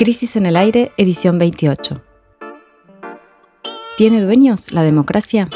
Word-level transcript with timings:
Crisis 0.00 0.36
en 0.36 0.46
el 0.46 0.56
aire, 0.56 0.92
edición 0.96 1.38
28. 1.38 2.00
¿Tiene 3.98 4.22
dueños 4.22 4.72
la 4.72 4.82
democracia? 4.82 5.50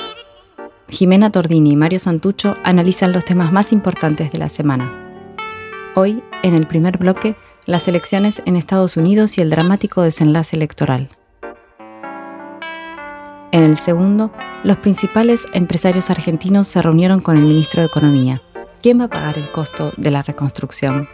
Jimena 0.91 1.33
Tordini 1.33 1.71
y 1.71 1.77
Mario 1.77 1.99
Santucho 1.99 2.55
analizan 2.63 3.15
los 3.15 3.25
temas 3.25 3.53
más 3.53 3.73
importantes 3.73 4.31
de 4.33 4.39
la 4.39 4.51
semana. 4.51 5.33
Hoy, 5.95 6.23
en 6.43 6.53
el 6.53 6.67
primer 6.67 6.99
bloque, 6.99 7.37
las 7.65 7.89
elecciones 7.89 8.43
en 8.45 8.57
Estados 8.57 8.99
Unidos 8.99 9.39
y 9.39 9.41
el 9.41 9.49
dramático 9.49 10.03
desenlace 10.03 10.57
electoral. 10.57 11.09
En 13.51 13.65
el 13.65 13.79
segundo, 13.79 14.31
los 14.63 14.77
principales 14.77 15.47
empresarios 15.55 16.11
argentinos 16.11 16.69
se 16.69 16.83
reunieron 16.83 17.21
con 17.21 17.39
el 17.39 17.45
ministro 17.45 17.81
de 17.81 17.89
Economía. 17.89 18.43
¿Quién 18.83 19.01
va 19.01 19.05
a 19.05 19.09
pagar 19.09 19.39
el 19.39 19.49
costo 19.49 19.95
de 19.97 20.11
la 20.11 20.21
reconstrucción? 20.21 21.09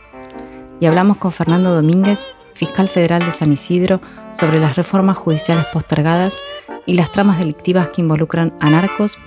Y 0.80 0.86
hablamos 0.86 1.18
con 1.18 1.30
Fernando 1.30 1.72
Domínguez, 1.72 2.26
fiscal 2.54 2.88
federal 2.88 3.24
de 3.24 3.32
San 3.32 3.52
Isidro, 3.52 4.00
sobre 4.32 4.60
las 4.60 4.76
reformas 4.76 5.18
judiciales 5.18 5.66
postergadas 5.72 6.40
y 6.86 6.94
las 6.94 7.12
tramas 7.12 7.38
delictivas 7.38 7.90
que 7.90 8.00
involucran 8.00 8.52
a 8.60 8.70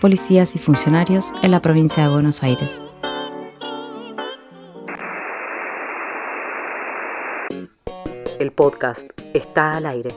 policías 0.02 0.56
y 0.56 0.60
funcionarios 0.60 1.34
en 1.42 1.52
la 1.52 1.62
provincia 1.62 2.04
de 2.04 2.14
Buenos 2.14 2.44
Aires. 2.44 2.82
El 8.40 8.52
podcast 8.52 9.02
está 9.34 9.78
al 9.78 9.86
aire. 9.86 10.10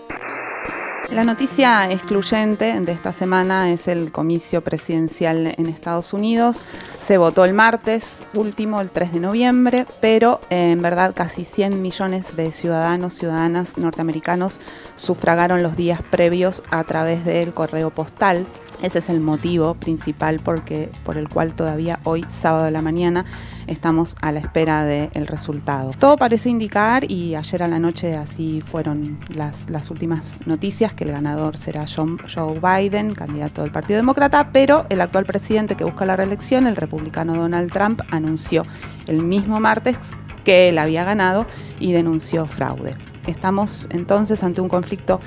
La 1.10 1.23
noticia 1.23 1.91
excluyente 1.91 2.80
de 2.80 2.92
esta 2.92 3.12
semana 3.12 3.70
es 3.70 3.87
el 3.87 4.10
comicio 4.10 4.62
presidencial 4.62 5.55
en 5.56 5.66
Estados 5.66 6.12
Unidos. 6.12 6.66
Se 6.98 7.16
votó 7.16 7.45
el 7.45 7.52
martes 7.52 8.23
último, 8.34 8.80
el 8.80 8.91
3 8.91 9.12
de 9.12 9.20
noviembre, 9.20 9.87
pero 10.01 10.41
eh, 10.51 10.73
en 10.73 10.82
verdad 10.82 11.15
casi 11.15 11.45
100 11.45 11.80
millones 11.80 12.34
de 12.37 12.51
ciudadanos, 12.51 13.15
ciudadanas 13.15 13.79
norteamericanos 13.79 14.60
sufragaron 14.96 15.62
los 15.62 15.77
días 15.77 16.02
previos 16.10 16.65
a 16.71 16.82
través 16.82 17.24
del 17.24 17.54
correo 17.54 17.91
postal. 17.91 18.45
Ese 18.82 18.98
es 18.98 19.09
el 19.09 19.20
motivo 19.20 19.74
principal 19.74 20.41
porque, 20.41 20.91
por 21.04 21.16
el 21.16 21.29
cual 21.29 21.54
todavía 21.54 22.01
hoy, 22.04 22.26
sábado 22.30 22.65
de 22.65 22.73
la 22.73 22.82
mañana, 22.82 23.24
estamos 23.66 24.16
a 24.20 24.32
la 24.32 24.40
espera 24.40 24.84
del 24.84 25.26
resultado. 25.26 25.92
Todo 25.98 26.16
parece 26.16 26.48
indicar, 26.48 27.10
y 27.10 27.34
ayer 27.34 27.62
a 27.62 27.68
la 27.68 27.78
noche 27.78 28.16
así 28.16 28.60
fueron 28.60 29.18
las, 29.28 29.68
las 29.70 29.90
últimas 29.90 30.38
noticias, 30.46 30.95
que 30.95 31.04
el 31.04 31.12
ganador 31.12 31.56
será 31.56 31.84
John, 31.86 32.18
Joe 32.32 32.60
Biden, 32.60 33.14
candidato 33.14 33.62
del 33.62 33.73
Partido 33.73 33.98
Demócrata, 33.98 34.50
pero 34.52 34.86
el 34.88 35.00
actual 35.00 35.26
presidente 35.26 35.76
que 35.76 35.84
busca 35.84 36.06
la 36.06 36.16
reelección, 36.16 36.66
el 36.66 36.76
republicano 36.76 37.34
Donald 37.34 37.73
Trump, 37.73 38.00
anunció 38.10 38.64
el 39.06 39.24
mismo 39.24 39.60
martes 39.60 39.98
que 40.45 40.68
él 40.68 40.78
había 40.78 41.04
ganado 41.04 41.46
y 41.80 41.92
denunció 41.92 42.46
fraude. 42.46 42.95
Estamos 43.26 43.88
entonces 43.90 44.42
ante 44.45 44.60
un 44.60 44.68
conflicto 44.68 45.20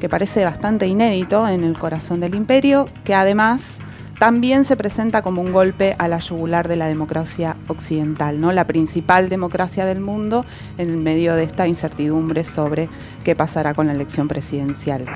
que 0.00 0.08
parece 0.08 0.44
bastante 0.44 0.86
inédito 0.86 1.46
en 1.46 1.62
el 1.62 1.78
corazón 1.78 2.20
del 2.20 2.34
imperio, 2.34 2.88
que 3.04 3.14
además 3.14 3.78
también 4.18 4.64
se 4.64 4.76
presenta 4.76 5.22
como 5.22 5.42
un 5.42 5.52
golpe 5.52 5.94
a 5.98 6.08
la 6.08 6.18
yugular 6.18 6.68
de 6.68 6.76
la 6.76 6.86
democracia 6.86 7.56
occidental, 7.68 8.40
¿no? 8.40 8.52
la 8.52 8.66
principal 8.66 9.28
democracia 9.28 9.84
del 9.84 10.00
mundo 10.00 10.44
en 10.78 11.02
medio 11.02 11.34
de 11.34 11.44
esta 11.44 11.66
incertidumbre 11.66 12.44
sobre 12.44 12.88
qué 13.24 13.34
pasará 13.34 13.74
con 13.74 13.86
la 13.86 13.92
elección 13.92 14.28
presidencial. 14.28 15.06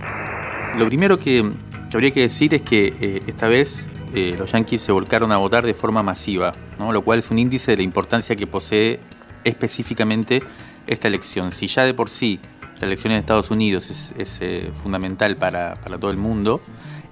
Lo 0.77 0.87
primero 0.87 1.19
que, 1.19 1.53
habría 1.93 2.11
que 2.11 2.21
decir 2.21 2.55
es 2.55 2.63
que 2.63 2.95
eh, 3.01 3.23
esta 3.27 3.49
vez 3.49 3.87
eh, 4.15 4.35
los 4.39 4.53
yanquis 4.53 4.81
se 4.81 4.93
volcaron 4.93 5.33
a 5.33 5.37
votar 5.37 5.65
de 5.65 5.75
forma 5.75 6.03
masiva, 6.03 6.55
¿no? 6.79 6.93
lo 6.93 7.03
cual 7.03 7.19
es 7.19 7.31
un 7.31 7.39
índice 7.39 7.73
de 7.73 7.79
la 7.79 7.83
importancia 7.83 8.37
que 8.37 8.47
posee 8.47 9.01
específicamente 9.45 10.43
esta 10.87 11.09
elección. 11.09 11.53
Si 11.53 11.67
ya 11.67 11.85
de 11.85 11.95
por 11.95 12.11
sí 12.11 12.41
la 12.81 12.87
elección 12.87 13.13
en 13.13 13.19
Estados 13.19 13.51
Unidos 13.51 13.91
es, 14.17 14.39
eh, 14.41 14.71
fundamental 14.83 15.37
para, 15.37 15.75
todo 16.01 16.11
el 16.11 16.17
mundo. 16.17 16.61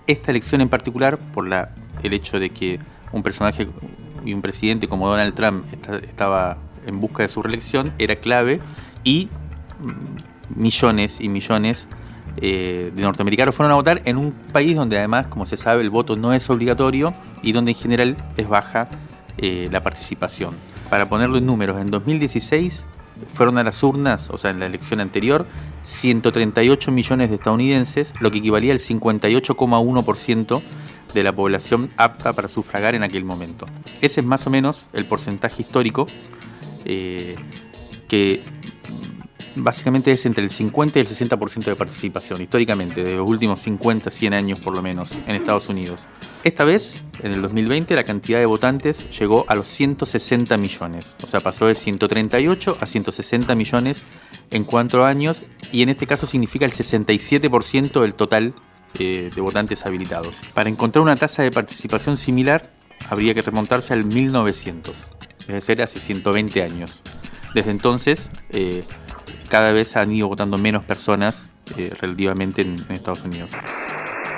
Esta 0.06 0.30
elección 0.30 0.60
en 0.60 0.68
particular, 0.68 1.18
por 1.18 1.46
el 2.02 2.12
hecho 2.12 2.38
de 2.38 2.50
que 2.50 2.78
un 3.12 3.22
personaje 3.22 3.68
y 4.24 4.34
un 4.34 4.42
presidente 4.42 4.88
como 4.88 5.08
Donald 5.08 5.34
Trump 5.34 5.66
estaba 6.04 6.58
en 6.86 7.00
busca 7.00 7.22
de 7.22 7.28
su 7.28 7.42
reelección, 7.42 7.92
era 7.98 8.16
clave 8.16 8.60
y 9.02 9.28
mm, 9.80 10.60
millones 10.60 11.20
y 11.20 11.28
millones 11.28 11.86
eh, 12.38 12.92
de 12.94 13.02
norteamericanos 13.02 13.54
fueron 13.54 13.72
a 13.72 13.76
votar 13.76 14.02
en 14.04 14.16
un 14.16 14.32
país 14.32 14.76
donde 14.76 14.98
además, 14.98 15.26
como 15.26 15.46
se 15.46 15.56
sabe, 15.56 15.82
el 15.82 15.90
voto 15.90 16.16
no 16.16 16.34
es 16.34 16.48
obligatorio 16.50 17.14
y 17.42 17.52
donde 17.52 17.72
en 17.72 17.76
general 17.76 18.16
es 18.36 18.48
baja 18.48 18.88
eh, 19.38 19.68
la 19.72 19.82
participación. 19.82 20.54
Para 20.90 21.08
ponerlo 21.08 21.38
en 21.38 21.46
números, 21.46 21.80
en 21.80 21.90
2016 21.90 22.84
fueron 23.32 23.58
a 23.58 23.64
las 23.64 23.82
urnas, 23.82 24.30
o 24.30 24.38
sea, 24.38 24.50
en 24.50 24.60
la 24.60 24.66
elección 24.66 25.00
anterior, 25.00 25.46
138 25.84 26.92
millones 26.92 27.30
de 27.30 27.36
estadounidenses, 27.36 28.12
lo 28.20 28.30
que 28.30 28.38
equivalía 28.38 28.72
al 28.72 28.78
58,1% 28.78 30.62
de 31.14 31.22
la 31.22 31.32
población 31.32 31.90
apta 31.96 32.32
para 32.34 32.48
sufragar 32.48 32.94
en 32.94 33.02
aquel 33.02 33.24
momento. 33.24 33.66
Ese 34.00 34.20
es 34.20 34.26
más 34.26 34.46
o 34.46 34.50
menos 34.50 34.84
el 34.92 35.06
porcentaje 35.06 35.62
histórico 35.62 36.06
eh, 36.84 37.36
que 38.08 38.42
básicamente 39.56 40.12
es 40.12 40.26
entre 40.26 40.44
el 40.44 40.50
50 40.50 40.98
y 40.98 41.02
el 41.02 41.08
60% 41.08 41.64
de 41.64 41.76
participación, 41.76 42.42
históricamente, 42.42 43.02
de 43.02 43.14
los 43.14 43.28
últimos 43.28 43.60
50, 43.60 44.10
100 44.10 44.34
años 44.34 44.60
por 44.60 44.74
lo 44.74 44.82
menos, 44.82 45.10
en 45.26 45.34
Estados 45.34 45.68
Unidos. 45.68 46.00
Esta 46.44 46.64
vez, 46.64 47.02
en 47.22 47.32
el 47.32 47.42
2020, 47.42 47.94
la 47.96 48.04
cantidad 48.04 48.38
de 48.38 48.46
votantes 48.46 49.10
llegó 49.18 49.44
a 49.48 49.54
los 49.54 49.66
160 49.68 50.56
millones, 50.58 51.14
o 51.24 51.26
sea, 51.26 51.40
pasó 51.40 51.66
de 51.66 51.74
138 51.74 52.78
a 52.80 52.86
160 52.86 53.54
millones 53.54 54.02
en 54.50 54.64
cuatro 54.64 55.06
años, 55.06 55.40
y 55.72 55.82
en 55.82 55.88
este 55.88 56.06
caso 56.06 56.26
significa 56.26 56.64
el 56.64 56.72
67% 56.72 58.00
del 58.00 58.14
total 58.14 58.54
eh, 58.98 59.30
de 59.34 59.40
votantes 59.40 59.84
habilitados. 59.84 60.36
Para 60.54 60.70
encontrar 60.70 61.02
una 61.02 61.16
tasa 61.16 61.42
de 61.42 61.50
participación 61.50 62.16
similar, 62.16 62.70
habría 63.08 63.34
que 63.34 63.42
remontarse 63.42 63.92
al 63.92 64.04
1900, 64.04 64.94
es 65.40 65.46
decir, 65.46 65.82
hace 65.82 65.98
120 65.98 66.62
años. 66.62 67.02
Desde 67.54 67.70
entonces, 67.70 68.30
eh, 68.50 68.84
cada 69.48 69.72
vez 69.72 69.96
han 69.96 70.12
ido 70.12 70.28
votando 70.28 70.58
menos 70.58 70.84
personas 70.84 71.44
eh, 71.76 71.90
relativamente 72.00 72.62
en, 72.62 72.84
Estados 72.90 73.22
Unidos. 73.22 73.50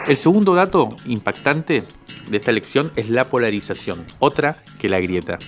El 0.07 0.17
segundo 0.17 0.55
dato 0.55 0.97
impactante 1.07 1.85
de 2.31 2.37
esta 2.37 2.51
elección 2.51 2.93
es 2.97 3.11
la 3.11 3.29
polarización, 3.29 4.07
otra 4.19 4.57
que 4.79 4.89
la 4.89 5.01
grieta. 5.01 5.39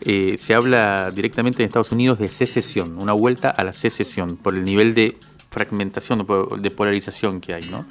Eh, 0.00 0.36
se 0.38 0.54
habla 0.54 1.12
directamente 1.12 1.62
en 1.62 1.68
Estados 1.68 1.92
Unidos 1.92 2.18
de 2.18 2.28
secesión, 2.28 2.98
una 2.98 3.12
vuelta 3.12 3.50
a 3.50 3.62
la 3.62 3.72
secesión 3.72 4.36
por 4.36 4.56
el 4.56 4.64
nivel 4.64 4.94
de 4.94 5.16
fragmentación, 5.50 6.26
de 6.58 6.70
polarización 6.72 7.40
que 7.40 7.54
hay. 7.54 7.68
¿no? 7.68 7.84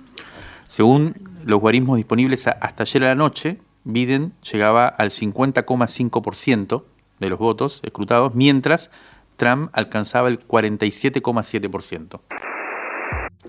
Según 0.68 1.16
los 1.46 1.62
guarismos 1.62 1.98
disponibles 1.98 2.48
hasta 2.48 2.84
ayer 2.84 3.04
a 3.06 3.08
la 3.10 3.16
noche, 3.16 3.60
Biden 3.84 4.34
llegaba 4.52 4.88
al 4.88 5.10
50,5% 5.10 6.84
de 7.20 7.30
los 7.30 7.40
votos 7.40 7.80
escrutados, 7.84 8.36
mientras 8.36 8.90
Trump 9.42 9.72
alcanzaba 9.74 10.28
el 10.28 10.40
47,7%. 10.48 12.20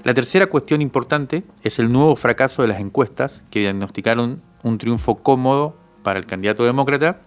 La 0.05 0.15
tercera 0.15 0.47
cuestión 0.47 0.81
importante 0.81 1.45
es 1.63 1.79
el 1.79 1.93
nuevo 1.93 2.17
fracaso 2.17 2.63
de 2.63 2.69
las 2.69 2.81
encuestas 2.81 3.43
que 3.51 3.61
diagnosticaron 3.61 4.41
un 4.63 4.79
triunfo 4.79 5.17
cómodo 5.17 5.77
para 6.03 6.19
el 6.19 6.25
candidato 6.25 6.65
demócrata. 6.65 7.21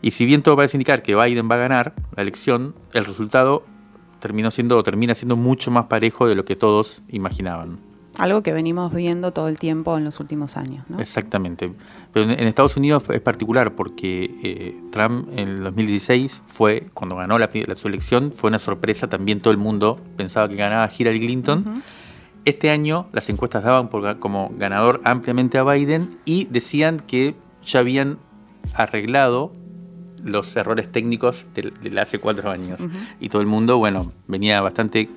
Y 0.00 0.12
si 0.12 0.24
bien 0.24 0.42
todo 0.42 0.56
parece 0.56 0.78
indicar 0.78 1.02
que 1.02 1.14
Biden 1.14 1.50
va 1.50 1.56
a 1.56 1.58
ganar 1.58 1.92
la 2.16 2.22
elección, 2.22 2.74
el 2.94 3.04
resultado 3.04 3.62
terminó 4.20 4.50
siendo 4.50 4.78
o 4.78 4.82
termina 4.82 5.14
siendo 5.14 5.36
mucho 5.36 5.70
más 5.70 5.84
parejo 5.84 6.26
de 6.26 6.36
lo 6.36 6.46
que 6.46 6.56
todos 6.56 7.02
imaginaban. 7.10 7.78
Algo 8.18 8.42
que 8.42 8.54
venimos 8.54 8.90
viendo 8.94 9.32
todo 9.32 9.48
el 9.48 9.58
tiempo 9.58 9.98
en 9.98 10.04
los 10.04 10.18
últimos 10.18 10.56
años. 10.56 10.86
¿no? 10.88 10.98
Exactamente. 10.98 11.72
Pero 12.12 12.30
en, 12.30 12.40
Estados 12.40 12.76
Unidos 12.76 13.04
es 13.10 13.20
particular 13.20 13.74
porque 13.74 14.34
eh, 14.42 14.80
Trump 14.90 15.28
en 15.36 15.48
el 15.48 15.62
2016 15.62 16.42
fue, 16.46 16.86
cuando 16.92 17.16
ganó 17.16 17.38
la, 17.38 17.50
su 17.76 17.88
elección, 17.88 18.32
fue 18.32 18.48
una 18.48 18.58
sorpresa. 18.58 19.08
También 19.08 19.40
todo 19.40 19.52
el 19.52 19.58
mundo 19.58 20.00
pensaba 20.16 20.48
que 20.48 20.56
ganaba 20.56 20.90
Hillary 20.96 21.20
Clinton. 21.20 21.82
Este 22.44 22.70
año 22.70 23.06
las 23.12 23.28
encuestas 23.28 23.62
daban 23.62 23.88
como 24.18 24.50
ganador 24.56 25.00
ampliamente 25.04 25.58
a 25.58 25.62
Biden 25.62 26.18
y 26.24 26.46
decían 26.46 26.98
que 27.00 27.34
ya 27.64 27.80
habían 27.80 28.18
arreglado 28.74 29.52
los 30.22 30.54
errores 30.56 30.90
técnicos 30.90 31.46
de, 31.54 32.00
hace 32.00 32.18
cuatro 32.18 32.50
años. 32.50 32.80
Y 33.20 33.28
todo 33.28 33.42
el 33.42 33.48
mundo, 33.48 33.78
bueno, 33.78 34.12
venía 34.26 34.60
bastante 34.60 35.08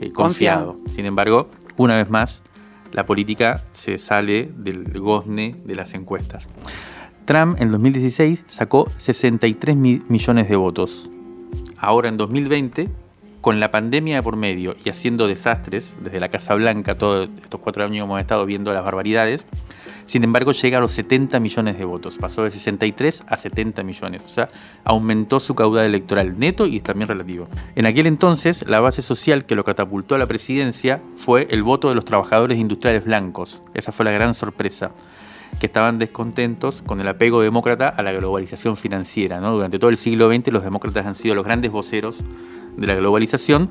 eh, 0.00 0.12
confiado. 0.12 0.78
Sin 0.86 1.06
embargo, 1.06 1.48
una 1.76 1.96
vez 1.96 2.08
más, 2.10 2.41
la 2.92 3.06
política 3.06 3.62
se 3.72 3.98
sale 3.98 4.50
del 4.56 4.98
gozne 4.98 5.56
de 5.64 5.74
las 5.74 5.94
encuestas. 5.94 6.48
Trump 7.24 7.60
en 7.60 7.68
2016 7.68 8.44
sacó 8.46 8.88
63 8.88 9.76
millones 9.76 10.48
de 10.48 10.56
votos. 10.56 11.08
Ahora 11.78 12.08
en 12.08 12.16
2020, 12.16 12.88
con 13.40 13.60
la 13.60 13.70
pandemia 13.70 14.16
de 14.16 14.22
por 14.22 14.36
medio 14.36 14.76
y 14.84 14.88
haciendo 14.88 15.26
desastres 15.26 15.94
desde 16.00 16.20
la 16.20 16.28
Casa 16.28 16.54
Blanca, 16.54 16.96
todos 16.96 17.28
estos 17.42 17.60
cuatro 17.60 17.84
años 17.84 18.04
hemos 18.04 18.20
estado 18.20 18.46
viendo 18.46 18.72
las 18.72 18.84
barbaridades, 18.84 19.46
Sin 20.06 20.24
embargo, 20.24 20.52
llega 20.52 20.78
a 20.78 20.80
los 20.80 20.92
70 20.92 21.40
millones 21.40 21.78
de 21.78 21.84
votos. 21.84 22.16
Pasó 22.18 22.44
de 22.44 22.50
63 22.50 23.22
a 23.26 23.36
70 23.36 23.82
millones. 23.82 24.22
O 24.24 24.28
sea, 24.28 24.48
aumentó 24.84 25.40
su 25.40 25.54
caudal 25.54 25.86
electoral 25.86 26.38
neto 26.38 26.66
y 26.66 26.80
también 26.80 27.08
relativo. 27.08 27.48
En 27.74 27.86
aquel 27.86 28.06
entonces, 28.06 28.64
la 28.66 28.80
base 28.80 29.02
social 29.02 29.46
que 29.46 29.54
lo 29.54 29.64
catapultó 29.64 30.14
a 30.14 30.18
la 30.18 30.26
presidencia 30.26 31.00
fue 31.16 31.46
el 31.50 31.62
voto 31.62 31.88
de 31.88 31.94
los 31.94 32.04
trabajadores 32.04 32.58
industriales 32.58 33.04
blancos. 33.04 33.62
Esa 33.74 33.92
fue 33.92 34.04
la 34.04 34.12
gran 34.12 34.34
sorpresa 34.34 34.92
que 35.60 35.66
estaban 35.66 35.98
descontentos 35.98 36.82
con 36.82 37.00
el 37.00 37.08
apego 37.08 37.42
demócrata 37.42 37.88
a 37.88 38.02
la 38.02 38.12
globalización 38.12 38.76
financiera. 38.76 39.40
Durante 39.40 39.78
todo 39.78 39.90
el 39.90 39.96
siglo 39.96 40.32
XX 40.32 40.52
los 40.52 40.64
demócratas 40.64 41.06
han 41.06 41.14
sido 41.14 41.34
los 41.34 41.44
grandes 41.44 41.70
voceros 41.70 42.18
de 42.76 42.86
la 42.86 42.94
globalización. 42.94 43.70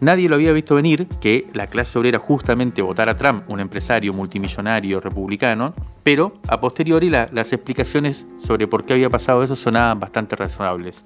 Nadie 0.00 0.30
lo 0.30 0.36
había 0.36 0.52
visto 0.52 0.74
venir 0.74 1.06
que 1.20 1.46
la 1.52 1.66
clase 1.66 1.98
obrera 1.98 2.18
justamente 2.18 2.80
votara 2.80 3.12
a 3.12 3.16
Trump, 3.16 3.44
un 3.50 3.60
empresario 3.60 4.14
multimillonario 4.14 4.98
republicano, 4.98 5.74
pero 6.02 6.38
a 6.48 6.58
posteriori 6.58 7.10
las 7.10 7.52
explicaciones 7.52 8.24
sobre 8.38 8.66
por 8.66 8.86
qué 8.86 8.94
había 8.94 9.10
pasado 9.10 9.42
eso 9.42 9.56
sonaban 9.56 10.00
bastante 10.00 10.36
razonables. 10.36 11.04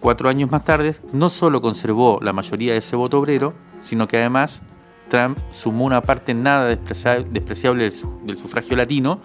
Cuatro 0.00 0.28
años 0.28 0.50
más 0.50 0.64
tarde, 0.64 0.96
no 1.12 1.30
solo 1.30 1.62
conservó 1.62 2.18
la 2.20 2.32
mayoría 2.32 2.72
de 2.72 2.78
ese 2.78 2.96
voto 2.96 3.20
obrero, 3.20 3.54
sino 3.80 4.08
que 4.08 4.18
además 4.18 4.60
Trump 5.08 5.38
sumó 5.52 5.84
una 5.84 6.02
parte 6.02 6.34
nada 6.34 6.66
despreciable 6.66 7.92
del 8.24 8.38
sufragio 8.38 8.76
latino 8.76 9.20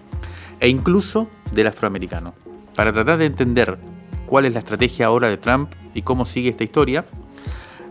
e 0.60 0.68
incluso 0.68 1.26
del 1.52 1.66
afroamericano. 1.66 2.34
Para 2.76 2.92
tratar 2.92 3.18
de 3.18 3.26
entender 3.26 3.78
cuál 4.26 4.44
es 4.44 4.52
la 4.52 4.60
estrategia 4.60 5.06
ahora 5.06 5.28
de 5.28 5.38
Trump 5.38 5.72
y 5.92 6.02
cómo 6.02 6.24
sigue 6.24 6.50
esta 6.50 6.62
historia, 6.62 7.04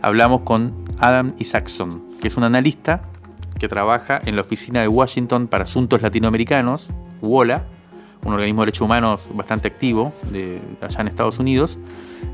hablamos 0.02 0.42
con 0.42 0.74
Adam 0.98 1.32
Isaacson, 1.38 2.02
que 2.20 2.28
es 2.28 2.36
un 2.36 2.44
analista 2.44 3.02
que 3.58 3.68
trabaja 3.68 4.20
en 4.26 4.36
la 4.36 4.42
Oficina 4.42 4.80
de 4.80 4.88
Washington 4.88 5.46
para 5.46 5.62
Asuntos 5.62 6.02
Latinoamericanos, 6.02 6.90
WOLA, 7.22 7.64
un 8.24 8.34
organismo 8.34 8.62
de 8.62 8.66
derechos 8.66 8.84
humanos 8.84 9.26
bastante 9.32 9.68
activo 9.68 10.12
de 10.30 10.60
allá 10.80 11.00
en 11.00 11.08
Estados 11.08 11.38
Unidos, 11.38 11.78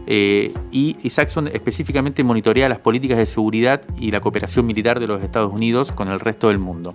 eh, 0.06 0.53
y 0.70 0.97
Isaacson 1.03 1.49
específicamente 1.49 2.25
monitorea 2.25 2.69
las 2.69 2.79
políticas 2.79 3.19
de 3.19 3.26
seguridad 3.26 3.82
y 3.99 4.11
la 4.11 4.21
cooperación 4.21 4.67
militar 4.67 5.00
de 5.00 5.06
los 5.06 5.23
Estados 5.23 5.53
Unidos 5.53 5.93
con 5.93 6.09
el 6.09 6.21
resto 6.21 6.49
del 6.49 6.59
mundo. 6.59 6.94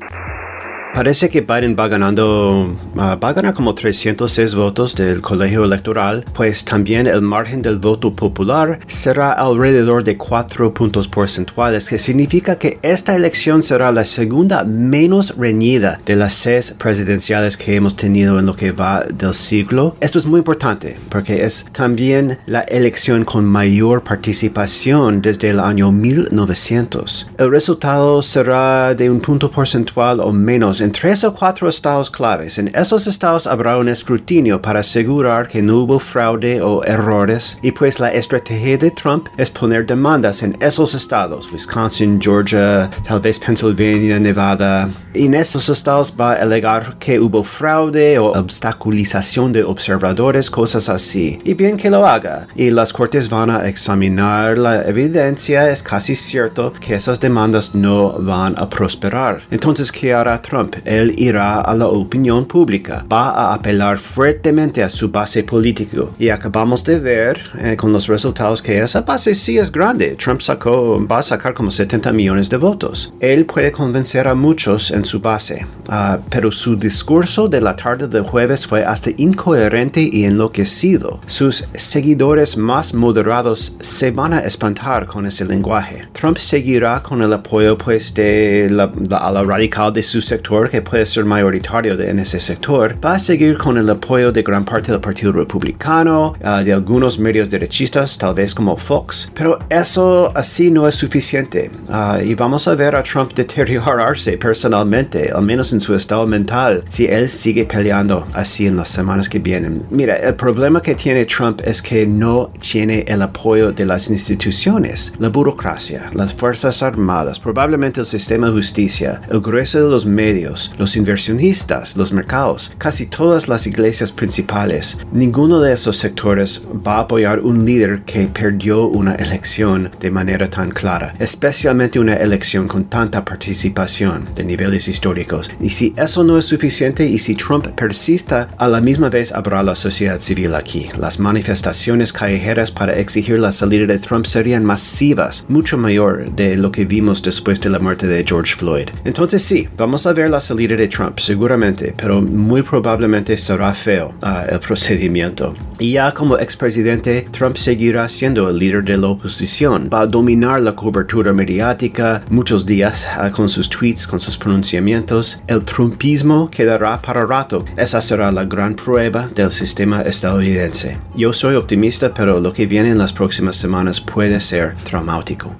Parece 0.94 1.28
que 1.28 1.42
Biden 1.42 1.76
va 1.78 1.88
ganando, 1.88 2.78
ah, 2.98 3.16
va 3.16 3.30
a 3.30 3.34
ganar 3.34 3.56
como 3.56 3.74
306 3.74 4.54
votos 4.54 4.94
del 4.94 5.22
colegio 5.22 5.64
electoral, 5.64 6.24
pues 6.36 6.64
también 6.64 7.08
el 7.08 7.24
margen 7.24 7.64
del 7.64 7.80
voto 7.80 8.14
popular 8.14 8.80
será 8.86 9.32
alrededor 9.32 10.04
de 10.04 10.18
4 10.18 10.72
puntos 10.72 11.08
porcentuales, 11.08 11.90
que 11.90 11.98
significa 11.98 12.60
que 12.60 12.78
esta 12.84 13.16
elección 13.16 13.64
será 13.64 13.92
la 13.92 14.06
segunda 14.06 14.64
menos 14.66 15.36
reñida 15.36 16.00
de 16.06 16.16
las 16.16 16.36
seis 16.36 16.76
presidenciales 16.78 17.58
que 17.58 17.76
hemos 17.76 17.96
tenido 17.96 18.38
en 18.38 18.46
lo 18.46 18.56
que 18.56 18.72
va 18.72 19.04
del 19.04 19.34
siglo. 19.34 19.96
Esto 20.00 20.20
es 20.20 20.28
muy 20.28 20.38
importante 20.38 20.98
porque 21.10 21.44
es 21.44 21.66
también 21.72 22.38
la 22.46 22.62
elección 22.62 23.26
con 23.26 23.46
mayor 23.46 24.04
participación 24.04 25.24
desde 25.24 25.50
el 25.50 25.60
año 25.60 25.92
1900. 25.92 27.32
El 27.40 27.50
resultado 27.50 28.22
será 28.22 28.94
de 28.94 29.10
un 29.10 29.20
punto 29.22 29.50
porcentual 29.50 30.20
o 30.20 30.32
menos 30.32 30.83
en 30.84 30.92
tres 30.92 31.24
o 31.24 31.34
cuatro 31.34 31.70
estados 31.70 32.10
claves. 32.10 32.58
En 32.58 32.70
esos 32.76 33.08
estados 33.08 33.48
habrá 33.48 33.78
un 33.78 33.88
escrutinio 33.88 34.62
para 34.62 34.82
asegurar 34.82 35.48
que 35.48 35.62
no 35.62 35.78
hubo 35.78 35.98
fraude 35.98 36.62
o 36.62 36.84
errores 36.84 37.58
y 37.62 37.72
pues 37.72 38.00
la 38.00 38.14
estrategia 38.14 38.78
de 38.78 38.92
Trump 38.92 39.28
es 39.38 39.50
poner 39.50 39.86
demandas 39.86 40.44
en 40.44 40.58
esos 40.60 40.94
estados, 40.94 41.52
Wisconsin, 41.52 42.20
Georgia, 42.22 42.90
tal 43.08 43.22
vez 43.22 43.40
Pennsylvania, 43.40 44.20
Nevada. 44.20 44.90
Y 45.14 45.28
en 45.28 45.36
esos 45.36 45.70
estados 45.70 46.14
va 46.20 46.34
a 46.34 46.42
alegar 46.42 46.98
que 46.98 47.20
hubo 47.20 47.44
fraude 47.44 48.20
o 48.20 48.32
obstaculización 48.32 49.54
de 49.54 49.64
observadores, 49.64 50.50
cosas 50.50 50.90
así. 50.90 51.40
Y 51.46 51.54
bien 51.54 51.78
que 51.78 51.90
lo 51.90 52.06
haga. 52.06 52.48
Y 52.56 52.72
las 52.72 52.92
cortes 52.92 53.30
van 53.30 53.52
a 53.52 53.68
examinar 53.68 54.58
la 54.58 54.82
evidencia. 54.82 55.70
Es 55.70 55.84
casi 55.84 56.16
cierto 56.16 56.74
que 56.74 56.96
esas 56.96 57.20
demandas 57.20 57.76
no 57.76 58.14
van 58.20 58.56
a 58.58 58.68
prosperar. 58.68 59.44
Entonces, 59.52 59.92
¿qué 59.92 60.14
hará 60.14 60.42
Trump? 60.42 60.73
Él 60.86 61.14
irá 61.18 61.62
a 61.62 61.76
la 61.76 61.88
opinión 61.88 62.46
pública, 62.46 63.06
va 63.12 63.30
a 63.30 63.54
apelar 63.54 63.98
fuertemente 63.98 64.84
a 64.84 64.90
su 64.90 65.10
base 65.10 65.44
política 65.44 65.84
y 66.18 66.30
acabamos 66.30 66.84
de 66.84 67.00
ver 67.00 67.42
eh, 67.60 67.76
con 67.76 67.92
los 67.92 68.08
resultados 68.08 68.62
que 68.62 68.80
esa 68.80 69.02
base 69.02 69.36
sí 69.36 69.58
es 69.58 69.72
grande. 69.72 70.16
Trump 70.16 70.42
sacó, 70.42 71.06
va 71.06 71.20
a 71.20 71.24
sacar 71.24 71.54
como 71.54 71.72
70 71.72 72.12
millones 72.14 72.50
de 72.50 72.58
votos. 72.58 73.14
Él 73.20 73.46
puede 73.46 73.72
convencer 73.72 74.28
a 74.28 74.36
muchos 74.36 74.92
en 74.92 75.06
su 75.06 75.20
base, 75.20 75.66
ah, 75.90 76.20
pero 76.30 76.52
su 76.52 76.76
discurso 76.76 77.48
de 77.48 77.62
la 77.62 77.76
tarde 77.76 78.08
del 78.08 78.24
jueves 78.24 78.66
fue 78.66 78.84
hasta 78.84 79.12
incoherente 79.18 80.10
y 80.12 80.26
enloquecido. 80.26 81.20
Sus 81.26 81.68
seguidores 81.74 82.58
más 82.58 82.94
moderados 82.94 83.76
se 83.80 84.12
van 84.12 84.34
a 84.34 84.40
espantar 84.40 85.06
con 85.06 85.26
ese 85.26 85.46
lenguaje. 85.46 86.08
Trump 86.14 86.38
seguirá 86.38 87.02
con 87.02 87.22
el 87.22 87.34
apoyo 87.34 87.78
pues 87.78 88.14
de 88.14 88.70
a 89.12 89.32
la 89.32 89.44
radical 89.44 89.92
de 89.94 90.04
su 90.04 90.22
sector 90.22 90.63
que 90.70 90.82
puede 90.82 91.06
ser 91.06 91.26
mayoritario 91.26 92.00
en 92.00 92.20
ese 92.20 92.40
sector, 92.40 92.96
va 93.04 93.16
a 93.16 93.20
seguir 93.20 93.58
con 93.58 93.78
el 93.78 93.90
apoyo 93.90 94.32
de 94.32 94.44
gran 94.44 94.64
parte 94.64 94.92
del 94.92 95.02
Partido 95.02 95.32
Republicano, 95.32 96.34
ah, 96.44 96.64
de 96.64 96.74
algunos 96.74 97.20
medios 97.20 97.50
derechistas, 97.50 98.18
tal 98.18 98.34
vez 98.34 98.54
como 98.54 98.78
Fox, 98.78 99.32
pero 99.34 99.60
eso 99.70 100.32
así 100.36 100.72
no 100.72 100.88
es 100.88 100.96
suficiente. 100.96 101.72
Ah, 101.90 102.20
y 102.24 102.36
vamos 102.36 102.68
a 102.68 102.76
ver 102.76 102.96
a 102.96 103.04
Trump 103.04 103.34
deteriorarse 103.36 104.38
personalmente, 104.38 105.32
al 105.32 105.44
menos 105.44 105.74
en 105.74 105.80
su 105.80 105.96
estado 105.96 106.26
mental, 106.28 106.84
si 106.90 107.06
él 107.06 107.30
sigue 107.30 107.66
peleando 107.66 108.28
así 108.34 108.68
en 108.68 108.78
las 108.78 108.90
semanas 108.90 109.30
que 109.30 109.40
vienen. 109.40 109.86
Mira, 109.90 110.16
el 110.16 110.36
problema 110.36 110.82
que 110.82 110.96
tiene 110.96 111.26
Trump 111.26 111.62
es 111.66 111.82
que 111.82 112.06
no 112.06 112.52
tiene 112.60 113.06
el 113.08 113.22
apoyo 113.22 113.72
de 113.72 113.86
las 113.86 114.10
instituciones, 114.10 115.14
la 115.20 115.30
burocracia, 115.30 116.10
las 116.14 116.34
Fuerzas 116.34 116.84
Armadas, 116.84 117.40
probablemente 117.40 118.00
el 118.00 118.06
sistema 118.06 118.48
de 118.48 118.54
justicia, 118.54 119.22
el 119.30 119.42
grueso 119.42 119.84
de 119.84 119.92
los 119.92 120.06
medios, 120.06 120.53
los 120.78 120.96
inversionistas, 120.96 121.98
los 121.98 122.14
mercados, 122.14 122.74
casi 122.78 123.06
todas 123.08 123.48
las 123.48 123.68
iglesias 123.68 124.12
principales. 124.12 124.98
Ninguno 125.12 125.60
de 125.60 125.74
esos 125.74 125.98
sectores 125.98 126.68
va 126.86 126.98
a 126.98 127.02
apoyar 127.02 127.40
un 127.40 127.66
líder 127.66 128.04
que 128.04 128.28
perdió 128.28 128.86
una 128.86 129.16
elección 129.16 129.92
de 130.00 130.12
manera 130.12 130.50
tan 130.50 130.70
clara, 130.70 131.14
especialmente 131.20 132.00
una 132.00 132.16
elección 132.16 132.68
con 132.68 132.86
tanta 132.86 133.24
participación 133.26 134.26
de 134.36 134.44
niveles 134.44 134.88
históricos. 134.88 135.52
Y 135.60 135.70
si 135.70 135.94
eso 135.98 136.24
no 136.24 136.38
es 136.38 136.46
suficiente 136.46 137.06
y 137.06 137.20
si 137.20 137.36
Trump 137.36 137.68
persista, 137.76 138.50
a 138.58 138.68
la 138.68 138.82
misma 138.82 139.10
vez 139.10 139.32
habrá 139.32 139.64
la 139.64 139.76
sociedad 139.76 140.20
civil 140.20 140.56
aquí. 140.56 140.90
Las 141.00 141.20
manifestaciones 141.20 142.14
callejeras 142.14 142.72
para 142.72 142.98
exigir 142.98 143.40
la 143.40 143.52
salida 143.52 143.86
de 143.86 144.00
Trump 144.00 144.26
serían 144.26 144.66
masivas, 144.66 145.46
mucho 145.48 145.78
mayor 145.78 146.34
de 146.36 146.56
lo 146.56 146.72
que 146.72 146.86
vimos 146.86 147.22
después 147.22 147.60
de 147.62 147.70
la 147.70 147.80
muerte 147.80 148.08
de 148.08 148.24
George 148.28 148.56
Floyd. 148.56 148.90
Entonces 149.04 149.42
sí, 149.44 149.68
vamos 149.78 150.06
a 150.06 150.14
ver 150.14 150.30
la 150.30 150.42
salida 150.44 150.76
de 150.76 150.88
Trump, 150.88 151.20
seguramente, 151.20 151.94
pero 151.98 152.22
muy 152.22 152.62
probablemente 152.62 153.38
será 153.38 153.74
feo 153.74 154.14
ah, 154.22 154.46
el 154.50 154.60
procedimiento. 154.60 155.54
Y 155.80 155.94
ya 155.94 156.12
como 156.12 156.38
expresidente, 156.38 157.26
Trump 157.32 157.56
seguirá 157.58 158.08
siendo 158.08 158.50
el 158.50 158.58
líder 158.58 158.84
de 158.84 158.98
la 158.98 159.08
oposición. 159.08 159.90
Va 159.92 160.02
a 160.02 160.08
dominar 160.08 160.62
la 160.62 160.76
cobertura 160.76 161.34
mediática 161.34 162.22
muchos 162.30 162.66
días 162.66 163.08
ah, 163.18 163.32
con 163.32 163.50
sus 163.50 163.70
tweets, 163.70 164.06
con 164.06 164.20
sus 164.20 164.38
pronunciamientos. 164.38 165.42
El 165.48 165.64
trumpismo 165.64 166.50
quedará 166.50 167.02
para 167.02 167.26
rato. 167.26 167.66
Esa 167.78 168.02
será 168.02 168.32
la 168.32 168.46
gran 168.46 168.76
prueba 168.76 169.28
del 169.34 169.52
sistema 169.52 170.02
estadounidense. 170.02 170.98
Yo 171.16 171.34
soy 171.34 171.56
optimista, 171.56 172.14
pero 172.14 172.40
lo 172.40 172.54
que 172.54 172.68
viene 172.68 172.90
en 172.90 172.98
las 172.98 173.14
próximas 173.14 173.56
semanas 173.56 174.02
puede 174.02 174.40
ser 174.40 174.76
traumático. 174.84 175.56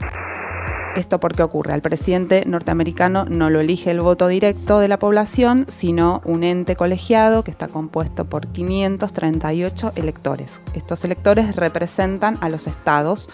Esto 0.96 1.20
porque 1.20 1.42
ocurre. 1.42 1.74
Al 1.74 1.82
presidente 1.82 2.44
norteamericano 2.46 3.26
no 3.26 3.50
lo 3.50 3.60
elige 3.60 3.90
el 3.90 4.02
voto 4.02 4.28
directo 4.28 4.78
de 4.78 4.88
la 4.88 5.00
población, 5.00 5.66
sino 5.68 6.22
un 6.24 6.44
ente 6.44 6.76
colegiado 6.76 7.44
que 7.44 7.50
está 7.50 7.68
compuesto 7.68 8.26
por 8.26 8.48
538 8.48 9.94
electores. 9.96 10.62
Estos 10.76 11.04
electores 11.04 11.56
representan 11.56 12.38
a 12.42 12.50
los 12.50 12.68
estados 12.68 13.28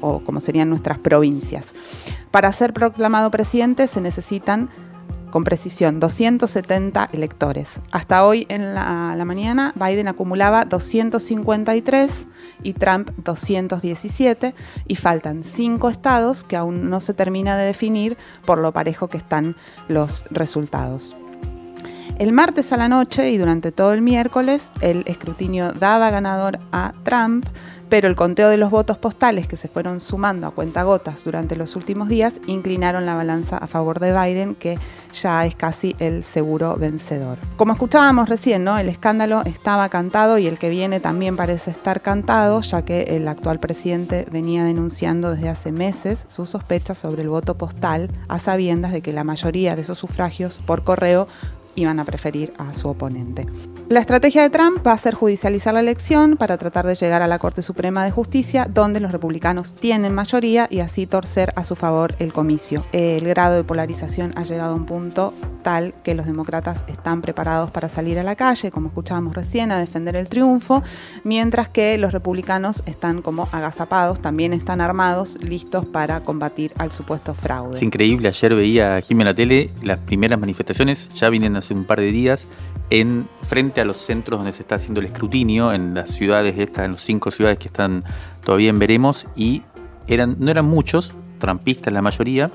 o 0.00 0.20
como 0.20 0.40
serían 0.40 0.70
nuestras 0.70 0.98
provincias. 0.98 1.64
Para 2.30 2.52
ser 2.52 2.72
proclamado 2.72 3.32
presidente 3.32 3.88
se 3.88 4.00
necesitan 4.00 4.70
con 5.32 5.44
precisión 5.44 5.98
270 5.98 7.08
electores. 7.12 7.80
Hasta 7.90 8.24
hoy 8.24 8.46
en 8.50 8.74
la, 8.74 9.20
mañana 9.24 9.72
Biden 9.74 10.06
acumulaba 10.06 10.66
253 10.66 12.28
y 12.62 12.74
Trump 12.74 13.10
217 13.16 14.54
y 14.86 14.96
faltan 14.96 15.42
cinco 15.42 15.88
estados 15.88 16.44
que 16.44 16.56
aún 16.56 16.90
no 16.90 17.00
se 17.00 17.14
termina 17.14 17.56
de 17.56 17.64
definir 17.64 18.18
por 18.44 18.58
lo 18.58 18.72
parejo 18.72 19.08
que 19.08 19.16
están 19.16 19.56
los 19.88 20.24
resultados. 20.30 21.16
El 22.18 22.32
martes 22.32 22.70
a 22.72 22.76
la 22.76 22.88
noche 22.88 23.30
y 23.30 23.38
durante 23.38 23.72
todo 23.72 23.94
el 23.94 24.02
miércoles 24.02 24.68
el 24.82 25.02
escrutinio 25.06 25.72
daba 25.72 26.10
ganador 26.10 26.58
a 26.70 26.92
Trump 27.04 27.46
pero 27.92 28.08
el 28.08 28.16
conteo 28.16 28.48
de 28.48 28.56
los 28.56 28.70
votos 28.70 28.96
postales 28.96 29.46
que 29.46 29.58
se 29.58 29.68
fueron 29.68 30.00
sumando 30.00 30.46
a 30.46 30.52
cuentagotas 30.52 31.24
durante 31.24 31.56
los 31.56 31.76
últimos 31.76 32.08
días 32.08 32.32
inclinaron 32.46 33.04
la 33.04 33.14
balanza 33.14 33.58
a 33.58 33.66
favor 33.66 34.00
de 34.00 34.18
Biden, 34.18 34.54
que 34.54 34.78
ya 35.12 35.44
es 35.44 35.54
casi 35.54 35.94
el 35.98 36.24
seguro 36.24 36.74
vencedor. 36.76 37.36
Como 37.58 37.74
escuchábamos 37.74 38.30
recién, 38.30 38.64
¿no? 38.64 38.78
el 38.78 38.88
escándalo 38.88 39.42
estaba 39.44 39.90
cantado 39.90 40.38
y 40.38 40.46
el 40.46 40.58
que 40.58 40.70
viene 40.70 41.00
también 41.00 41.36
parece 41.36 41.70
estar 41.70 42.00
cantado, 42.00 42.62
ya 42.62 42.82
que 42.82 43.02
el 43.14 43.28
actual 43.28 43.58
presidente 43.58 44.26
venía 44.32 44.64
denunciando 44.64 45.30
desde 45.30 45.50
hace 45.50 45.70
meses 45.70 46.24
sus 46.28 46.48
sospechas 46.48 46.96
sobre 46.96 47.20
el 47.20 47.28
voto 47.28 47.58
postal, 47.58 48.08
a 48.26 48.38
sabiendas 48.38 48.92
de 48.92 49.02
que 49.02 49.12
la 49.12 49.22
mayoría 49.22 49.76
de 49.76 49.82
esos 49.82 49.98
sufragios 49.98 50.58
por 50.64 50.82
correo 50.82 51.28
iban 51.74 52.00
a 52.00 52.04
preferir 52.04 52.52
a 52.58 52.74
su 52.74 52.88
oponente. 52.88 53.46
La 53.88 54.00
estrategia 54.00 54.42
de 54.42 54.50
Trump 54.50 54.86
va 54.86 54.92
a 54.92 54.98
ser 54.98 55.14
judicializar 55.14 55.74
la 55.74 55.80
elección 55.80 56.36
para 56.36 56.56
tratar 56.56 56.86
de 56.86 56.94
llegar 56.94 57.20
a 57.20 57.26
la 57.26 57.38
Corte 57.38 57.62
Suprema 57.62 58.04
de 58.04 58.10
Justicia, 58.10 58.66
donde 58.72 59.00
los 59.00 59.12
republicanos 59.12 59.74
tienen 59.74 60.14
mayoría 60.14 60.66
y 60.70 60.80
así 60.80 61.06
torcer 61.06 61.52
a 61.56 61.64
su 61.64 61.76
favor 61.76 62.14
el 62.18 62.32
comicio. 62.32 62.84
El 62.92 63.26
grado 63.28 63.56
de 63.56 63.64
polarización 63.64 64.32
ha 64.36 64.44
llegado 64.44 64.72
a 64.72 64.76
un 64.76 64.86
punto 64.86 65.34
tal 65.62 65.94
que 66.02 66.14
los 66.14 66.26
demócratas 66.26 66.84
están 66.88 67.20
preparados 67.22 67.70
para 67.70 67.88
salir 67.88 68.18
a 68.18 68.22
la 68.22 68.34
calle, 68.34 68.70
como 68.70 68.88
escuchábamos 68.88 69.34
recién, 69.34 69.70
a 69.72 69.78
defender 69.78 70.16
el 70.16 70.28
triunfo, 70.28 70.82
mientras 71.24 71.68
que 71.68 71.98
los 71.98 72.12
republicanos 72.12 72.82
están 72.86 73.22
como 73.22 73.48
agazapados, 73.52 74.20
también 74.20 74.52
están 74.52 74.80
armados, 74.80 75.38
listos 75.40 75.84
para 75.84 76.20
combatir 76.20 76.72
al 76.78 76.92
supuesto 76.92 77.34
fraude. 77.34 77.76
Es 77.76 77.82
increíble, 77.82 78.28
ayer 78.28 78.54
veía 78.54 78.96
aquí 78.96 79.12
en 79.12 79.24
la 79.24 79.34
tele 79.34 79.70
las 79.82 79.98
primeras 79.98 80.38
manifestaciones, 80.38 81.08
ya 81.10 81.28
vienen 81.28 81.56
hace 81.62 81.74
un 81.74 81.84
par 81.84 82.00
de 82.00 82.12
días, 82.12 82.46
en 82.90 83.28
frente 83.42 83.80
a 83.80 83.84
los 83.84 83.96
centros 83.96 84.38
donde 84.38 84.52
se 84.52 84.62
está 84.62 84.74
haciendo 84.74 85.00
el 85.00 85.06
escrutinio, 85.06 85.72
en 85.72 85.94
las 85.94 86.10
ciudades 86.10 86.58
estas, 86.58 86.84
en 86.84 86.92
las 86.92 87.02
cinco 87.02 87.30
ciudades 87.30 87.58
que 87.58 87.68
están 87.68 88.04
todavía 88.44 88.70
en 88.70 88.78
veremos, 88.78 89.26
y 89.34 89.62
eran, 90.06 90.36
no 90.38 90.50
eran 90.50 90.66
muchos, 90.66 91.12
trampistas 91.38 91.92
la 91.92 92.02
mayoría, 92.02 92.50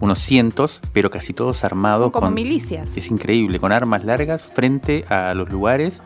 unos 0.00 0.18
cientos, 0.18 0.80
pero 0.92 1.10
casi 1.10 1.32
todos 1.32 1.64
armados. 1.64 2.02
Son 2.02 2.10
como 2.10 2.26
con, 2.26 2.34
milicias. 2.34 2.96
Es 2.96 3.10
increíble, 3.10 3.58
con 3.58 3.72
armas 3.72 4.04
largas 4.04 4.42
frente 4.42 5.04
a 5.08 5.34
los 5.34 5.50
lugares, 5.50 6.02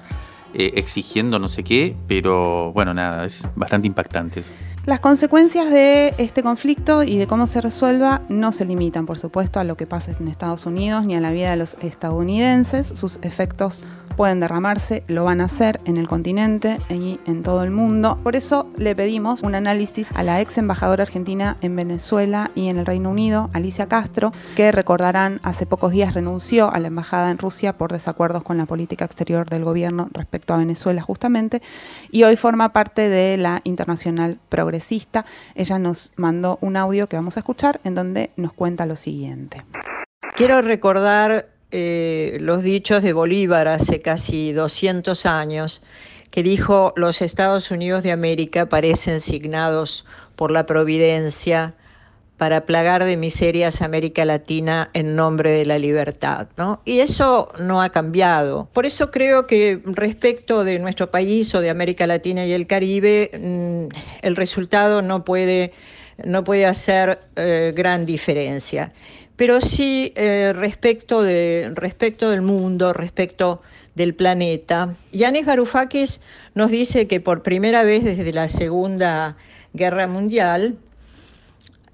eh, 0.54 0.72
exigiendo 0.76 1.38
no 1.38 1.48
sé 1.48 1.62
qué, 1.62 1.96
pero 2.08 2.72
bueno, 2.72 2.94
nada, 2.94 3.26
es 3.26 3.42
bastante 3.54 3.86
impactante 3.86 4.40
eso. 4.40 4.50
Las 4.90 4.98
consecuencias 4.98 5.70
de 5.70 6.12
este 6.18 6.42
conflicto 6.42 7.04
y 7.04 7.16
de 7.16 7.28
cómo 7.28 7.46
se 7.46 7.60
resuelva 7.60 8.22
no 8.28 8.50
se 8.50 8.64
limitan, 8.64 9.06
por 9.06 9.20
supuesto, 9.20 9.60
a 9.60 9.64
lo 9.64 9.76
que 9.76 9.86
pasa 9.86 10.10
en 10.18 10.26
Estados 10.26 10.66
Unidos 10.66 11.06
ni 11.06 11.14
a 11.14 11.20
la 11.20 11.30
vida 11.30 11.52
de 11.52 11.56
los 11.56 11.76
estadounidenses. 11.80 12.88
Sus 12.96 13.20
efectos 13.22 13.84
pueden 14.20 14.40
derramarse, 14.40 15.02
lo 15.06 15.24
van 15.24 15.40
a 15.40 15.44
hacer 15.44 15.80
en 15.86 15.96
el 15.96 16.06
continente 16.06 16.76
y 16.90 17.18
en 17.24 17.42
todo 17.42 17.62
el 17.62 17.70
mundo. 17.70 18.18
Por 18.22 18.36
eso 18.36 18.66
le 18.76 18.94
pedimos 18.94 19.42
un 19.42 19.54
análisis 19.54 20.08
a 20.14 20.22
la 20.22 20.42
ex 20.42 20.58
embajadora 20.58 21.04
argentina 21.04 21.56
en 21.62 21.74
Venezuela 21.74 22.50
y 22.54 22.68
en 22.68 22.78
el 22.78 22.84
Reino 22.84 23.10
Unido, 23.10 23.48
Alicia 23.54 23.86
Castro, 23.86 24.32
que 24.56 24.72
recordarán 24.72 25.40
hace 25.42 25.64
pocos 25.64 25.92
días 25.92 26.12
renunció 26.12 26.70
a 26.70 26.78
la 26.80 26.88
embajada 26.88 27.30
en 27.30 27.38
Rusia 27.38 27.78
por 27.78 27.92
desacuerdos 27.92 28.42
con 28.42 28.58
la 28.58 28.66
política 28.66 29.06
exterior 29.06 29.48
del 29.48 29.64
gobierno 29.64 30.10
respecto 30.12 30.52
a 30.52 30.58
Venezuela 30.58 31.00
justamente 31.00 31.62
y 32.10 32.24
hoy 32.24 32.36
forma 32.36 32.74
parte 32.74 33.08
de 33.08 33.38
la 33.38 33.60
Internacional 33.64 34.38
Ella 35.54 35.78
nos 35.78 36.12
mandó 36.16 36.58
un 36.60 36.76
audio 36.76 37.08
que 37.08 37.16
vamos 37.16 37.36
a 37.36 37.40
escuchar 37.40 37.80
en 37.84 37.94
donde 37.94 38.30
nos 38.36 38.52
cuenta 38.52 38.86
lo 38.86 38.96
siguiente. 38.96 39.64
Quiero 40.36 40.62
recordar 40.62 41.48
eh, 41.70 42.38
los 42.40 42.62
dichos 42.62 43.02
de 43.02 43.12
Bolívar 43.12 43.68
hace 43.68 44.00
casi 44.00 44.52
200 44.52 45.26
años, 45.26 45.82
que 46.30 46.42
dijo, 46.42 46.92
los 46.96 47.22
Estados 47.22 47.70
Unidos 47.70 48.02
de 48.02 48.12
América 48.12 48.68
parecen 48.68 49.20
signados 49.20 50.06
por 50.36 50.50
la 50.50 50.66
providencia 50.66 51.74
para 52.40 52.64
plagar 52.64 53.04
de 53.04 53.18
miserias 53.18 53.82
a 53.82 53.84
América 53.84 54.24
Latina 54.24 54.88
en 54.94 55.14
nombre 55.14 55.50
de 55.50 55.66
la 55.66 55.78
libertad. 55.78 56.48
¿no? 56.56 56.80
Y 56.86 57.00
eso 57.00 57.52
no 57.58 57.82
ha 57.82 57.90
cambiado. 57.90 58.66
Por 58.72 58.86
eso 58.86 59.10
creo 59.10 59.46
que 59.46 59.82
respecto 59.84 60.64
de 60.64 60.78
nuestro 60.78 61.10
país 61.10 61.54
o 61.54 61.60
de 61.60 61.68
América 61.68 62.06
Latina 62.06 62.46
y 62.46 62.52
el 62.52 62.66
Caribe, 62.66 63.30
mm, 63.38 63.94
el 64.22 64.36
resultado 64.36 65.02
no 65.02 65.22
puede, 65.22 65.74
no 66.24 66.42
puede 66.42 66.64
hacer 66.64 67.18
eh, 67.36 67.74
gran 67.76 68.06
diferencia 68.06 68.94
pero 69.36 69.60
sí 69.62 70.12
eh, 70.16 70.52
respecto, 70.54 71.22
de, 71.22 71.72
respecto 71.74 72.30
del 72.30 72.42
mundo, 72.42 72.92
respecto 72.92 73.62
del 73.94 74.14
planeta. 74.14 74.94
Yanis 75.12 75.46
Varoufakis 75.46 76.20
nos 76.54 76.70
dice 76.70 77.06
que 77.06 77.20
por 77.20 77.42
primera 77.42 77.82
vez 77.82 78.04
desde 78.04 78.32
la 78.34 78.48
Segunda 78.48 79.36
Guerra 79.72 80.06
Mundial, 80.06 80.76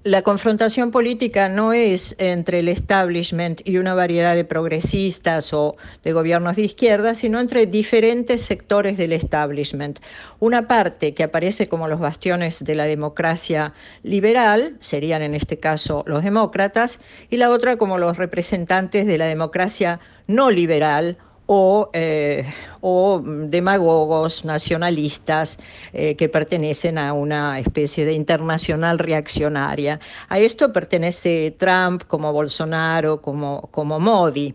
la 0.07 0.21
confrontación 0.21 0.89
política 0.89 1.49
no 1.49 1.73
es 1.73 2.15
entre 2.17 2.59
el 2.59 2.69
establishment 2.69 3.59
y 3.67 3.77
una 3.77 3.93
variedad 3.93 4.35
de 4.35 4.45
progresistas 4.45 5.53
o 5.53 5.75
de 6.01 6.13
gobiernos 6.13 6.55
de 6.55 6.61
izquierda, 6.61 7.13
sino 7.13 7.41
entre 7.41 7.65
diferentes 7.65 8.41
sectores 8.41 8.97
del 8.97 9.11
establishment. 9.11 9.99
Una 10.39 10.65
parte 10.65 11.13
que 11.13 11.23
aparece 11.23 11.67
como 11.67 11.89
los 11.89 11.99
bastiones 11.99 12.63
de 12.63 12.75
la 12.75 12.85
democracia 12.85 13.73
liberal, 14.01 14.77
serían 14.79 15.23
en 15.23 15.35
este 15.35 15.59
caso 15.59 16.05
los 16.07 16.23
demócratas, 16.23 17.01
y 17.29 17.35
la 17.35 17.49
otra 17.49 17.75
como 17.75 17.97
los 17.97 18.15
representantes 18.15 19.07
de 19.07 19.17
la 19.17 19.25
democracia 19.25 19.99
no 20.25 20.51
liberal 20.51 21.17
o, 21.47 21.89
eh, 21.93 22.45
o 22.81 23.21
demagogos 23.23 24.45
nacionalistas 24.45 25.57
eh, 25.93 26.15
que 26.15 26.29
pertenecen 26.29 26.97
a 26.97 27.13
una 27.13 27.59
especie 27.59 28.05
de 28.05 28.13
internacional 28.13 28.99
reaccionaria. 28.99 29.99
A 30.29 30.39
esto 30.39 30.71
pertenece 30.71 31.55
Trump, 31.57 32.03
como 32.07 32.31
Bolsonaro, 32.31 33.21
como, 33.21 33.61
como 33.71 33.99
Modi. 33.99 34.53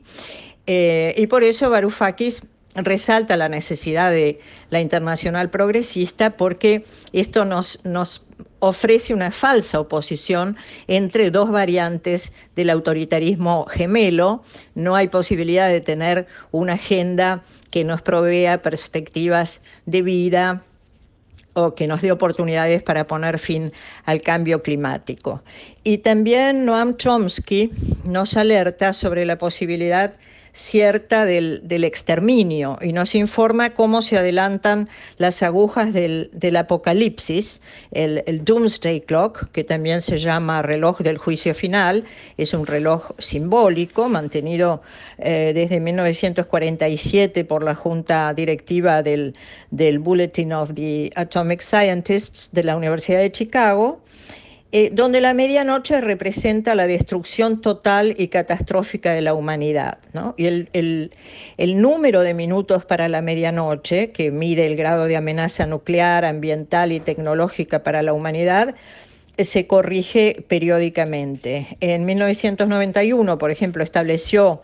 Eh, 0.67 1.15
y 1.17 1.27
por 1.27 1.43
eso 1.43 1.71
Varoufakis 1.71 2.43
resalta 2.75 3.37
la 3.37 3.49
necesidad 3.49 4.11
de 4.11 4.41
la 4.71 4.81
internacional 4.81 5.51
progresista 5.51 6.37
porque 6.37 6.85
esto 7.13 7.45
nos, 7.45 7.81
nos 7.85 8.27
ofrece 8.61 9.13
una 9.13 9.31
falsa 9.31 9.81
oposición 9.81 10.57
entre 10.87 11.31
dos 11.31 11.51
variantes 11.51 12.33
del 12.55 12.71
autoritarismo 12.71 13.67
gemelo. 13.67 14.43
No 14.75 14.95
hay 14.95 15.09
posibilidad 15.09 15.69
de 15.69 15.81
tener 15.81 16.27
una 16.51 16.75
agenda 16.75 17.43
que 17.71 17.85
nos 17.85 18.03
provea 18.03 18.63
perspectivas 18.63 19.63
de 19.87 20.03
vida 20.03 20.63
o 21.55 21.75
que 21.75 21.87
nos 21.87 22.03
dé 22.03 22.13
oportunidades 22.13 22.83
para 22.83 23.07
poner 23.07 23.39
fin 23.39 23.73
al 24.05 24.23
cambio 24.23 24.63
climático. 24.63 25.43
Y 25.85 25.99
también 25.99 26.65
Noam 26.65 26.97
Chomsky 26.97 27.71
nos 28.05 28.37
alerta 28.37 28.93
sobre 28.93 29.27
la 29.27 29.39
posibilidad 29.39 30.15
cierta 30.53 31.25
del, 31.25 31.63
exterminio 31.85 32.79
y 32.83 32.93
nos 32.93 33.15
informa 33.15 33.71
cómo 33.71 34.03
se 34.03 34.19
adelantan 34.19 34.89
las 35.17 35.43
agujas 35.43 35.93
del, 35.95 36.57
apocalipsis, 36.57 37.63
el, 37.91 38.45
Doomsday 38.45 39.01
Clock, 39.01 39.51
que 39.51 39.65
también 39.65 40.03
se 40.03 40.19
llama 40.19 40.61
reloj 40.63 40.99
del 41.01 41.17
juicio 41.17 41.55
final, 41.55 42.05
es 42.37 42.53
un 42.53 42.67
reloj 42.67 43.13
simbólico 43.19 44.09
mantenido 44.09 44.83
eh, 45.19 45.53
desde 45.55 45.81
1947 45.81 47.45
por 47.45 47.63
la 47.65 47.75
Junta 47.75 48.35
Directiva 48.35 49.03
del, 49.03 49.35
del 49.71 49.99
Bulletin 49.99 50.53
of 50.53 50.73
the 50.75 51.11
Atomic 51.17 51.63
Scientists 51.63 52.51
de 52.53 52.65
la 52.65 52.77
Universidad 52.77 53.21
de 53.21 53.33
Chicago 53.33 54.01
eh, 54.75 54.89
donde 54.91 55.21
la 55.21 55.35
medianoche 55.35 56.01
representa 56.01 56.75
la 56.75 56.87
destrucción 56.87 57.61
total 57.61 58.15
y 58.17 58.29
catastrófica 58.29 59.13
de 59.13 59.21
la 59.21 59.35
humanidad. 59.35 59.99
Y 60.39 60.47
el, 60.47 61.11
número 61.59 62.23
de 62.23 62.33
minutos 62.33 62.87
para 62.87 63.11
la 63.11 63.21
medianoche, 63.21 64.13
que 64.13 64.31
mide 64.31 64.65
el 64.65 64.77
grado 64.77 65.05
de 65.05 65.17
amenaza 65.17 65.67
nuclear, 65.67 66.25
ambiental 66.25 66.91
y 66.93 67.01
tecnológica 67.01 67.83
para 67.83 68.01
la 68.01 68.15
humanidad, 68.15 68.75
se 69.37 69.67
corrige 69.67 70.43
periódicamente. 70.49 71.77
En 71.81 72.07
1991, 72.07 73.37
por 73.37 73.51
ejemplo, 73.51 73.85
estableció 73.85 74.63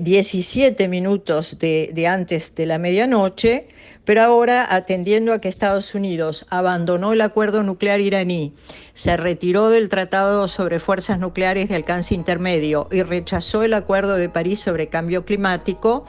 17 0.00 0.82
eh, 0.82 0.88
minutos 0.88 1.58
de 1.58 2.06
antes 2.08 2.54
de 2.54 2.66
la 2.66 2.78
medianoche, 2.78 3.68
pero 4.06 4.22
ahora, 4.22 4.66
atendiendo 4.72 5.32
a 5.32 5.40
que 5.40 5.48
Estados 5.48 5.94
Unidos 5.94 6.46
abandonó 6.48 7.12
el 7.12 7.20
acuerdo 7.20 7.64
nuclear 7.64 8.00
iraní, 8.00 8.54
se 8.94 9.16
retiró 9.16 9.68
del 9.68 9.88
Tratado 9.88 10.46
sobre 10.46 10.78
Fuerzas 10.78 11.18
Nucleares 11.18 11.68
de 11.68 11.74
Alcance 11.74 12.14
Intermedio 12.14 12.86
y 12.92 13.02
rechazó 13.02 13.64
el 13.64 13.74
Acuerdo 13.74 14.14
de 14.14 14.28
París 14.28 14.60
sobre 14.60 14.86
Cambio 14.86 15.24
Climático, 15.24 16.06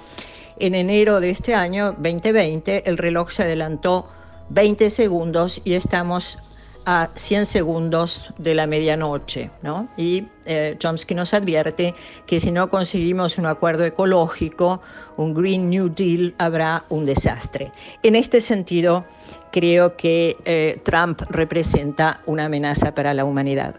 en 0.59 0.75
enero 0.75 1.19
de 1.19 1.31
este 1.31 1.55
año 1.55 1.93
2020 1.93 2.87
el 2.87 2.97
reloj 2.97 3.31
se 3.31 3.43
adelantó 3.43 4.07
20 4.49 4.91
segundos 4.91 5.61
y 5.65 5.73
estamos 5.73 6.37
a 6.87 7.09
100 7.15 7.45
segundos 7.45 8.23
de 8.37 8.55
la 8.55 8.65
medianoche. 8.65 9.51
¿no? 9.61 9.89
Y 9.97 10.25
eh, 10.45 10.75
Chomsky 10.79 11.15
nos 11.15 11.33
advierte 11.33 11.93
que 12.25 12.39
si 12.39 12.49
no 12.49 12.69
conseguimos 12.69 13.37
un 13.37 13.45
acuerdo 13.45 13.83
ecológico, 13.83 14.81
un 15.17 15.33
Green 15.33 15.69
New 15.69 15.89
Deal, 15.93 16.33
habrá 16.37 16.85
un 16.87 17.05
desastre. 17.05 17.73
En 18.03 18.15
este 18.15 18.39
sentido, 18.39 19.03
creo 19.51 19.97
que 19.97 20.37
eh, 20.45 20.79
Trump 20.83 21.23
representa 21.29 22.21
una 22.25 22.45
amenaza 22.45 22.95
para 22.95 23.13
la 23.13 23.25
humanidad. 23.25 23.75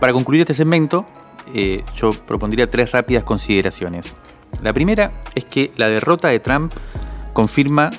Para 0.00 0.14
concluir 0.14 0.40
este 0.40 0.54
segmento, 0.54 1.04
eh, 1.54 1.84
yo 1.94 2.08
propondría 2.26 2.68
tres 2.68 2.92
rápidas 2.92 3.22
consideraciones. 3.22 4.16
La 4.62 4.72
primera 4.72 5.12
es 5.34 5.44
que 5.44 5.70
la 5.76 5.88
derrota 5.88 6.28
de 6.28 6.40
Trump 6.40 6.72
confirma 7.34 7.90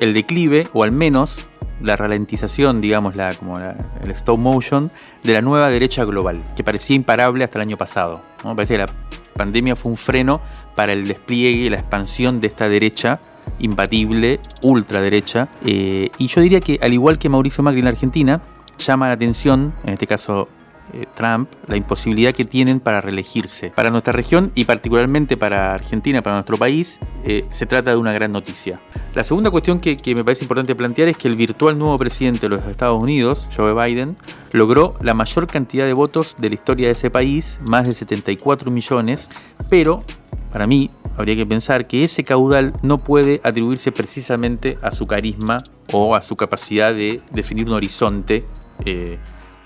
el 0.00 0.14
declive, 0.14 0.66
o 0.72 0.82
al 0.82 0.92
menos 0.92 1.36
la 1.82 1.96
ralentización, 1.96 2.80
digamos, 2.80 3.16
la, 3.16 3.34
como 3.34 3.58
el 3.58 4.10
stop 4.10 4.40
motion 4.40 4.90
de 5.22 5.32
la 5.32 5.40
nueva 5.40 5.68
derecha 5.70 6.04
global, 6.04 6.42
que 6.56 6.64
parecía 6.64 6.96
imparable 6.96 7.44
hasta 7.44 7.58
el 7.58 7.62
año 7.62 7.76
pasado. 7.76 8.22
Parece 8.42 8.74
que 8.74 8.78
la 8.78 8.88
pandemia 9.34 9.76
fue 9.76 9.92
un 9.92 9.98
freno 9.98 10.40
para 10.74 10.92
el 10.92 11.06
despliegue 11.06 11.66
y 11.66 11.70
la 11.70 11.76
expansión 11.76 12.40
de 12.40 12.48
esta 12.48 12.68
derecha 12.68 13.20
imbatible, 13.58 14.40
ultraderecha. 14.62 15.48
Eh, 15.64 16.10
y 16.18 16.26
yo 16.28 16.40
diría 16.40 16.60
que, 16.60 16.78
al 16.80 16.92
igual 16.92 17.18
que 17.18 17.28
Mauricio 17.28 17.62
Macri 17.62 17.80
en 17.80 17.84
la 17.86 17.90
Argentina, 17.90 18.40
llama 18.78 19.08
la 19.08 19.14
atención, 19.14 19.74
en 19.84 19.94
este 19.94 20.06
caso 20.06 20.48
eh, 20.92 21.06
Trump 21.14 21.50
la 21.66 21.76
imposibilidad 21.76 22.32
que 22.32 22.44
tienen 22.44 22.80
para 22.80 23.00
reelegirse. 23.00 23.70
Para 23.70 23.90
nuestra 23.90 24.12
región 24.12 24.52
y 24.54 24.64
particularmente 24.64 25.36
para 25.36 25.74
Argentina, 25.74 26.22
para 26.22 26.36
nuestro 26.36 26.56
país, 26.56 26.98
eh, 27.24 27.44
se 27.48 27.66
trata 27.66 27.90
de 27.90 27.96
una 27.96 28.12
gran 28.12 28.32
noticia. 28.32 28.80
La 29.14 29.24
segunda 29.24 29.50
cuestión 29.50 29.80
que, 29.80 29.98
me 30.14 30.22
parece 30.22 30.44
importante 30.44 30.74
plantear 30.74 31.08
es 31.08 31.16
que 31.16 31.28
el 31.28 31.34
virtual 31.34 31.78
nuevo 31.78 31.96
presidente 31.96 32.40
de 32.40 32.50
los 32.50 32.64
Estados 32.66 33.00
Unidos, 33.00 33.48
Joe 33.56 33.72
Biden, 33.72 34.16
logró 34.52 34.94
la 35.02 35.14
mayor 35.14 35.46
cantidad 35.46 35.86
de 35.86 35.92
votos 35.92 36.36
de 36.38 36.50
la 36.50 36.54
historia 36.54 36.86
de 36.86 36.92
ese 36.92 37.10
país, 37.10 37.58
más 37.66 37.86
de 37.86 37.92
74 37.92 38.70
millones, 38.70 39.28
pero 39.70 40.04
para 40.52 40.66
mí 40.66 40.90
habría 41.16 41.36
que 41.36 41.46
pensar 41.46 41.86
que 41.86 42.04
ese 42.04 42.22
caudal 42.22 42.72
no 42.82 42.98
puede 42.98 43.40
atribuirse 43.42 43.92
precisamente 43.92 44.78
a 44.82 44.90
su 44.90 45.06
carisma 45.06 45.62
o 45.92 46.14
a 46.14 46.22
su 46.22 46.36
capacidad 46.36 46.94
de 46.94 47.20
definir 47.32 47.66
un 47.66 47.72
horizonte. 47.72 48.44
Eh, 48.84 49.18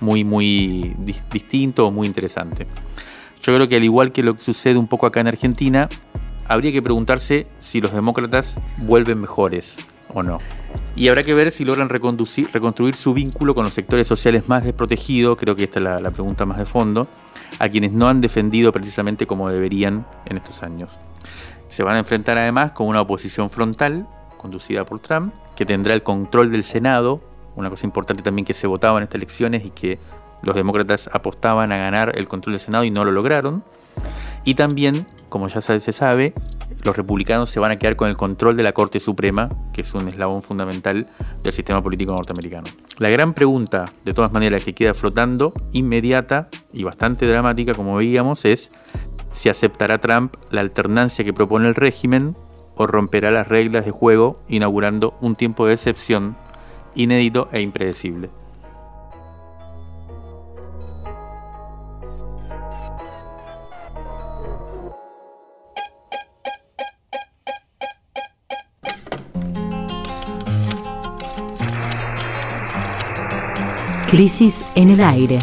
muy, 0.02 0.24
muy 0.24 0.94
distinto 0.98 1.86
o 1.86 1.90
muy 1.90 2.06
interesante. 2.06 2.66
Yo 3.42 3.54
creo 3.54 3.68
que 3.68 3.76
al 3.76 3.84
igual 3.84 4.12
que 4.12 4.22
lo 4.22 4.34
que 4.34 4.42
sucede 4.42 4.76
un 4.76 4.88
poco 4.88 5.06
acá 5.06 5.20
en 5.20 5.28
Argentina, 5.28 5.88
habría 6.48 6.72
que 6.72 6.82
preguntarse 6.82 7.46
si 7.58 7.80
los 7.80 7.92
demócratas 7.92 8.54
vuelven 8.78 9.20
mejores 9.20 9.76
o 10.12 10.22
no. 10.22 10.38
Y 10.94 11.08
habrá 11.08 11.22
que 11.22 11.34
ver 11.34 11.50
si 11.50 11.64
logran 11.64 11.88
reconstruir 11.88 12.94
su 12.94 13.14
vínculo 13.14 13.54
con 13.54 13.64
los 13.64 13.72
sectores 13.72 14.06
sociales 14.06 14.48
más 14.48 14.64
desprotegidos, 14.64 15.38
creo 15.38 15.56
que 15.56 15.64
esta 15.64 15.78
es 15.78 15.84
la, 15.84 16.00
la 16.00 16.10
pregunta 16.10 16.44
más 16.44 16.58
de 16.58 16.66
fondo, 16.66 17.02
a 17.58 17.68
quienes 17.68 17.92
no 17.92 18.08
han 18.08 18.20
defendido 18.20 18.72
precisamente 18.72 19.26
como 19.26 19.48
deberían 19.48 20.06
en 20.26 20.36
estos 20.36 20.62
años. 20.62 20.98
Se 21.68 21.82
van 21.82 21.96
a 21.96 22.00
enfrentar 22.00 22.36
además 22.36 22.72
con 22.72 22.88
una 22.88 23.00
oposición 23.00 23.48
frontal, 23.48 24.06
conducida 24.36 24.84
por 24.84 24.98
Trump, 24.98 25.32
que 25.56 25.64
tendrá 25.64 25.94
el 25.94 26.02
control 26.02 26.50
del 26.52 26.64
Senado 26.64 27.22
una 27.56 27.70
cosa 27.70 27.86
importante 27.86 28.22
también 28.22 28.44
que 28.44 28.54
se 28.54 28.66
votaba 28.66 28.98
en 28.98 29.04
estas 29.04 29.16
elecciones 29.16 29.64
y 29.64 29.70
que 29.70 29.98
los 30.42 30.54
demócratas 30.54 31.08
apostaban 31.12 31.72
a 31.72 31.76
ganar 31.76 32.12
el 32.16 32.28
control 32.28 32.54
del 32.54 32.60
Senado 32.60 32.84
y 32.84 32.90
no 32.90 33.04
lo 33.04 33.12
lograron. 33.12 33.62
Y 34.44 34.54
también, 34.54 35.06
como 35.28 35.48
ya 35.48 35.60
se 35.60 35.80
sabe, 35.92 36.34
los 36.84 36.96
republicanos 36.96 37.50
se 37.50 37.60
van 37.60 37.70
a 37.70 37.76
quedar 37.76 37.96
con 37.96 38.08
el 38.08 38.16
control 38.16 38.56
de 38.56 38.62
la 38.62 38.72
Corte 38.72 38.98
Suprema, 38.98 39.48
que 39.72 39.82
es 39.82 39.94
un 39.94 40.08
eslabón 40.08 40.42
fundamental 40.42 41.06
del 41.42 41.52
sistema 41.52 41.82
político 41.82 42.12
norteamericano. 42.12 42.66
La 42.98 43.08
gran 43.08 43.34
pregunta, 43.34 43.84
de 44.04 44.12
todas 44.12 44.32
maneras, 44.32 44.64
que 44.64 44.74
queda 44.74 44.94
flotando, 44.94 45.52
inmediata 45.72 46.48
y 46.72 46.82
bastante 46.82 47.26
dramática, 47.26 47.74
como 47.74 47.96
veíamos, 47.96 48.44
es 48.44 48.68
si 49.32 49.48
aceptará 49.48 49.98
Trump 49.98 50.34
la 50.50 50.60
alternancia 50.60 51.24
que 51.24 51.32
propone 51.32 51.68
el 51.68 51.74
régimen 51.74 52.36
o 52.74 52.86
romperá 52.86 53.30
las 53.30 53.48
reglas 53.48 53.84
de 53.84 53.90
juego 53.90 54.40
inaugurando 54.48 55.16
un 55.20 55.36
tiempo 55.36 55.66
de 55.66 55.74
excepción 55.74 56.36
inédito 56.94 57.48
e 57.52 57.60
impredecible. 57.60 58.30
Crisis 74.12 74.62
en 74.74 74.90
el 74.90 75.02
aire. 75.02 75.38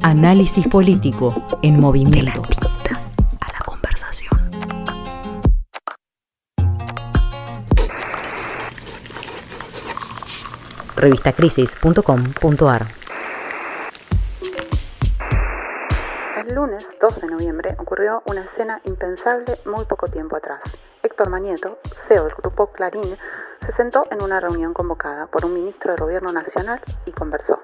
Análisis 0.00 0.66
político 0.66 1.44
en 1.60 1.78
movimiento. 1.78 2.40
revistacrisis.com.ar. 10.96 12.86
El 16.46 16.54
lunes 16.54 16.86
12 16.98 17.20
de 17.20 17.26
noviembre 17.26 17.76
ocurrió 17.78 18.22
una 18.26 18.40
escena 18.40 18.80
impensable 18.84 19.52
muy 19.66 19.84
poco 19.84 20.06
tiempo 20.06 20.36
atrás. 20.36 20.62
Héctor 21.02 21.30
Manieto, 21.30 21.78
CEO 22.08 22.24
del 22.24 22.34
grupo 22.36 22.68
Clarín, 22.68 23.02
se 23.64 23.72
sentó 23.74 24.04
en 24.10 24.22
una 24.22 24.40
reunión 24.40 24.72
convocada 24.72 25.26
por 25.26 25.44
un 25.44 25.54
ministro 25.54 25.94
de 25.94 26.02
Gobierno 26.02 26.32
Nacional 26.32 26.80
y 27.06 27.12
conversó. 27.12 27.60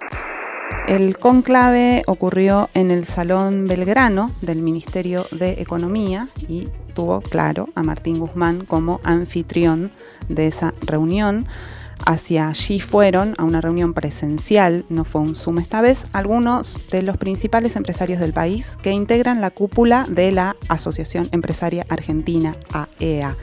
El 0.86 1.18
conclave 1.18 2.02
ocurrió 2.06 2.70
en 2.74 2.90
el 2.90 3.06
Salón 3.06 3.66
Belgrano 3.66 4.30
del 4.40 4.62
Ministerio 4.62 5.26
de 5.30 5.60
Economía 5.60 6.28
y 6.36 6.66
tuvo, 6.94 7.20
claro, 7.20 7.68
a 7.74 7.82
Martín 7.82 8.18
Guzmán 8.18 8.64
como 8.64 9.00
anfitrión 9.04 9.90
de 10.28 10.46
esa 10.46 10.72
reunión 10.86 11.44
hacia 12.06 12.48
allí 12.48 12.80
fueron 12.80 13.34
a 13.38 13.44
una 13.44 13.60
reunión 13.60 13.92
presencial, 13.92 14.84
no 14.88 15.04
fue 15.04 15.20
un 15.20 15.34
Zoom 15.34 15.58
esta 15.58 15.80
vez, 15.80 16.04
algunos 16.12 16.88
de 16.90 17.02
los 17.02 17.16
principales 17.16 17.76
empresarios 17.76 18.20
del 18.20 18.32
país 18.32 18.76
que 18.82 18.92
integran 18.92 19.40
la 19.40 19.50
cúpula 19.50 20.06
de 20.08 20.32
la 20.32 20.56
Asociación 20.68 21.28
Empresaria 21.32 21.84
Argentina, 21.88 22.56
AEA. 22.72 23.36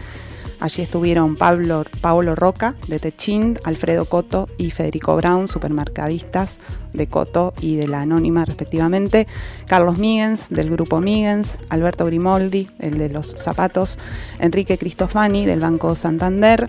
Allí 0.65 0.82
estuvieron 0.82 1.36
Pablo, 1.36 1.86
Paolo 2.01 2.34
Roca 2.34 2.73
de 2.88 2.97
Techint, 2.97 3.60
Alfredo 3.65 4.06
Coto 4.06 4.49
y 4.58 4.71
Federico 4.71 5.15
Brown, 5.15 5.47
supermercadistas 5.47 6.58
de 6.91 7.06
Coto 7.06 7.54
y 7.62 7.75
de 7.75 7.88
la 7.88 8.01
Anónima 8.01 8.45
respectivamente, 8.45 9.28
Carlos 9.67 9.99
Migens 9.99 10.47
del 10.49 10.71
grupo 10.71 11.01
Migens, 11.01 11.60
Alberto 11.69 12.08
Grimoldi, 12.08 12.67
el 12.80 12.97
de 12.97 13.10
los 13.10 13.36
zapatos, 13.38 13.99
Enrique 14.39 14.80
Cristofani 14.80 15.45
del 15.45 15.60
Banco 15.60 15.93
Santander, 15.93 16.67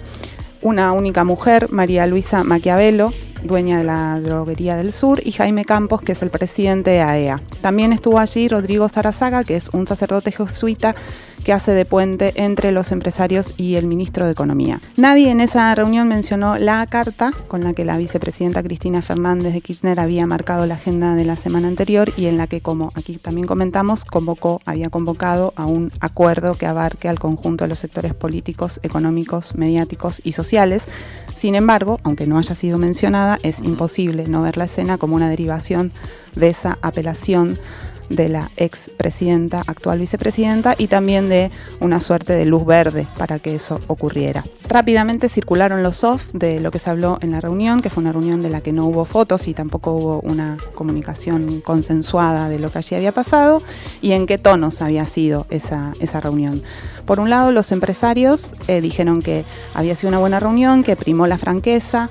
una 0.61 0.93
única 0.93 1.25
mujer, 1.25 1.73
María 1.73 2.07
Luisa 2.07 2.45
Maquiavelo, 2.45 3.15
dueña 3.45 3.79
de 3.79 3.85
la 3.85 4.21
Droguería 4.21 4.77
del 4.77 4.93
Sur, 4.93 5.21
y 5.25 5.33
Jaime 5.33 5.65
Campos, 5.65 6.03
que 6.03 6.13
es 6.13 6.21
el 6.21 6.29
presidente 6.29 6.91
de 6.91 7.01
AEA. 7.01 7.37
E 7.37 7.57
También 7.63 7.95
estuvo 7.95 8.19
allí 8.19 8.47
Rodrigo 8.49 8.89
Zarazaga, 8.91 9.43
que 9.43 9.57
es 9.57 9.71
un 9.71 9.87
sacerdote 9.87 10.33
jesuita 10.33 10.95
que 11.47 11.53
hace 11.53 11.71
de 11.71 11.85
puente 11.85 12.33
entre 12.43 12.73
los 12.73 12.91
empresarios 12.91 13.55
y 13.57 13.77
el 13.77 13.87
ministro 13.87 14.27
de 14.27 14.33
Economía. 14.33 14.81
Nadie 14.97 15.31
en 15.31 15.41
esa 15.41 15.73
reunión 15.77 16.09
mencionó 16.09 16.57
la 16.57 16.85
carta 16.89 17.31
con 17.47 17.63
la 17.63 17.73
que 17.73 17.85
la 17.85 17.97
vicepresidenta 17.97 18.65
Cristina 18.65 19.01
Fernández 19.01 19.53
de 19.53 19.61
Kirchner 19.61 20.01
había 20.01 20.27
marcado 20.27 20.67
la 20.67 20.75
agenda 20.75 21.15
de 21.15 21.25
la 21.25 21.37
semana 21.37 21.69
anterior 21.69 22.13
y 22.17 22.27
en 22.27 22.37
la 22.37 22.49
que, 22.49 22.63
como 22.63 22.91
aquí 22.97 23.19
también 23.19 23.47
comentamos, 23.47 24.05
convocó, 24.05 24.61
había 24.65 24.91
convocado 24.91 25.53
a 25.55 25.67
un 25.67 25.93
acuerdo 26.01 26.57
que 26.57 26.67
abarque 26.67 27.09
al 27.09 27.21
conjunto 27.21 27.63
de 27.63 27.69
los 27.69 27.79
sectores 27.79 28.13
políticos, 28.13 28.81
económicos, 28.83 29.55
mediáticos 29.55 30.21
y 30.25 30.33
sociales. 30.33 30.83
Sin 31.39 31.55
embargo, 31.55 32.01
aunque 32.03 32.27
no 32.27 32.39
haya 32.39 32.57
sido 32.57 32.77
mencionada, 32.77 33.39
es 33.45 33.61
imposible 33.63 34.27
no 34.27 34.43
ver 34.43 34.57
la 34.57 34.65
escena 34.65 34.99
como 34.99 35.15
una 35.15 35.31
derivación 35.31 35.93
de 36.35 36.49
esa 36.49 36.77
apelación 36.83 37.57
de 38.09 38.29
la 38.29 38.51
ex 38.57 38.90
presidenta, 38.97 39.62
actual 39.66 39.99
vicepresidenta, 39.99 40.75
y 40.79 40.88
también 40.88 41.29
de 41.29 41.51
una 41.81 42.01
suerte 42.01 42.33
de 42.33 42.45
luz 42.45 42.64
verde 42.64 43.09
para 43.16 43.38
que 43.38 43.55
eso 43.55 43.81
ocurriera. 43.87 44.45
Rápidamente 44.69 45.29
circularon 45.29 45.83
los 45.83 45.99
soft 45.99 46.33
de 46.33 46.61
lo 46.61 46.71
que 46.71 46.79
se 46.79 46.90
habló 46.90 47.19
en 47.21 47.31
la 47.31 47.40
reunión, 47.40 47.83
que 47.83 47.90
fue 47.90 48.03
una 48.03 48.12
reunión 48.12 48.42
de 48.42 48.51
la 48.51 48.61
que 48.61 48.73
no 48.73 48.87
hubo 48.87 49.05
fotos 49.05 49.47
y 49.49 49.55
tampoco 49.55 49.92
hubo 49.92 50.21
una 50.21 50.57
comunicación 50.75 51.61
consensuada 51.61 52.49
de 52.49 52.59
lo 52.59 52.71
que 52.71 52.79
allí 52.79 52.97
había 52.97 53.12
pasado 53.12 53.62
y 54.01 54.12
en 54.12 54.27
qué 54.27 54.38
tonos 54.38 54.83
había 54.83 55.05
sido 55.05 55.47
esa, 55.51 55.92
esa 56.01 56.21
reunión. 56.21 56.62
Por 57.05 57.21
un 57.21 57.31
lado, 57.31 57.53
los 57.53 57.71
empresarios 57.71 58.53
eh, 58.66 58.81
dijeron 58.81 59.23
que 59.23 59.45
había 59.75 59.95
sido 59.95 60.09
una 60.09 60.19
buena 60.19 60.40
reunión, 60.40 60.83
que 60.83 60.97
primó 60.97 61.27
la 61.27 61.38
franqueza, 61.38 62.11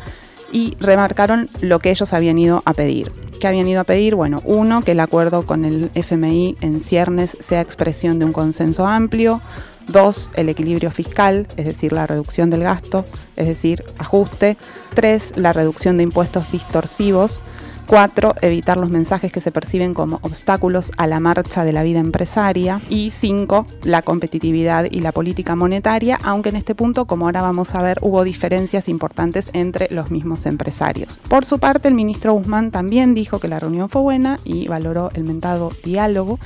y 0.51 0.75
remarcaron 0.79 1.49
lo 1.61 1.79
que 1.79 1.91
ellos 1.91 2.13
habían 2.13 2.37
ido 2.37 2.61
a 2.65 2.73
pedir. 2.73 3.11
¿Qué 3.39 3.47
habían 3.47 3.67
ido 3.67 3.81
a 3.81 3.83
pedir? 3.83 4.15
Bueno, 4.15 4.41
uno, 4.45 4.81
que 4.81 4.91
el 4.91 4.99
acuerdo 4.99 5.45
con 5.45 5.65
el 5.65 5.91
FMI 5.93 6.57
en 6.61 6.81
ciernes 6.81 7.37
sea 7.39 7.61
expresión 7.61 8.19
de 8.19 8.25
un 8.25 8.31
consenso 8.31 8.87
amplio. 8.87 9.41
Dos, 9.87 10.31
el 10.35 10.49
equilibrio 10.49 10.89
fiscal, 10.89 11.47
es 11.57 11.65
decir, 11.65 11.93
la 11.93 12.07
reducción 12.07 12.49
del 12.49 12.63
gasto, 12.63 13.05
es 13.35 13.47
decir, 13.47 13.83
ajuste. 13.97 14.57
Tres, 14.93 15.33
la 15.35 15.53
reducción 15.53 15.97
de 15.97 16.03
impuestos 16.03 16.49
distorsivos. 16.51 17.41
Cuatro, 17.87 18.33
evitar 18.41 18.77
los 18.77 18.89
mensajes 18.89 19.31
que 19.31 19.39
se 19.39 19.51
perciben 19.51 19.93
como 19.93 20.17
obstáculos 20.23 20.91
a 20.97 21.05
la 21.05 21.19
marcha 21.19 21.63
de 21.63 21.71
la 21.71 21.83
vida 21.83 21.99
empresaria. 21.99 22.81
Y 22.89 23.11
cinco, 23.11 23.67
la 23.83 24.01
competitividad 24.01 24.85
y 24.89 25.01
la 25.01 25.11
política 25.11 25.55
monetaria, 25.55 26.17
aunque 26.23 26.49
en 26.49 26.55
este 26.55 26.73
punto, 26.73 27.05
como 27.05 27.25
ahora 27.25 27.43
vamos 27.43 27.75
a 27.75 27.83
ver, 27.83 27.99
hubo 28.01 28.23
diferencias 28.23 28.89
importantes 28.89 29.49
entre 29.53 29.87
los 29.91 30.09
mismos 30.09 30.47
empresarios. 30.47 31.19
Por 31.29 31.45
su 31.45 31.59
parte, 31.59 31.87
el 31.87 31.93
ministro 31.93 32.33
Guzmán 32.33 32.71
también 32.71 33.13
dijo 33.13 33.39
que 33.39 33.47
la 33.47 33.59
reunión 33.59 33.87
fue 33.87 34.01
buena 34.01 34.39
y 34.43 34.67
valoró 34.67 35.11
el 35.13 35.23
mentado 35.23 35.69
diálogo 35.83 36.39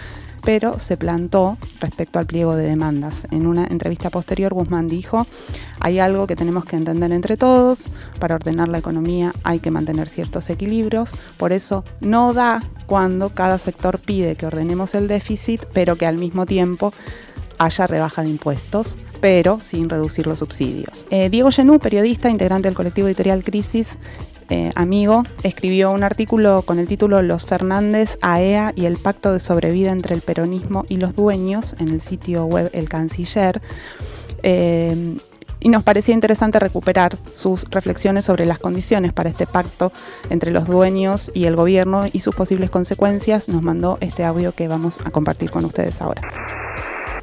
pero 0.43 0.79
se 0.79 0.97
plantó 0.97 1.57
respecto 1.79 2.19
al 2.19 2.25
pliego 2.25 2.55
de 2.55 2.67
demandas. 2.67 3.27
En 3.31 3.45
una 3.45 3.67
entrevista 3.67 4.09
posterior, 4.09 4.53
Guzmán 4.53 4.87
dijo, 4.87 5.25
hay 5.79 5.99
algo 5.99 6.27
que 6.27 6.35
tenemos 6.35 6.65
que 6.65 6.75
entender 6.75 7.11
entre 7.11 7.37
todos, 7.37 7.89
para 8.19 8.35
ordenar 8.35 8.67
la 8.67 8.77
economía 8.77 9.33
hay 9.43 9.59
que 9.59 9.71
mantener 9.71 10.07
ciertos 10.07 10.49
equilibrios, 10.49 11.11
por 11.37 11.53
eso 11.53 11.83
no 12.01 12.33
da 12.33 12.61
cuando 12.85 13.33
cada 13.33 13.57
sector 13.57 13.99
pide 13.99 14.35
que 14.35 14.45
ordenemos 14.45 14.95
el 14.95 15.07
déficit, 15.07 15.65
pero 15.73 15.95
que 15.95 16.05
al 16.05 16.19
mismo 16.19 16.45
tiempo 16.45 16.93
haya 17.57 17.87
rebaja 17.87 18.23
de 18.23 18.29
impuestos, 18.29 18.97
pero 19.21 19.59
sin 19.59 19.89
reducir 19.89 20.25
los 20.25 20.39
subsidios. 20.39 21.05
Eh, 21.09 21.29
Diego 21.29 21.51
Genú, 21.51 21.77
periodista, 21.79 22.29
integrante 22.29 22.67
del 22.67 22.75
colectivo 22.75 23.07
editorial 23.07 23.43
Crisis, 23.43 23.97
eh, 24.49 24.71
amigo, 24.75 25.23
escribió 25.43 25.91
un 25.91 26.03
artículo 26.03 26.63
con 26.63 26.79
el 26.79 26.87
título 26.87 27.21
Los 27.21 27.45
Fernández, 27.45 28.17
AEA 28.21 28.73
y 28.75 28.85
el 28.85 28.97
pacto 28.97 29.33
de 29.33 29.39
sobrevida 29.39 29.91
entre 29.91 30.15
el 30.15 30.21
peronismo 30.21 30.85
y 30.89 30.97
los 30.97 31.15
dueños 31.15 31.75
en 31.79 31.89
el 31.89 32.01
sitio 32.01 32.45
web 32.45 32.69
El 32.73 32.89
Canciller. 32.89 33.61
Eh, 34.43 35.17
y 35.61 35.69
nos 35.69 35.83
parecía 35.83 36.13
interesante 36.13 36.59
recuperar 36.59 37.17
sus 37.33 37.65
reflexiones 37.69 38.25
sobre 38.25 38.45
las 38.45 38.59
condiciones 38.59 39.13
para 39.13 39.29
este 39.29 39.45
pacto 39.45 39.91
entre 40.29 40.51
los 40.51 40.65
dueños 40.65 41.31
y 41.33 41.45
el 41.45 41.55
gobierno 41.55 42.05
y 42.11 42.21
sus 42.21 42.35
posibles 42.35 42.69
consecuencias. 42.69 43.49
Nos 43.49 43.61
mandó 43.61 43.97
este 44.01 44.23
audio 44.23 44.53
que 44.53 44.67
vamos 44.67 44.99
a 45.03 45.11
compartir 45.11 45.49
con 45.49 45.65
ustedes 45.65 46.01
ahora. 46.01 46.21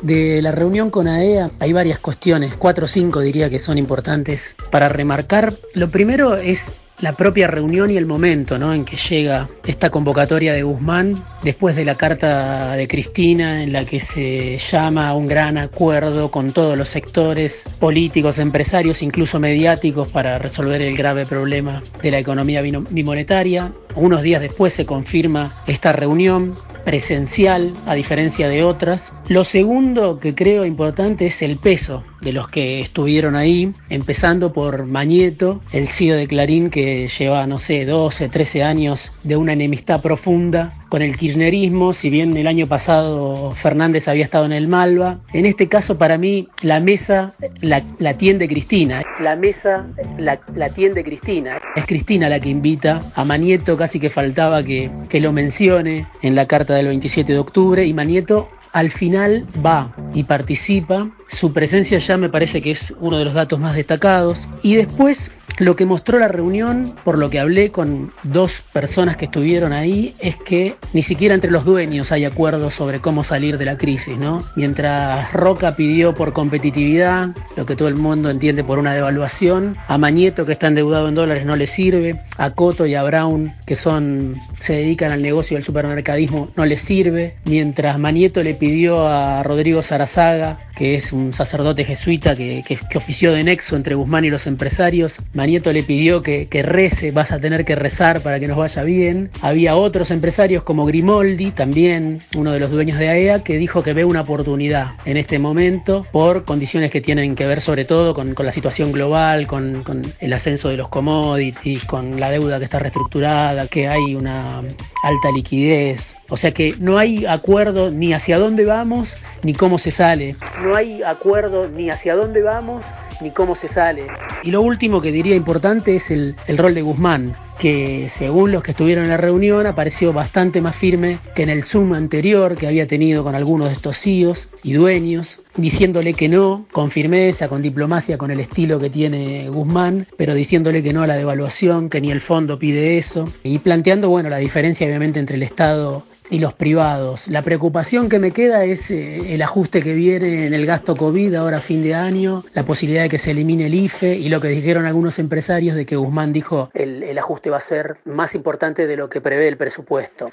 De 0.02 0.42
la 0.42 0.52
reunión 0.52 0.90
con 0.90 1.08
AEA 1.08 1.50
hay 1.58 1.72
varias 1.72 1.98
cuestiones, 1.98 2.54
cuatro 2.56 2.84
o 2.84 2.88
cinco 2.88 3.20
diría 3.20 3.48
que 3.48 3.58
son 3.58 3.78
importantes 3.78 4.54
para 4.70 4.90
remarcar. 4.90 5.54
Lo 5.72 5.88
primero 5.88 6.36
es 6.36 6.76
la 7.00 7.12
propia 7.12 7.46
reunión 7.46 7.90
y 7.90 7.96
el 7.96 8.06
momento 8.06 8.58
¿no? 8.58 8.72
en 8.72 8.84
que 8.84 8.96
llega 8.96 9.48
esta 9.66 9.90
convocatoria 9.90 10.54
de 10.54 10.62
Guzmán 10.62 11.22
después 11.42 11.76
de 11.76 11.84
la 11.84 11.96
carta 11.96 12.72
de 12.72 12.88
Cristina 12.88 13.62
en 13.62 13.72
la 13.72 13.84
que 13.84 14.00
se 14.00 14.58
llama 14.58 15.08
a 15.08 15.14
un 15.14 15.26
gran 15.26 15.58
acuerdo 15.58 16.30
con 16.30 16.52
todos 16.52 16.76
los 16.76 16.88
sectores 16.88 17.64
políticos, 17.78 18.38
empresarios, 18.38 19.02
incluso 19.02 19.38
mediáticos 19.38 20.08
para 20.08 20.38
resolver 20.38 20.80
el 20.80 20.96
grave 20.96 21.26
problema 21.26 21.82
de 22.02 22.10
la 22.10 22.18
economía 22.18 22.62
bimonetaria. 22.62 23.72
Unos 23.94 24.22
días 24.22 24.40
después 24.40 24.72
se 24.72 24.86
confirma 24.86 25.62
esta 25.66 25.92
reunión 25.92 26.54
presencial 26.86 27.74
a 27.84 27.94
diferencia 27.96 28.48
de 28.48 28.62
otras. 28.62 29.12
Lo 29.28 29.42
segundo 29.42 30.20
que 30.20 30.36
creo 30.36 30.64
importante 30.64 31.26
es 31.26 31.42
el 31.42 31.56
peso 31.56 32.04
de 32.20 32.32
los 32.32 32.48
que 32.48 32.78
estuvieron 32.78 33.34
ahí, 33.34 33.74
empezando 33.88 34.52
por 34.52 34.86
Mañeto, 34.86 35.60
el 35.72 35.88
CEO 35.88 36.16
de 36.16 36.28
Clarín 36.28 36.70
que 36.70 37.08
lleva, 37.08 37.44
no 37.48 37.58
sé, 37.58 37.84
12, 37.84 38.28
13 38.28 38.62
años 38.62 39.12
de 39.24 39.36
una 39.36 39.52
enemistad 39.52 40.00
profunda 40.00 40.85
con 40.88 41.02
el 41.02 41.16
kirchnerismo, 41.16 41.92
si 41.92 42.10
bien 42.10 42.36
el 42.36 42.46
año 42.46 42.66
pasado 42.66 43.52
Fernández 43.52 44.08
había 44.08 44.24
estado 44.24 44.44
en 44.46 44.52
el 44.52 44.68
Malva. 44.68 45.18
En 45.32 45.46
este 45.46 45.68
caso 45.68 45.98
para 45.98 46.18
mí 46.18 46.48
la 46.62 46.80
mesa 46.80 47.34
la, 47.60 47.84
la 47.98 48.14
tiende 48.16 48.48
Cristina. 48.48 49.02
La 49.20 49.36
mesa 49.36 49.86
la, 50.18 50.40
la, 50.54 50.68
tiende 50.70 51.02
Cristina. 51.04 51.58
Es 51.74 51.86
Cristina 51.86 52.28
la 52.28 52.40
que 52.40 52.48
invita 52.48 53.00
a 53.14 53.24
Mañeto, 53.24 53.76
casi 53.76 53.98
que 54.00 54.10
faltaba 54.10 54.62
que, 54.62 54.90
que 55.08 55.20
lo 55.20 55.32
mencione 55.32 56.06
en 56.22 56.34
la 56.34 56.46
carta 56.46 56.74
del 56.74 56.86
27 56.88 57.32
de 57.32 57.38
octubre 57.38 57.84
y 57.84 57.92
Manieto 57.92 58.48
al 58.76 58.90
final 58.90 59.46
va 59.64 59.96
y 60.12 60.24
participa. 60.24 61.10
Su 61.28 61.54
presencia 61.54 61.96
ya 61.96 62.18
me 62.18 62.28
parece 62.28 62.60
que 62.60 62.70
es 62.70 62.94
uno 63.00 63.16
de 63.16 63.24
los 63.24 63.32
datos 63.32 63.58
más 63.58 63.74
destacados. 63.74 64.46
Y 64.62 64.74
después 64.74 65.32
lo 65.58 65.76
que 65.76 65.86
mostró 65.86 66.18
la 66.18 66.28
reunión, 66.28 66.94
por 67.02 67.16
lo 67.16 67.30
que 67.30 67.40
hablé 67.40 67.70
con 67.70 68.12
dos 68.22 68.62
personas 68.74 69.16
que 69.16 69.24
estuvieron 69.24 69.72
ahí, 69.72 70.14
es 70.18 70.36
que 70.36 70.76
ni 70.92 71.00
siquiera 71.00 71.34
entre 71.34 71.50
los 71.50 71.64
dueños 71.64 72.12
hay 72.12 72.26
acuerdo 72.26 72.70
sobre 72.70 73.00
cómo 73.00 73.24
salir 73.24 73.56
de 73.56 73.64
la 73.64 73.78
crisis, 73.78 74.18
¿no? 74.18 74.44
Mientras 74.54 75.32
Roca 75.32 75.74
pidió 75.74 76.14
por 76.14 76.34
competitividad, 76.34 77.30
lo 77.56 77.64
que 77.64 77.76
todo 77.76 77.88
el 77.88 77.96
mundo 77.96 78.28
entiende 78.28 78.64
por 78.64 78.78
una 78.78 78.92
devaluación, 78.92 79.76
a 79.88 79.96
Mañeto 79.96 80.44
que 80.44 80.52
está 80.52 80.66
endeudado 80.66 81.08
en 81.08 81.14
dólares 81.14 81.46
no 81.46 81.56
le 81.56 81.66
sirve, 81.66 82.20
a 82.36 82.50
Coto 82.50 82.84
y 82.84 82.94
a 82.94 83.02
Brown 83.02 83.54
que 83.66 83.76
son 83.76 84.36
se 84.60 84.74
dedican 84.74 85.10
al 85.10 85.22
negocio 85.22 85.56
del 85.56 85.64
supermercadismo 85.64 86.50
no 86.54 86.66
le 86.66 86.76
sirve, 86.76 87.36
mientras 87.44 87.98
Mañeto 87.98 88.42
le 88.42 88.54
pidió 88.54 88.65
a 89.08 89.42
Rodrigo 89.42 89.80
Sarazaga, 89.80 90.58
que 90.76 90.96
es 90.96 91.12
un 91.12 91.32
sacerdote 91.32 91.84
jesuita 91.84 92.34
que, 92.34 92.64
que, 92.66 92.98
ofició 92.98 93.32
de 93.32 93.44
nexo 93.44 93.76
entre 93.76 93.94
Guzmán 93.94 94.24
y 94.24 94.30
los 94.30 94.46
empresarios, 94.46 95.18
Nieto 95.34 95.72
le 95.72 95.82
pidió 95.82 96.22
que, 96.22 96.48
que, 96.48 96.62
rece, 96.62 97.12
vas 97.12 97.30
a 97.30 97.38
tener 97.38 97.64
que 97.64 97.76
rezar 97.76 98.20
para 98.20 98.40
que 98.40 98.48
nos 98.48 98.56
vaya 98.56 98.82
bien. 98.82 99.30
Había 99.40 99.76
otros 99.76 100.10
empresarios 100.10 100.64
como 100.64 100.84
Grimoldi, 100.84 101.52
también 101.52 102.20
uno 102.34 102.52
de 102.52 102.58
los 102.58 102.72
dueños 102.72 102.98
de 102.98 103.08
AEA, 103.08 103.36
e 103.36 103.42
que 103.44 103.56
dijo 103.56 103.82
que 103.82 103.92
ve 103.92 104.04
una 104.04 104.22
oportunidad 104.22 104.94
en 105.04 105.16
este 105.16 105.38
momento 105.38 106.04
por 106.10 106.44
condiciones 106.44 106.90
que 106.90 107.00
tienen 107.00 107.36
que 107.36 107.46
ver 107.46 107.60
sobre 107.60 107.84
todo 107.84 108.14
con, 108.14 108.34
con 108.34 108.44
la 108.44 108.52
situación 108.52 108.90
global, 108.90 109.46
con, 109.46 109.84
con, 109.84 110.02
el 110.18 110.32
ascenso 110.32 110.68
de 110.70 110.76
los 110.76 110.88
commodities, 110.88 111.84
con 111.84 112.18
la 112.18 112.30
deuda 112.30 112.58
que 112.58 112.64
está 112.64 112.80
reestructurada, 112.80 113.68
que 113.68 113.86
hay 113.86 114.14
una 114.14 114.62
alta 115.02 115.30
liquidez. 115.32 116.16
O 116.30 116.36
sea 116.36 116.52
que 116.52 116.74
no 116.80 116.98
hay 116.98 117.26
acuerdo 117.26 117.90
ni 117.90 118.12
hacia 118.12 118.38
dónde 118.56 118.72
vamos 118.72 119.18
ni 119.42 119.52
cómo 119.52 119.78
se 119.78 119.90
sale. 119.90 120.34
No 120.62 120.74
hay 120.74 121.02
acuerdo 121.02 121.68
ni 121.68 121.90
hacia 121.90 122.14
dónde 122.14 122.40
vamos 122.40 122.86
ni 123.20 123.30
cómo 123.30 123.54
se 123.54 123.68
sale. 123.68 124.06
Y 124.42 124.50
lo 124.50 124.62
último 124.62 125.02
que 125.02 125.12
diría 125.12 125.36
importante 125.36 125.94
es 125.94 126.10
el, 126.10 126.36
el, 126.46 126.56
rol 126.56 126.74
de 126.74 126.80
Guzmán, 126.80 127.34
que 127.58 128.08
según 128.08 128.52
los 128.52 128.62
que 128.62 128.70
estuvieron 128.70 129.04
en 129.04 129.10
la 129.10 129.18
reunión 129.18 129.66
apareció 129.66 130.14
bastante 130.14 130.62
más 130.62 130.74
firme 130.74 131.18
que 131.34 131.42
en 131.42 131.50
el 131.50 131.64
Zoom 131.64 131.92
anterior 131.92 132.54
que 132.54 132.66
había 132.66 132.86
tenido 132.86 133.24
con 133.24 133.34
algunos 133.34 133.68
de 133.68 133.74
estos 133.74 133.98
CEOs 133.98 134.48
y 134.62 134.72
dueños, 134.72 135.42
diciéndole 135.56 136.14
que 136.14 136.30
no, 136.30 136.64
con 136.72 136.90
firmeza, 136.90 137.48
con 137.48 137.60
diplomacia, 137.60 138.16
con 138.16 138.30
el 138.30 138.40
estilo 138.40 138.80
que 138.80 138.88
tiene 138.88 139.50
Guzmán, 139.50 140.06
pero 140.16 140.32
diciéndole 140.32 140.82
que 140.82 140.94
no 140.94 141.02
a 141.02 141.06
la 141.06 141.16
devaluación, 141.16 141.90
que 141.90 142.00
ni 142.00 142.10
el 142.10 142.22
fondo 142.22 142.58
pide 142.58 142.96
eso, 142.96 143.26
y 143.42 143.58
planteando, 143.58 144.08
bueno, 144.08 144.30
la 144.30 144.38
diferencia 144.38 144.86
obviamente 144.86 145.20
entre 145.20 145.36
el 145.36 145.42
Estado 145.42 146.04
y 146.30 146.38
los 146.38 146.54
privados. 146.54 147.28
La 147.28 147.42
preocupación 147.42 148.08
que 148.08 148.18
me 148.18 148.32
queda 148.32 148.64
es 148.64 148.90
eh, 148.90 149.34
el 149.34 149.42
ajuste 149.42 149.82
que 149.82 149.94
viene 149.94 150.46
en 150.46 150.54
el 150.54 150.66
gasto 150.66 150.96
COVID 150.96 151.34
ahora 151.34 151.58
a 151.58 151.60
fin 151.60 151.82
de 151.82 151.94
año, 151.94 152.44
la 152.54 152.64
posibilidad 152.64 153.02
de 153.02 153.08
que 153.08 153.18
se 153.18 153.30
elimine 153.30 153.66
el 153.66 153.74
IFE 153.74 154.16
y 154.16 154.28
lo 154.28 154.40
que 154.40 154.48
dijeron 154.48 154.86
algunos 154.86 155.18
empresarios 155.18 155.76
de 155.76 155.86
que 155.86 155.96
Guzmán 155.96 156.32
dijo 156.32 156.70
el, 156.74 157.02
el 157.02 157.18
ajuste 157.18 157.50
va 157.50 157.58
a 157.58 157.60
ser 157.60 157.98
más 158.04 158.34
importante 158.34 158.86
de 158.86 158.96
lo 158.96 159.08
que 159.08 159.20
prevé 159.20 159.48
el 159.48 159.56
presupuesto. 159.56 160.28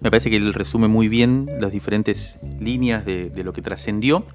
Me 0.00 0.10
parece 0.10 0.28
que 0.28 0.36
él 0.36 0.52
resume 0.52 0.88
muy 0.88 1.08
bien 1.08 1.48
las 1.60 1.72
diferentes 1.72 2.36
líneas 2.60 3.04
de, 3.06 3.30
de 3.30 3.44
lo 3.44 3.52
que 3.52 3.62
trascendió 3.62 4.26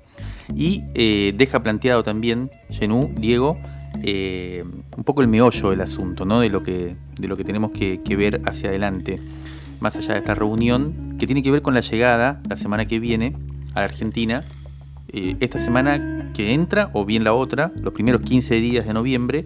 y 0.56 0.84
eh, 0.96 1.34
deja 1.36 1.62
planteado 1.62 2.04
también, 2.04 2.50
Genú, 2.70 3.14
Diego, 3.16 3.58
eh, 4.04 4.64
un 4.98 5.04
poco 5.04 5.22
el 5.22 5.28
meollo 5.28 5.70
del 5.70 5.82
asunto, 5.82 6.26
¿no? 6.26 6.42
de, 6.42 6.50
lo 6.50 6.64
que, 6.64 6.96
de 7.20 7.28
lo 7.28 7.36
que 7.36 7.44
tenemos 7.44 7.72
que, 7.72 8.02
que 8.04 8.16
ver 8.16 8.42
hacia 8.46 8.70
adelante 8.70 9.20
más 9.80 9.96
allá 9.96 10.14
de 10.14 10.20
esta 10.20 10.36
reunión, 10.36 11.16
que 11.20 11.26
tiene 11.26 11.42
que 11.42 11.52
ver 11.52 11.62
con 11.62 11.74
la 11.74 11.82
llegada 11.82 12.42
la 12.48 12.56
semana 12.56 12.86
que 12.86 13.00
viene 13.00 13.36
a 13.74 13.80
la 13.80 13.86
Argentina, 13.86 14.44
eh, 15.12 15.36
esta 15.40 15.58
semana 15.58 16.30
que 16.34 16.54
entra 16.54 16.92
o 16.94 17.06
bien 17.06 17.24
la 17.24 17.34
otra, 17.34 17.72
los 17.82 17.94
primeros 17.94 18.22
15 18.22 18.56
días 18.56 18.86
de 18.86 18.94
noviembre, 18.94 19.46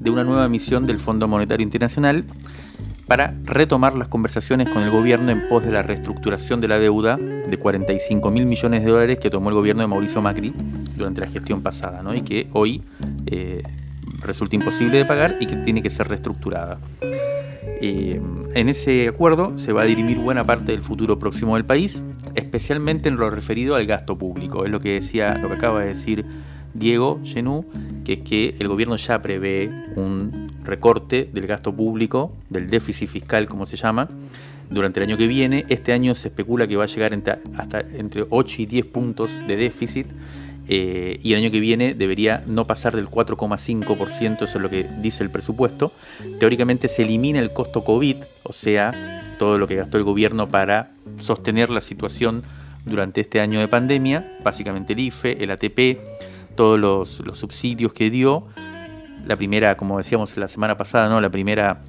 de 0.00 0.10
una 0.10 0.24
nueva 0.24 0.48
misión 0.48 0.86
del 0.86 0.98
Fondo 0.98 1.28
Monetario 1.28 1.62
Internacional 1.62 2.24
para 3.06 3.34
retomar 3.44 3.94
las 3.94 4.08
conversaciones 4.08 4.68
con 4.68 4.82
el 4.82 4.90
gobierno 4.90 5.30
en 5.30 5.46
pos 5.48 5.64
de 5.64 5.72
la 5.72 5.82
reestructuración 5.82 6.60
de 6.60 6.68
la 6.68 6.78
deuda 6.78 7.16
de 7.16 7.56
45 7.56 8.30
mil 8.30 8.46
millones 8.46 8.82
de 8.82 8.90
dólares 8.90 9.18
que 9.18 9.30
tomó 9.30 9.50
el 9.50 9.54
gobierno 9.54 9.82
de 9.82 9.88
Mauricio 9.88 10.22
Macri 10.22 10.54
durante 10.96 11.20
la 11.20 11.26
gestión 11.26 11.62
pasada 11.62 12.02
¿no? 12.02 12.14
y 12.14 12.22
que 12.22 12.48
hoy 12.52 12.82
eh, 13.26 13.62
resulta 14.20 14.56
imposible 14.56 14.98
de 14.98 15.04
pagar 15.04 15.36
y 15.38 15.46
que 15.46 15.56
tiene 15.56 15.82
que 15.82 15.90
ser 15.90 16.08
reestructurada. 16.08 16.78
Eh, 17.86 18.18
en 18.54 18.70
ese 18.70 19.08
acuerdo 19.08 19.58
se 19.58 19.74
va 19.74 19.82
a 19.82 19.84
dirimir 19.84 20.16
buena 20.16 20.42
parte 20.42 20.72
del 20.72 20.82
futuro 20.82 21.18
próximo 21.18 21.56
del 21.56 21.66
país, 21.66 22.02
especialmente 22.34 23.10
en 23.10 23.16
lo 23.16 23.28
referido 23.28 23.74
al 23.76 23.84
gasto 23.84 24.16
público. 24.16 24.64
Es 24.64 24.70
lo 24.70 24.80
que 24.80 24.94
decía, 24.94 25.36
lo 25.36 25.48
que 25.48 25.56
acaba 25.56 25.82
de 25.82 25.88
decir 25.88 26.24
Diego 26.72 27.20
Genú, 27.24 27.66
que 28.02 28.14
es 28.14 28.18
que 28.20 28.54
el 28.58 28.68
gobierno 28.68 28.96
ya 28.96 29.20
prevé 29.20 29.70
un 29.96 30.50
recorte 30.64 31.28
del 31.30 31.46
gasto 31.46 31.74
público, 31.74 32.32
del 32.48 32.70
déficit 32.70 33.06
fiscal, 33.06 33.50
como 33.50 33.66
se 33.66 33.76
llama, 33.76 34.08
durante 34.70 35.00
el 35.00 35.10
año 35.10 35.18
que 35.18 35.26
viene. 35.26 35.66
Este 35.68 35.92
año 35.92 36.14
se 36.14 36.28
especula 36.28 36.66
que 36.66 36.76
va 36.76 36.84
a 36.84 36.86
llegar 36.86 37.12
hasta 37.58 37.80
entre 37.80 38.24
8 38.30 38.62
y 38.62 38.64
10 38.64 38.86
puntos 38.86 39.30
de 39.46 39.56
déficit 39.56 40.06
eh, 40.66 41.18
y 41.22 41.32
el 41.32 41.40
año 41.40 41.50
que 41.50 41.60
viene 41.60 41.94
debería 41.94 42.42
no 42.46 42.66
pasar 42.66 42.96
del 42.96 43.08
4,5%, 43.08 44.34
eso 44.42 44.44
es 44.44 44.54
lo 44.54 44.70
que 44.70 44.84
dice 45.00 45.22
el 45.22 45.30
presupuesto. 45.30 45.92
Teóricamente 46.38 46.88
se 46.88 47.02
elimina 47.02 47.38
el 47.38 47.52
costo 47.52 47.84
COVID, 47.84 48.16
o 48.42 48.52
sea, 48.52 49.34
todo 49.38 49.58
lo 49.58 49.66
que 49.66 49.76
gastó 49.76 49.98
el 49.98 50.04
gobierno 50.04 50.48
para 50.48 50.92
sostener 51.18 51.70
la 51.70 51.80
situación 51.80 52.42
durante 52.84 53.20
este 53.20 53.40
año 53.40 53.60
de 53.60 53.68
pandemia, 53.68 54.38
básicamente 54.42 54.92
el 54.94 55.00
IFE, 55.00 55.42
el 55.42 55.50
ATP, 55.50 55.98
todos 56.54 56.78
los, 56.78 57.38
subsidios 57.38 57.92
que 57.92 58.10
dio. 58.10 58.46
La 59.26 59.36
primera, 59.36 59.76
como 59.76 59.98
decíamos 59.98 60.36
la 60.36 60.48
semana 60.48 60.76
pasada, 60.76 61.08
¿no? 61.08 61.20
la 61.20 61.30
primera 61.30 61.82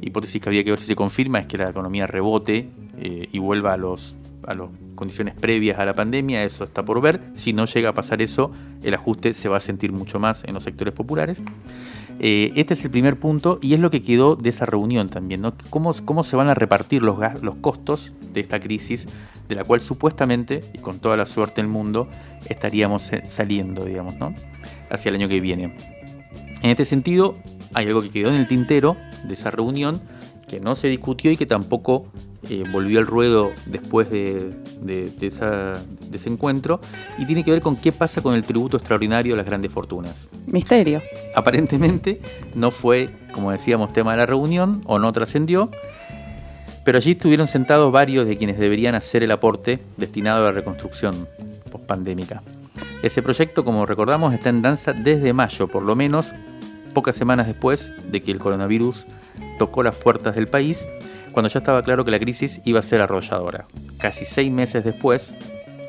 hipótesis 0.00 0.40
que 0.42 0.48
había 0.48 0.62
que 0.62 0.70
ver 0.70 0.80
si 0.80 0.86
se 0.86 0.96
confirma 0.96 1.38
es 1.38 1.46
que 1.46 1.56
la 1.56 1.70
economía 1.70 2.06
rebote 2.06 2.68
eh, 2.98 3.28
y 3.32 3.38
vuelva 3.38 3.72
a 3.72 3.76
los 3.78 4.14
a 4.46 4.54
las 4.54 4.68
condiciones 4.94 5.34
previas 5.34 5.78
a 5.78 5.84
la 5.84 5.94
pandemia, 5.94 6.44
eso 6.44 6.64
está 6.64 6.84
por 6.84 7.00
ver. 7.00 7.20
Si 7.34 7.52
no 7.52 7.66
llega 7.66 7.90
a 7.90 7.92
pasar 7.92 8.22
eso, 8.22 8.50
el 8.82 8.94
ajuste 8.94 9.34
se 9.34 9.48
va 9.48 9.58
a 9.58 9.60
sentir 9.60 9.92
mucho 9.92 10.18
más 10.18 10.44
en 10.44 10.54
los 10.54 10.62
sectores 10.62 10.94
populares. 10.94 11.38
Eh, 12.18 12.52
este 12.56 12.74
es 12.74 12.82
el 12.82 12.90
primer 12.90 13.16
punto 13.16 13.58
y 13.60 13.74
es 13.74 13.80
lo 13.80 13.90
que 13.90 14.02
quedó 14.02 14.36
de 14.36 14.48
esa 14.48 14.64
reunión 14.64 15.08
también, 15.10 15.42
¿no? 15.42 15.52
¿Cómo, 15.68 15.94
cómo 16.04 16.24
se 16.24 16.36
van 16.36 16.48
a 16.48 16.54
repartir 16.54 17.02
los, 17.02 17.18
los 17.42 17.56
costos 17.56 18.12
de 18.32 18.40
esta 18.40 18.58
crisis, 18.58 19.06
de 19.48 19.54
la 19.54 19.64
cual 19.64 19.80
supuestamente, 19.80 20.64
y 20.72 20.78
con 20.78 20.98
toda 20.98 21.16
la 21.16 21.26
suerte 21.26 21.60
del 21.60 21.70
mundo, 21.70 22.08
estaríamos 22.48 23.10
saliendo, 23.28 23.84
digamos, 23.84 24.16
¿no? 24.16 24.34
hacia 24.90 25.10
el 25.10 25.16
año 25.16 25.28
que 25.28 25.40
viene. 25.40 25.74
En 26.62 26.70
este 26.70 26.84
sentido, 26.84 27.36
hay 27.74 27.86
algo 27.86 28.02
que 28.02 28.10
quedó 28.10 28.30
en 28.30 28.36
el 28.36 28.48
tintero 28.48 28.96
de 29.24 29.34
esa 29.34 29.50
reunión, 29.50 30.00
que 30.48 30.60
no 30.60 30.76
se 30.76 30.88
discutió 30.88 31.30
y 31.30 31.36
que 31.36 31.46
tampoco 31.46 32.06
eh, 32.48 32.64
volvió 32.70 32.98
al 32.98 33.06
ruedo 33.06 33.52
después 33.66 34.10
de, 34.10 34.54
ese 36.12 36.28
encuentro 36.28 36.80
y 37.18 37.26
tiene 37.26 37.44
que 37.44 37.50
ver 37.50 37.60
con 37.60 37.76
qué 37.76 37.92
pasa 37.92 38.20
con 38.22 38.34
el 38.34 38.44
tributo 38.44 38.76
extraordinario 38.76 39.34
de 39.34 39.38
las 39.38 39.46
grandes 39.46 39.72
fortunas. 39.72 40.28
Misterio. 40.46 41.02
Aparentemente 41.34 42.20
no 42.54 42.70
fue, 42.70 43.10
como 43.32 43.50
decíamos, 43.50 43.92
tema 43.92 44.12
de 44.12 44.18
la 44.18 44.26
reunión 44.26 44.82
o 44.86 44.98
no 44.98 45.12
trascendió, 45.12 45.70
pero 46.84 46.98
allí 46.98 47.12
estuvieron 47.12 47.48
sentados 47.48 47.90
varios 47.90 48.26
de 48.26 48.36
quienes 48.36 48.58
deberían 48.58 48.94
hacer 48.94 49.22
el 49.22 49.32
aporte 49.32 49.80
destinado 49.96 50.42
a 50.42 50.50
la 50.50 50.52
reconstrucción 50.52 51.26
pospandémica. 51.70 52.42
Ese 53.02 53.22
proyecto, 53.22 53.64
como 53.64 53.86
recordamos, 53.86 54.32
está 54.32 54.50
en 54.50 54.62
danza 54.62 54.92
desde 54.92 55.32
mayo, 55.32 55.68
por 55.68 55.82
lo 55.82 55.96
menos 55.96 56.30
pocas 56.94 57.16
semanas 57.16 57.46
después 57.46 57.90
de 58.10 58.22
que 58.22 58.30
el 58.30 58.38
coronavirus 58.38 59.04
tocó 59.58 59.82
las 59.82 59.96
puertas 59.96 60.34
del 60.34 60.46
país 60.46 60.86
cuando 61.36 61.50
ya 61.50 61.58
estaba 61.58 61.82
claro 61.82 62.02
que 62.02 62.10
la 62.10 62.18
crisis 62.18 62.62
iba 62.64 62.80
a 62.80 62.82
ser 62.82 63.02
arrolladora. 63.02 63.66
Casi 63.98 64.24
seis 64.24 64.50
meses 64.50 64.84
después, 64.84 65.34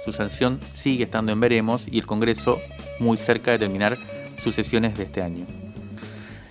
su 0.04 0.12
sanción 0.12 0.60
sigue 0.74 1.06
estando 1.06 1.32
en 1.32 1.40
veremos 1.40 1.84
y 1.90 2.00
el 2.00 2.06
Congreso 2.06 2.60
muy 3.00 3.18
cerca 3.18 3.52
de 3.52 3.60
terminar 3.60 3.98
sus 4.44 4.56
sesiones 4.56 4.98
de 4.98 5.06
este 5.06 5.22
año. 5.22 5.46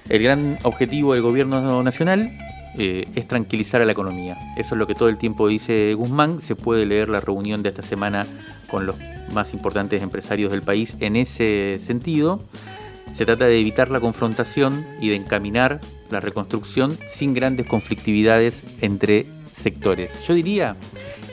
El 0.09 0.23
gran 0.23 0.59
objetivo 0.63 1.13
del 1.13 1.21
gobierno 1.21 1.83
nacional 1.83 2.31
eh, 2.79 3.05
es 3.15 3.29
tranquilizar 3.29 3.83
a 3.83 3.85
la 3.85 3.93
economía. 3.93 4.39
Eso 4.57 4.75
es 4.75 4.79
lo 4.79 4.87
que 4.87 4.95
todo 4.95 5.11
el 5.11 5.19
tiempo 5.19 5.47
dice 5.47 5.93
Guzmán. 5.93 6.41
Se 6.41 6.57
puede 6.57 6.87
leer 6.87 7.11
la 7.11 7.21
reunión 7.21 7.63
de 7.63 7.69
esta 7.69 7.83
semana 7.83 8.25
con 8.71 8.87
los 8.87 8.97
más 9.31 9.53
importantes 9.53 10.03
empresarios 10.03 10.51
del 10.51 10.63
país 10.63 10.97
en 11.01 11.17
ese 11.17 11.81
sentido. 11.85 12.41
Se 13.15 13.27
trata 13.27 13.45
de 13.45 13.61
evitar 13.61 13.91
la 13.91 14.01
confrontación 14.01 14.87
y 15.03 15.11
de 15.11 15.17
encaminar 15.17 15.81
la 16.11 16.21
reconstrucción 16.21 16.97
sin 17.09 17.35
grandes 17.35 17.67
conflictividades 17.67 18.63
entre 18.81 19.27
sectores. 19.55 20.11
Yo 20.27 20.35
diría 20.35 20.77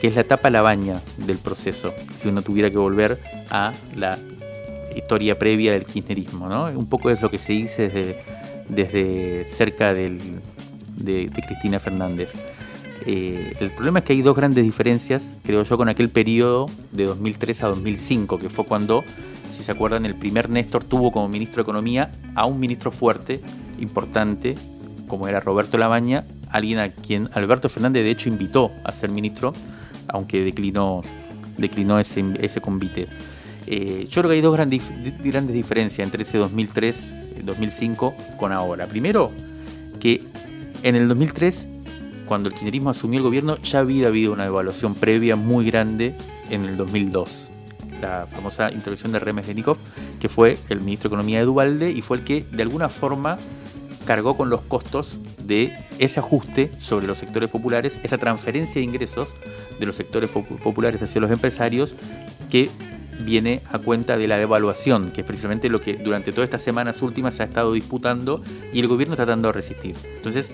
que 0.00 0.08
es 0.08 0.14
la 0.14 0.22
etapa 0.22 0.50
baña 0.50 1.00
del 1.18 1.38
proceso, 1.38 1.94
si 2.20 2.28
uno 2.28 2.42
tuviera 2.42 2.70
que 2.70 2.78
volver 2.78 3.18
a 3.50 3.72
la 3.96 4.18
historia 4.94 5.38
previa 5.38 5.72
del 5.72 5.84
kirchnerismo. 5.84 6.48
¿no? 6.48 6.64
Un 6.66 6.88
poco 6.88 7.10
es 7.10 7.20
lo 7.22 7.30
que 7.30 7.38
se 7.38 7.52
dice 7.52 7.88
desde, 7.88 8.16
desde 8.68 9.48
cerca 9.48 9.94
del, 9.94 10.20
de, 10.96 11.30
Cristina 11.46 11.80
Fernández. 11.80 12.30
Eh, 13.06 13.54
el 13.60 13.70
problema 13.70 13.98
es 13.98 14.04
que 14.04 14.14
hay 14.14 14.22
dos 14.22 14.36
grandes 14.36 14.64
diferencias, 14.64 15.22
creo 15.42 15.62
yo, 15.62 15.76
con 15.76 15.88
aquel 15.88 16.08
periodo 16.08 16.70
de 16.92 17.04
2003 17.04 17.62
a 17.62 17.68
2005, 17.68 18.38
que 18.38 18.48
fue 18.48 18.64
cuando, 18.64 19.04
si 19.52 19.62
se 19.62 19.72
acuerdan, 19.72 20.06
el 20.06 20.14
primer 20.14 20.48
Néstor 20.48 20.84
tuvo 20.84 21.12
como 21.12 21.28
ministro 21.28 21.56
de 21.56 21.62
Economía 21.62 22.12
a 22.34 22.46
un 22.46 22.58
ministro 22.60 22.90
fuerte 22.90 23.42
importante, 23.78 24.56
como 25.08 25.28
era 25.28 25.40
Roberto 25.40 25.78
Labaña, 25.78 26.24
alguien 26.50 26.78
a 26.78 26.88
quien 26.90 27.28
Alberto 27.34 27.68
Fernández 27.68 28.04
de 28.04 28.10
hecho 28.10 28.28
invitó 28.28 28.70
a 28.84 28.92
ser 28.92 29.10
ministro, 29.10 29.54
aunque 30.08 30.42
declinó, 30.42 31.02
declinó 31.58 31.98
ese, 31.98 32.24
ese 32.40 32.60
convite. 32.60 33.08
Eh, 33.66 34.06
yo 34.10 34.22
creo 34.22 34.30
que 34.30 34.36
hay 34.36 34.40
dos 34.40 34.54
grandes, 34.54 34.90
grandes 35.22 35.54
diferencias 35.54 36.04
entre 36.04 36.22
ese 36.22 36.38
2003, 36.38 37.42
2005 37.44 38.14
con 38.36 38.52
ahora. 38.52 38.86
Primero, 38.86 39.30
que 40.00 40.22
en 40.82 40.96
el 40.96 41.08
2003, 41.08 41.68
cuando 42.26 42.48
el 42.48 42.54
kirchnerismo 42.54 42.90
asumió 42.90 43.18
el 43.18 43.24
gobierno, 43.24 43.56
ya 43.58 43.80
había 43.80 44.08
habido 44.08 44.32
una 44.32 44.46
evaluación 44.46 44.94
previa 44.94 45.36
muy 45.36 45.64
grande 45.64 46.14
en 46.50 46.64
el 46.64 46.76
2002. 46.76 47.28
La 48.00 48.26
famosa 48.30 48.70
intervención 48.70 49.12
de 49.12 49.18
Remes 49.18 49.46
de 49.46 49.54
Nikov, 49.54 49.78
que 50.20 50.28
fue 50.28 50.58
el 50.68 50.80
ministro 50.80 51.08
de 51.08 51.14
Economía 51.14 51.38
de 51.38 51.44
Duvalde 51.46 51.90
y 51.90 52.02
fue 52.02 52.18
el 52.18 52.24
que 52.24 52.44
de 52.50 52.62
alguna 52.62 52.88
forma 52.88 53.38
cargó 54.04 54.36
con 54.36 54.50
los 54.50 54.60
costos 54.62 55.16
de 55.42 55.72
ese 55.98 56.20
ajuste 56.20 56.70
sobre 56.78 57.06
los 57.06 57.18
sectores 57.18 57.50
populares, 57.50 57.96
esa 58.02 58.18
transferencia 58.18 58.80
de 58.80 58.84
ingresos 58.84 59.28
de 59.78 59.86
los 59.86 59.96
sectores 59.96 60.30
populares 60.30 61.02
hacia 61.02 61.20
los 61.20 61.30
empresarios 61.30 61.94
que 62.50 62.70
viene 63.20 63.62
a 63.70 63.78
cuenta 63.78 64.16
de 64.16 64.26
la 64.26 64.38
devaluación, 64.38 65.10
que 65.10 65.20
es 65.20 65.26
precisamente 65.26 65.68
lo 65.68 65.80
que 65.80 65.94
durante 65.94 66.32
todas 66.32 66.48
estas 66.48 66.62
semanas 66.62 67.02
últimas 67.02 67.34
se 67.34 67.42
ha 67.42 67.46
estado 67.46 67.72
disputando 67.72 68.42
y 68.72 68.80
el 68.80 68.88
gobierno 68.88 69.16
tratando 69.16 69.48
de 69.48 69.52
resistir. 69.52 69.94
Entonces, 70.16 70.52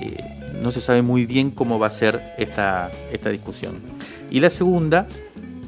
eh, 0.00 0.52
no 0.60 0.70
se 0.70 0.80
sabe 0.80 1.02
muy 1.02 1.26
bien 1.26 1.50
cómo 1.50 1.78
va 1.78 1.86
a 1.86 1.90
ser 1.90 2.34
esta, 2.38 2.90
esta 3.12 3.30
discusión. 3.30 3.74
Y 4.30 4.40
la 4.40 4.50
segunda 4.50 5.06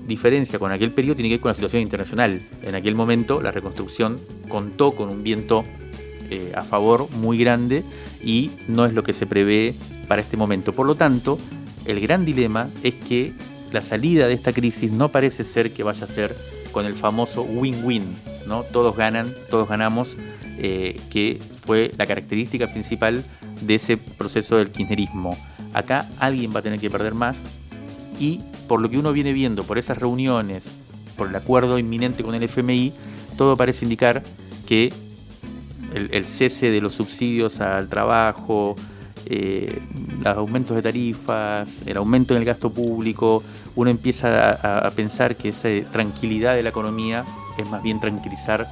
diferencia 0.06 0.58
con 0.58 0.72
aquel 0.72 0.90
periodo 0.90 1.16
tiene 1.16 1.30
que 1.30 1.34
ver 1.36 1.40
con 1.40 1.50
la 1.50 1.54
situación 1.54 1.82
internacional. 1.82 2.42
En 2.62 2.74
aquel 2.74 2.94
momento 2.94 3.40
la 3.40 3.52
reconstrucción 3.52 4.20
contó 4.48 4.92
con 4.92 5.08
un 5.08 5.22
viento 5.22 5.64
eh, 6.32 6.50
a 6.56 6.62
favor 6.62 7.10
muy 7.10 7.36
grande 7.36 7.84
y 8.24 8.52
no 8.66 8.86
es 8.86 8.94
lo 8.94 9.02
que 9.02 9.12
se 9.12 9.26
prevé 9.26 9.74
para 10.08 10.22
este 10.22 10.38
momento. 10.38 10.72
Por 10.72 10.86
lo 10.86 10.94
tanto, 10.94 11.38
el 11.84 12.00
gran 12.00 12.24
dilema 12.24 12.70
es 12.82 12.94
que 12.94 13.34
la 13.70 13.82
salida 13.82 14.26
de 14.28 14.32
esta 14.32 14.54
crisis 14.54 14.90
no 14.92 15.10
parece 15.10 15.44
ser 15.44 15.72
que 15.72 15.82
vaya 15.82 16.04
a 16.04 16.08
ser 16.08 16.34
con 16.72 16.86
el 16.86 16.94
famoso 16.94 17.42
win-win, 17.42 18.04
¿no? 18.46 18.62
Todos 18.62 18.96
ganan, 18.96 19.34
todos 19.50 19.68
ganamos, 19.68 20.08
eh, 20.56 20.98
que 21.10 21.38
fue 21.66 21.92
la 21.98 22.06
característica 22.06 22.66
principal 22.66 23.26
de 23.60 23.74
ese 23.74 23.98
proceso 23.98 24.56
del 24.56 24.70
kirchnerismo. 24.70 25.36
Acá 25.74 26.08
alguien 26.18 26.54
va 26.54 26.60
a 26.60 26.62
tener 26.62 26.80
que 26.80 26.88
perder 26.88 27.12
más 27.12 27.36
y 28.18 28.40
por 28.68 28.80
lo 28.80 28.88
que 28.88 28.96
uno 28.96 29.12
viene 29.12 29.34
viendo, 29.34 29.64
por 29.64 29.76
esas 29.76 29.98
reuniones, 29.98 30.64
por 31.18 31.28
el 31.28 31.36
acuerdo 31.36 31.78
inminente 31.78 32.22
con 32.22 32.34
el 32.34 32.42
FMI, 32.42 32.94
todo 33.36 33.54
parece 33.54 33.84
indicar 33.84 34.22
que 34.66 34.94
el, 35.94 36.24
cese 36.24 36.70
de 36.70 36.80
los 36.80 36.94
subsidios 36.94 37.60
al 37.60 37.88
trabajo, 37.88 38.76
eh, 39.26 39.80
los 40.18 40.36
aumentos 40.36 40.76
de 40.76 40.82
tarifas, 40.82 41.68
el 41.86 41.96
aumento 41.96 42.34
en 42.34 42.40
el 42.40 42.44
gasto 42.44 42.70
público, 42.70 43.42
uno 43.74 43.90
empieza 43.90 44.86
a, 44.86 44.90
pensar 44.90 45.36
que 45.36 45.50
esa 45.50 45.68
tranquilidad 45.90 46.54
de 46.54 46.62
la 46.62 46.70
economía 46.70 47.24
es 47.56 47.68
más 47.70 47.82
bien 47.82 48.00
tranquilizar 48.00 48.68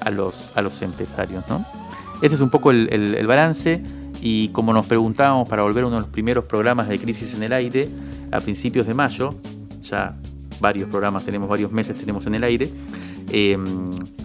a 0.00 0.10
los, 0.10 0.34
a 0.54 0.62
los 0.62 0.80
empresarios. 0.82 1.44
¿no? 1.48 1.64
Este 2.22 2.34
es 2.34 2.40
un 2.40 2.50
poco 2.50 2.70
el, 2.70 3.26
balance 3.26 3.82
y 4.20 4.48
como 4.48 4.72
nos 4.72 4.86
preguntábamos 4.86 5.48
para 5.48 5.62
volver 5.62 5.84
a 5.84 5.86
uno 5.88 5.96
de 5.96 6.02
los 6.02 6.10
primeros 6.10 6.44
programas 6.44 6.88
de 6.88 6.98
Crisis 6.98 7.34
en 7.34 7.42
el 7.42 7.52
Aire, 7.52 7.88
a 8.32 8.40
principios 8.40 8.86
de 8.86 8.94
mayo, 8.94 9.34
ya 9.82 10.14
varios 10.60 10.88
programas 10.88 11.24
tenemos, 11.24 11.48
varios 11.48 11.70
meses 11.70 11.98
tenemos 11.98 12.26
en 12.26 12.36
el 12.36 12.44
aire, 12.44 12.70
eh, 13.30 13.56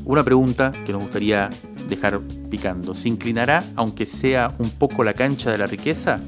una 0.06 0.24
pregunta 0.24 0.72
que 0.86 0.92
nos 0.92 1.02
gustaría 1.02 1.50
dejar 1.89 2.19
picando. 2.49 2.95
¿Se 2.95 3.10
inclinará, 3.10 3.63
aunque 3.75 4.06
sea 4.06 4.54
un 4.60 4.69
poco 4.69 5.04
la 5.04 5.13
cancha 5.13 5.52
de 5.52 5.58
la 5.58 5.67
riqueza? 5.67 6.19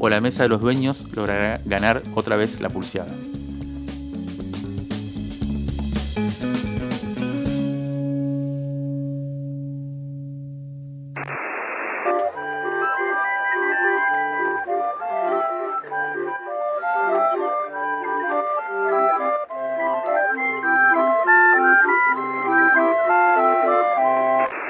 ¿O 0.00 0.08
la 0.08 0.20
mesa 0.20 0.44
de 0.44 0.48
los 0.48 0.60
dueños 0.60 1.12
logrará 1.14 1.60
ganar 1.64 2.02
otra 2.14 2.36
vez 2.36 2.60
la 2.60 2.68
pulseada? 2.68 3.14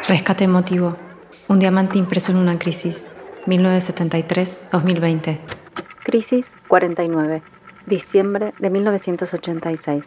Rescate 0.08 0.44
emotivo. 0.44 0.96
Un 1.48 1.58
diamante 1.58 1.98
impreso 1.98 2.32
en 2.32 2.38
una 2.38 2.58
crisis. 2.58 3.10
1973-2020. 3.44 5.38
Crisis 6.02 6.46
49. 6.66 7.42
Diciembre 7.84 8.54
de 8.58 8.70
1986. 8.70 10.06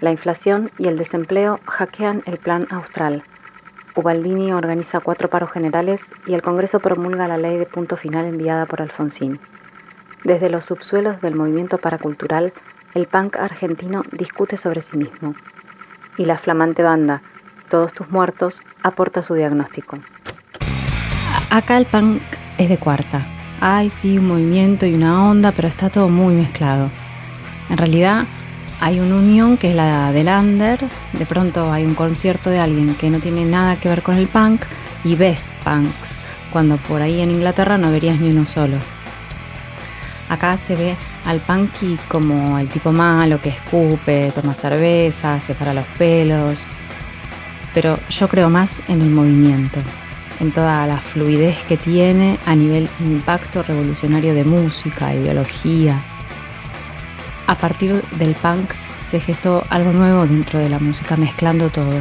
La 0.00 0.12
inflación 0.12 0.70
y 0.78 0.86
el 0.86 0.96
desempleo 0.96 1.58
hackean 1.66 2.22
el 2.26 2.36
plan 2.36 2.68
austral. 2.70 3.24
Ubaldini 3.96 4.52
organiza 4.52 5.00
cuatro 5.00 5.28
paros 5.28 5.50
generales 5.50 6.00
y 6.28 6.34
el 6.34 6.42
Congreso 6.42 6.78
promulga 6.78 7.26
la 7.26 7.36
ley 7.36 7.56
de 7.56 7.66
punto 7.66 7.96
final 7.96 8.26
enviada 8.26 8.66
por 8.66 8.80
Alfonsín. 8.80 9.40
Desde 10.22 10.48
los 10.48 10.64
subsuelos 10.64 11.20
del 11.20 11.34
movimiento 11.34 11.78
paracultural, 11.78 12.52
el 12.94 13.06
punk 13.06 13.34
argentino 13.34 14.04
discute 14.12 14.56
sobre 14.56 14.82
sí 14.82 14.96
mismo. 14.96 15.34
Y 16.18 16.26
la 16.26 16.38
flamante 16.38 16.84
banda, 16.84 17.22
Todos 17.70 17.92
tus 17.92 18.10
muertos, 18.10 18.62
aporta 18.82 19.22
su 19.22 19.34
diagnóstico. 19.34 19.96
Acá 21.50 21.78
el 21.78 21.86
punk 21.86 22.20
es 22.58 22.68
de 22.68 22.78
cuarta. 22.78 23.24
Hay 23.60 23.90
sí 23.90 24.18
un 24.18 24.26
movimiento 24.26 24.86
y 24.86 24.94
una 24.94 25.30
onda, 25.30 25.52
pero 25.52 25.68
está 25.68 25.88
todo 25.88 26.08
muy 26.08 26.34
mezclado. 26.34 26.90
En 27.68 27.76
realidad, 27.76 28.26
hay 28.80 28.98
una 28.98 29.14
unión 29.14 29.56
que 29.56 29.70
es 29.70 29.76
la 29.76 30.10
del 30.10 30.26
under, 30.26 30.80
de 31.12 31.26
pronto 31.26 31.70
hay 31.70 31.84
un 31.84 31.94
concierto 31.94 32.50
de 32.50 32.58
alguien 32.58 32.96
que 32.96 33.08
no 33.08 33.20
tiene 33.20 33.44
nada 33.44 33.76
que 33.76 33.88
ver 33.88 34.02
con 34.02 34.16
el 34.16 34.26
punk 34.26 34.62
y 35.04 35.14
ves 35.14 35.52
punks, 35.62 36.16
cuando 36.52 36.76
por 36.76 37.00
ahí 37.02 37.20
en 37.20 37.30
Inglaterra 37.30 37.78
no 37.78 37.92
verías 37.92 38.18
ni 38.18 38.32
uno 38.32 38.46
solo. 38.46 38.78
Acá 40.28 40.56
se 40.56 40.74
ve 40.74 40.96
al 41.24 41.38
punky 41.38 41.98
como 42.08 42.58
el 42.58 42.68
tipo 42.68 42.90
malo 42.90 43.40
que 43.40 43.50
escupe, 43.50 44.32
toma 44.34 44.54
cerveza, 44.54 45.40
se 45.40 45.54
para 45.54 45.72
los 45.72 45.86
pelos, 45.98 46.66
pero 47.74 47.98
yo 48.08 48.28
creo 48.28 48.50
más 48.50 48.80
en 48.88 49.00
el 49.02 49.10
movimiento, 49.10 49.80
en 50.40 50.52
toda 50.52 50.86
la 50.86 50.98
fluidez 50.98 51.62
que 51.64 51.76
tiene 51.76 52.38
a 52.46 52.54
nivel 52.54 52.88
impacto 53.00 53.62
revolucionario 53.62 54.34
de 54.34 54.44
música, 54.44 55.14
ideología, 55.14 56.00
a 57.50 57.58
partir 57.58 58.00
del 58.12 58.34
punk 58.36 58.70
se 59.04 59.18
gestó 59.18 59.64
algo 59.70 59.92
nuevo 59.92 60.24
dentro 60.24 60.60
de 60.60 60.68
la 60.68 60.78
música, 60.78 61.16
mezclando 61.16 61.68
todo. 61.68 62.00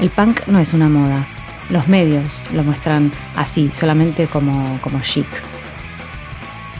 El 0.00 0.08
punk 0.08 0.46
no 0.46 0.58
es 0.58 0.72
una 0.72 0.88
moda, 0.88 1.26
los 1.68 1.86
medios 1.86 2.40
lo 2.54 2.64
muestran 2.64 3.12
así, 3.36 3.70
solamente 3.70 4.26
como, 4.26 4.78
como 4.80 5.02
chic. 5.02 5.26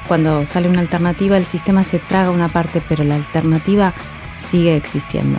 Cuando 0.08 0.46
sale 0.46 0.68
una 0.70 0.80
alternativa, 0.80 1.36
el 1.36 1.44
sistema 1.44 1.84
se 1.84 1.98
traga 1.98 2.30
una 2.30 2.48
parte, 2.48 2.80
pero 2.88 3.04
la 3.04 3.16
alternativa 3.16 3.92
sigue 4.38 4.74
existiendo. 4.74 5.38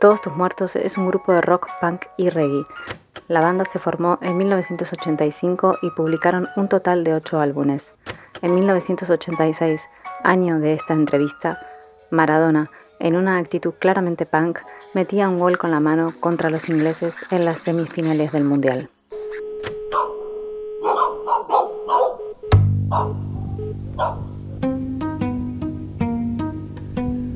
Todos 0.00 0.20
tus 0.22 0.34
muertos 0.34 0.76
es 0.76 0.96
un 0.96 1.08
grupo 1.08 1.32
de 1.32 1.40
rock, 1.40 1.68
punk 1.80 2.06
y 2.16 2.30
reggae 2.30 2.64
la 3.28 3.42
banda 3.42 3.66
se 3.66 3.78
formó 3.78 4.18
en 4.22 4.38
1985 4.38 5.78
y 5.82 5.90
publicaron 5.90 6.48
un 6.56 6.68
total 6.68 7.04
de 7.04 7.12
ocho 7.12 7.40
álbumes. 7.40 7.92
En 8.40 8.54
1986, 8.54 9.82
año 10.24 10.58
de 10.60 10.72
esta 10.72 10.94
entrevista, 10.94 11.60
Maradona, 12.10 12.70
en 13.00 13.16
una 13.16 13.36
actitud 13.36 13.74
claramente 13.78 14.24
punk, 14.24 14.60
metía 14.94 15.28
un 15.28 15.38
gol 15.38 15.58
con 15.58 15.70
la 15.70 15.80
mano 15.80 16.14
contra 16.20 16.48
los 16.48 16.70
ingleses 16.70 17.16
en 17.30 17.44
las 17.44 17.58
semifinales 17.58 18.32
del 18.32 18.44
Mundial. 18.44 18.88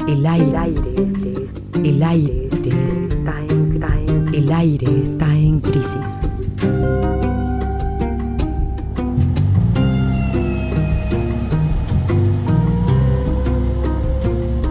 El 0.08 0.26
aire, 0.26 0.48
el 0.48 0.56
aire, 0.56 1.48
el 1.84 2.02
aire 2.02 2.41
está 4.62 5.26
en 5.34 5.60
crisis. 5.60 6.18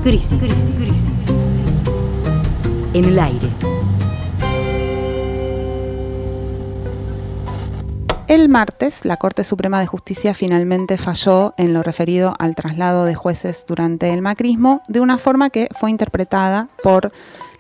Crisis. 0.04 0.44
En 2.94 3.06
el 3.06 3.20
aire. 3.20 3.50
El 8.28 8.48
martes, 8.48 9.04
la 9.04 9.18
Corte 9.18 9.44
Suprema 9.44 9.82
de 9.82 9.88
Justicia 9.88 10.34
finalmente 10.34 10.98
falló 10.98 11.54
en 11.58 11.74
lo 11.74 11.84
referido 11.84 12.34
al 12.40 12.56
traslado 12.56 13.04
de 13.04 13.14
jueces 13.14 13.66
durante 13.68 14.14
el 14.14 14.22
macrismo 14.22 14.82
de 14.88 15.02
una 15.02 15.18
forma 15.18 15.50
que 15.50 15.68
fue 15.78 15.90
interpretada 15.90 16.70
por 16.82 17.12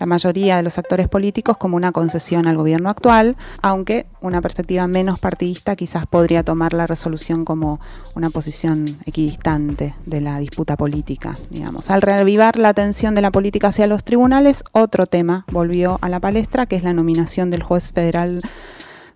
la 0.01 0.07
mayoría 0.07 0.57
de 0.57 0.63
los 0.63 0.79
actores 0.79 1.07
políticos 1.07 1.57
como 1.57 1.77
una 1.77 1.91
concesión 1.91 2.47
al 2.47 2.57
gobierno 2.57 2.89
actual, 2.89 3.37
aunque 3.61 4.07
una 4.19 4.41
perspectiva 4.41 4.87
menos 4.87 5.19
partidista 5.19 5.75
quizás 5.75 6.07
podría 6.07 6.41
tomar 6.41 6.73
la 6.73 6.87
resolución 6.87 7.45
como 7.45 7.79
una 8.15 8.31
posición 8.31 8.97
equidistante 9.05 9.93
de 10.07 10.19
la 10.19 10.39
disputa 10.39 10.75
política, 10.75 11.37
digamos. 11.51 11.91
Al 11.91 12.01
reavivar 12.01 12.57
la 12.57 12.69
atención 12.69 13.13
de 13.13 13.21
la 13.21 13.29
política 13.29 13.67
hacia 13.67 13.85
los 13.85 14.03
tribunales, 14.03 14.63
otro 14.71 15.05
tema 15.05 15.45
volvió 15.51 15.99
a 16.01 16.09
la 16.09 16.19
palestra, 16.19 16.65
que 16.65 16.77
es 16.77 16.83
la 16.83 16.93
nominación 16.93 17.51
del 17.51 17.61
juez 17.61 17.91
federal 17.91 18.41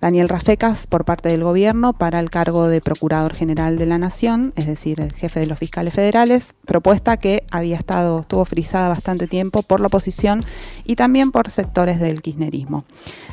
Daniel 0.02 0.30
Rafecas 0.30 0.88
por 0.88 1.06
parte 1.06 1.30
del 1.30 1.44
gobierno 1.44 1.94
para 1.94 2.20
el 2.20 2.30
cargo 2.30 2.68
de 2.68 2.82
Procurador 2.82 3.34
General 3.34 3.78
de 3.78 3.86
la 3.86 3.98
Nación, 3.98 4.54
es 4.56 4.68
decir, 4.68 5.02
el 5.02 5.14
jefe 5.14 5.40
de 5.40 5.48
los 5.48 5.60
fiscales 5.60 5.94
federales, 5.94 6.54
propuesta 6.66 7.18
que 7.18 7.44
había 7.52 7.78
estado, 7.78 8.22
estuvo 8.22 8.46
frisada 8.46 8.90
bastante 8.90 9.28
tiempo 9.28 9.64
por 9.64 9.80
la 9.80 9.88
oposición 9.88 10.42
y 10.84 10.96
también 10.96 11.32
por 11.32 11.50
sectores 11.50 12.00
del 12.00 12.22
kirchnerismo. 12.22 12.86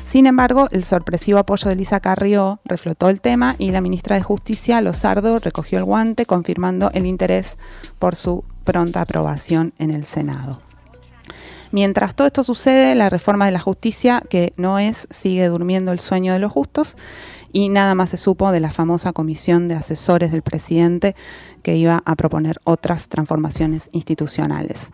Sin 0.07 0.27
embargo, 0.27 0.67
el 0.71 0.83
sorpresivo 0.83 1.39
apoyo 1.39 1.69
de 1.69 1.75
Lisa 1.75 1.99
Carrió 1.99 2.59
reflotó 2.65 3.09
el 3.09 3.21
tema 3.21 3.55
y 3.57 3.71
la 3.71 3.81
ministra 3.81 4.15
de 4.15 4.23
Justicia, 4.23 4.81
Lozardo, 4.81 5.39
recogió 5.39 5.79
el 5.79 5.85
guante 5.85 6.25
confirmando 6.25 6.91
el 6.93 7.05
interés 7.05 7.57
por 7.99 8.15
su 8.15 8.43
pronta 8.63 9.01
aprobación 9.01 9.73
en 9.77 9.91
el 9.91 10.05
Senado. 10.05 10.61
Mientras 11.73 12.13
todo 12.13 12.27
esto 12.27 12.43
sucede, 12.43 12.93
la 12.93 13.09
reforma 13.09 13.47
de 13.47 13.51
la 13.51 13.59
justicia, 13.59 14.21
que 14.29 14.53
no 14.57 14.77
es, 14.77 15.07
sigue 15.09 15.47
durmiendo 15.47 15.91
el 15.91 15.99
sueño 15.99 16.31
de 16.31 16.37
los 16.37 16.51
justos 16.51 16.95
y 17.51 17.69
nada 17.69 17.95
más 17.95 18.11
se 18.11 18.17
supo 18.17 18.51
de 18.51 18.59
la 18.59 18.69
famosa 18.69 19.11
comisión 19.11 19.67
de 19.67 19.73
asesores 19.73 20.31
del 20.31 20.43
presidente 20.43 21.15
que 21.63 21.75
iba 21.75 22.03
a 22.05 22.15
proponer 22.15 22.61
otras 22.63 23.07
transformaciones 23.07 23.89
institucionales. 23.91 24.89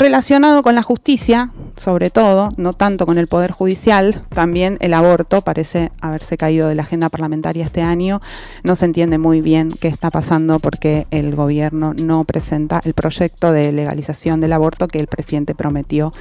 Relacionado 0.00 0.62
con 0.62 0.76
la 0.76 0.82
justicia, 0.84 1.50
sobre 1.76 2.10
todo, 2.10 2.50
no 2.56 2.72
tanto 2.72 3.04
con 3.04 3.18
el 3.18 3.26
Poder 3.26 3.50
Judicial, 3.50 4.22
también 4.32 4.76
el 4.78 4.94
aborto 4.94 5.40
parece 5.40 5.90
haberse 6.00 6.36
caído 6.36 6.68
de 6.68 6.76
la 6.76 6.84
agenda 6.84 7.08
parlamentaria 7.08 7.64
este 7.64 7.82
año. 7.82 8.22
No 8.62 8.76
se 8.76 8.84
entiende 8.84 9.18
muy 9.18 9.40
bien 9.40 9.72
qué 9.72 9.88
está 9.88 10.12
pasando 10.12 10.60
porque 10.60 11.08
el 11.10 11.34
gobierno 11.34 11.94
no 11.94 12.22
presenta 12.22 12.80
el 12.84 12.94
proyecto 12.94 13.50
de 13.50 13.72
legalización 13.72 14.40
del 14.40 14.52
aborto 14.52 14.86
que 14.86 15.00
el 15.00 15.08
presidente 15.08 15.56
prometió 15.56 16.12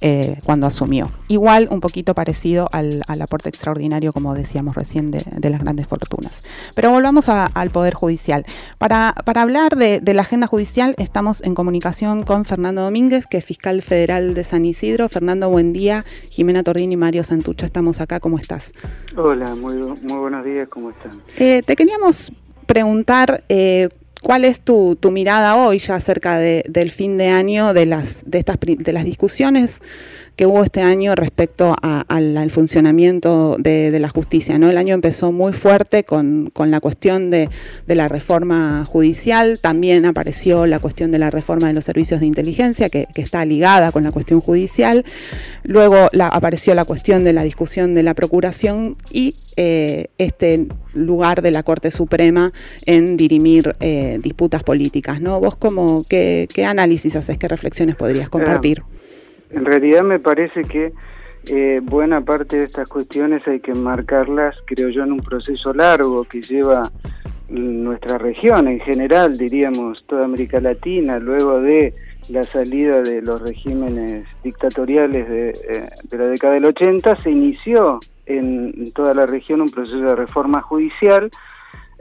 eh, 0.00 0.40
cuando 0.44 0.66
asumió. 0.66 1.10
Igual 1.28 1.68
un 1.70 1.80
poquito 1.80 2.14
parecido 2.14 2.68
al, 2.72 3.02
aporte 3.20 3.48
extraordinario, 3.48 4.12
como 4.12 4.34
decíamos 4.34 4.74
recién, 4.76 5.10
de, 5.10 5.50
las 5.50 5.60
grandes 5.60 5.86
fortunas. 5.86 6.42
Pero 6.74 6.90
volvamos 6.90 7.28
al 7.28 7.70
Poder 7.70 7.94
Judicial. 7.94 8.44
Para, 8.78 9.14
hablar 9.34 9.76
de, 9.76 10.00
la 10.14 10.22
agenda 10.22 10.46
judicial 10.46 10.94
estamos 10.98 11.42
en 11.42 11.54
comunicación 11.54 12.24
con 12.24 12.44
Fernando 12.44 12.82
Domínguez, 12.82 13.26
que 13.26 13.38
es 13.38 13.44
fiscal 13.44 13.82
federal 13.82 14.34
de 14.34 14.44
San 14.44 14.64
Isidro. 14.64 15.08
Fernando, 15.08 15.48
buen 15.48 15.72
día. 15.72 16.04
Jimena 16.30 16.62
Tordini 16.62 16.94
y 16.94 16.96
Mario 16.96 17.24
Santucho, 17.24 17.64
estamos 17.66 18.00
acá. 18.00 18.20
¿Cómo 18.20 18.38
estás? 18.38 18.72
Hola, 19.16 19.54
muy, 19.54 19.74
muy 19.76 20.18
buenos 20.18 20.44
días. 20.44 20.68
¿Cómo 20.68 20.90
están? 20.90 21.20
Eh, 21.38 21.62
te 21.64 21.76
queríamos 21.76 22.32
preguntar... 22.66 23.44
Eh, 23.48 23.88
¿Cuál 24.22 24.44
es 24.44 24.60
tu, 24.60 24.98
mirada 25.10 25.56
hoy 25.56 25.78
ya 25.78 25.96
acerca 25.96 26.38
del 26.38 26.90
fin 26.90 27.16
de 27.18 27.28
año 27.28 27.74
de 27.74 27.86
las, 27.86 28.28
de 28.28 28.38
estas, 28.38 28.58
de 28.60 28.92
las 28.92 29.04
discusiones 29.04 29.80
que 30.36 30.44
hubo 30.44 30.62
este 30.62 30.82
año 30.82 31.14
respecto 31.14 31.74
al 31.80 32.50
funcionamiento 32.50 33.56
de, 33.58 33.96
la 33.98 34.08
justicia. 34.10 34.58
¿no? 34.58 34.68
El 34.68 34.76
año 34.76 34.94
empezó 34.94 35.32
muy 35.32 35.54
fuerte 35.54 36.04
con, 36.04 36.52
la 36.54 36.80
cuestión 36.80 37.30
de, 37.30 37.48
la 37.86 38.08
reforma 38.08 38.84
judicial, 38.84 39.58
también 39.60 40.04
apareció 40.04 40.66
la 40.66 40.78
cuestión 40.78 41.10
de 41.10 41.18
la 41.18 41.30
reforma 41.30 41.68
de 41.68 41.72
los 41.72 41.84
servicios 41.84 42.20
de 42.20 42.26
inteligencia, 42.26 42.90
que, 42.90 43.08
está 43.16 43.44
ligada 43.46 43.92
con 43.92 44.04
la 44.04 44.12
cuestión 44.12 44.40
judicial, 44.40 45.04
luego 45.64 46.10
apareció 46.20 46.74
la 46.74 46.84
cuestión 46.84 47.24
de 47.24 47.32
la 47.32 47.42
discusión 47.42 47.94
de 47.94 48.02
la 48.02 48.12
procuración 48.12 48.96
y 49.10 49.36
eh, 49.56 50.08
este 50.18 50.66
lugar 50.92 51.40
de 51.40 51.50
la 51.50 51.62
Corte 51.62 51.90
Suprema 51.90 52.52
en 52.84 53.16
dirimir 53.16 53.74
eh, 53.80 54.18
disputas 54.22 54.62
políticas. 54.62 55.22
¿no? 55.22 55.40
¿Vos 55.40 55.56
como, 55.56 56.04
qué, 56.04 56.46
qué 56.52 56.66
análisis 56.66 57.16
haces, 57.16 57.38
qué 57.38 57.48
reflexiones 57.48 57.96
podrías 57.96 58.28
compartir? 58.28 58.82
En 59.50 59.64
realidad 59.64 60.02
me 60.02 60.18
parece 60.18 60.62
que 60.62 60.92
eh, 61.48 61.80
buena 61.82 62.20
parte 62.20 62.58
de 62.58 62.64
estas 62.64 62.88
cuestiones 62.88 63.46
hay 63.46 63.60
que 63.60 63.74
marcarlas, 63.74 64.56
creo 64.66 64.88
yo, 64.88 65.04
en 65.04 65.12
un 65.12 65.20
proceso 65.20 65.72
largo 65.72 66.24
que 66.24 66.42
lleva 66.42 66.90
nuestra 67.48 68.18
región 68.18 68.66
en 68.66 68.80
general, 68.80 69.38
diríamos 69.38 70.04
toda 70.06 70.24
América 70.24 70.60
Latina, 70.60 71.18
luego 71.18 71.60
de 71.60 71.94
la 72.28 72.42
salida 72.42 73.02
de 73.02 73.22
los 73.22 73.40
regímenes 73.40 74.26
dictatoriales 74.42 75.28
de, 75.28 75.50
eh, 75.50 75.88
la 76.10 76.26
década 76.26 76.54
del 76.54 76.64
80, 76.64 77.22
se 77.22 77.30
inició 77.30 78.00
en 78.26 78.90
toda 78.92 79.14
la 79.14 79.26
región 79.26 79.60
un 79.60 79.70
proceso 79.70 80.00
de 80.00 80.16
reforma 80.16 80.60
judicial 80.60 81.30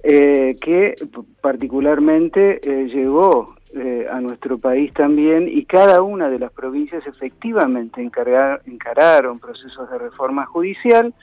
eh, 0.03 0.57
que 0.61 0.95
particularmente 1.41 2.59
eh, 2.63 2.87
llegó 2.87 3.54
eh, 3.75 4.07
a 4.09 4.21
nuestro 4.21 4.57
país 4.57 4.93
también 4.93 5.47
y 5.47 5.65
cada 5.65 6.01
una 6.01 6.29
de 6.29 6.39
las 6.39 6.51
provincias 6.51 7.05
efectivamente 7.05 8.01
encararon 8.01 9.39
procesos 9.39 9.89
de 9.89 9.97
reforma 9.97 10.45
judicial 10.45 11.13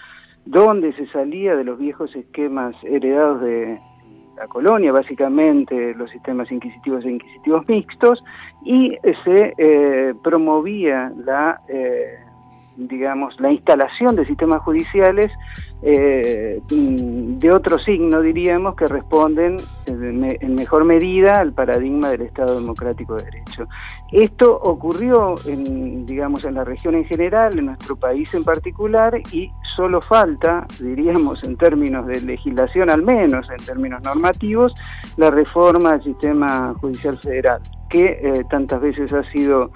donde 0.45 0.93
se 0.95 1.07
salía 1.09 1.57
de 1.57 1.65
los 1.65 1.79
viejos 1.79 2.15
esquemas 2.15 2.75
heredados 2.83 3.41
de 3.41 3.81
la 4.37 4.47
colonia, 4.49 4.93
básicamente 4.93 5.95
los 5.95 6.11
sistemas 6.11 6.51
inquisitivos 6.51 7.05
e 7.05 7.11
inquisitivos 7.11 7.69
mixtos, 7.69 8.23
y 8.65 8.97
se 9.25 9.55
eh, 9.59 10.15
promovía 10.23 11.13
la, 11.25 11.61
eh, 11.69 12.19
digamos, 12.77 13.39
la 13.41 13.53
instalación 13.53 14.17
de 14.17 14.27
sistemas 14.27 14.61
judiciales 14.63 15.31
eh, 15.85 16.61
de 16.69 17.51
otro 17.51 17.79
signo, 17.79 18.21
diríamos, 18.21 18.77
que 18.77 18.87
responden 18.87 19.57
en 19.87 20.55
mejor 20.55 20.85
medida 20.85 21.41
al 21.41 21.53
paradigma 21.53 22.11
del 22.11 22.23
Estado 22.23 22.61
democrático 22.61 23.17
de 23.17 23.25
derecho. 23.25 23.67
Esto 24.13 24.55
ocurrió, 24.63 25.35
en, 25.47 26.07
digamos, 26.07 26.45
en 26.45 26.55
la 26.55 26.65
región 26.65 26.95
en 26.95 27.05
general, 27.07 27.59
en 27.59 27.67
nuestro 27.67 27.97
país 27.97 28.33
en 28.35 28.45
particular, 28.45 29.21
y 29.33 29.51
solo 29.75 30.01
falta, 30.01 30.67
diríamos, 30.81 31.43
en 31.43 31.57
términos 31.57 32.07
de 32.07 32.21
legislación 32.21 32.89
al 32.89 33.03
menos, 33.03 33.49
en 33.51 33.65
términos 33.65 34.03
normativos, 34.05 34.73
la 35.17 35.31
reforma 35.31 35.93
del 35.93 36.05
sistema 36.05 36.75
judicial 36.81 37.19
federal 37.19 37.61
que 37.93 38.19
eh, 38.23 38.45
tantas 38.49 38.81
veces 38.81 39.13
ha 39.13 39.23
sido 39.33 39.71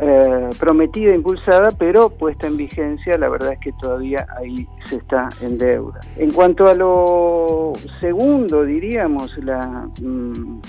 eh, 0.00 0.50
prometida 0.58 1.14
impulsada, 1.14 1.68
pero 1.78 2.10
puesta 2.10 2.48
en 2.48 2.56
vigencia, 2.56 3.16
la 3.16 3.28
verdad 3.28 3.52
es 3.52 3.60
que 3.60 3.72
todavía 3.80 4.26
ahí 4.36 4.66
se 4.88 4.96
está 4.96 5.28
en 5.42 5.58
deuda. 5.58 6.00
En 6.16 6.32
cuanto 6.32 6.66
a 6.66 6.74
lo 6.74 7.72
segundo, 8.00 8.64
diríamos, 8.64 9.36
la... 9.38 9.88
Mm, 10.00 10.60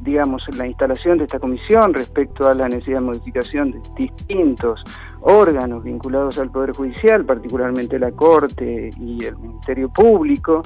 digamos, 0.00 0.44
la 0.56 0.68
instalación 0.68 1.18
de 1.18 1.24
esta 1.24 1.40
comisión 1.40 1.92
respecto 1.92 2.46
a 2.46 2.54
la 2.54 2.68
necesidad 2.68 2.98
de 2.98 3.06
modificación 3.06 3.72
de 3.72 3.80
distintos 3.96 4.84
órganos 5.20 5.82
vinculados 5.82 6.38
al 6.38 6.50
Poder 6.52 6.72
Judicial, 6.76 7.24
particularmente 7.24 7.98
la 7.98 8.12
Corte 8.12 8.90
y 9.00 9.24
el 9.24 9.36
Ministerio 9.36 9.88
Público, 9.88 10.62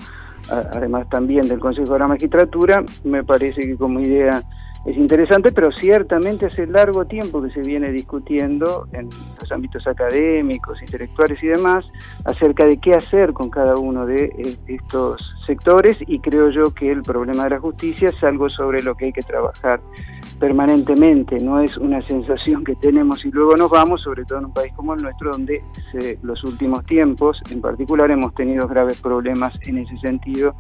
además 0.50 1.08
también 1.08 1.48
del 1.48 1.58
Consejo 1.58 1.94
de 1.94 1.98
la 2.00 2.08
Magistratura, 2.08 2.84
me 3.04 3.24
parece 3.24 3.62
que 3.62 3.76
como 3.76 4.00
idea 4.00 4.42
es 4.87 4.97
interesante, 4.97 5.53
pero 5.53 5.70
ciertamente 5.72 6.47
hace 6.47 6.66
largo 6.66 7.05
tiempo 7.05 7.43
que 7.43 7.51
se 7.51 7.61
viene 7.61 7.93
discutiendo 7.93 8.89
en 8.93 9.11
los 9.41 9.53
ámbitos 9.53 9.87
académicos, 9.87 10.81
intelectuales 10.81 11.43
y 11.43 11.49
demás 11.49 11.85
acerca 12.24 12.64
de 12.64 12.78
qué 12.78 12.93
hacer 12.93 13.35
con 13.35 13.51
cada 13.51 13.74
uno 13.74 14.07
de 14.07 14.24
eh, 14.24 14.57
estos 14.68 15.35
sectores 15.51 15.98
y 16.07 16.20
creo 16.20 16.51
yo 16.51 16.72
que 16.72 16.92
el 16.92 17.03
problema 17.03 17.42
de 17.44 17.51
la 17.51 17.59
justicia 17.59 18.09
es 18.09 18.22
algo 18.22 18.48
sobre 18.48 18.84
lo 18.84 18.94
que 18.94 19.07
hay 19.07 19.12
que 19.12 19.22
trabajar 19.22 19.80
permanentemente, 20.38 21.40
no 21.40 21.61
es 21.61 21.76
una 21.76 22.01
sensación 22.07 22.62
que 22.62 22.76
tenemos 22.76 23.24
y 23.24 23.32
luego 23.32 23.57
nos 23.57 23.68
vamos, 23.68 24.03
sobre 24.03 24.24
todo 24.24 24.38
en 24.38 24.44
un 24.46 24.53
país 24.53 24.72
como 24.74 24.94
el 24.94 25.03
nuestro, 25.03 25.32
donde 25.32 25.62
los 26.22 26.44
últimos 26.44 26.86
tiempos 26.86 27.42
en 27.51 27.61
particular 27.61 28.11
hemos 28.12 28.32
tenido 28.34 28.68
graves 28.68 29.01
problemas 29.01 29.59
en 29.66 29.78
ese 29.78 29.98
sentido, 29.98 30.55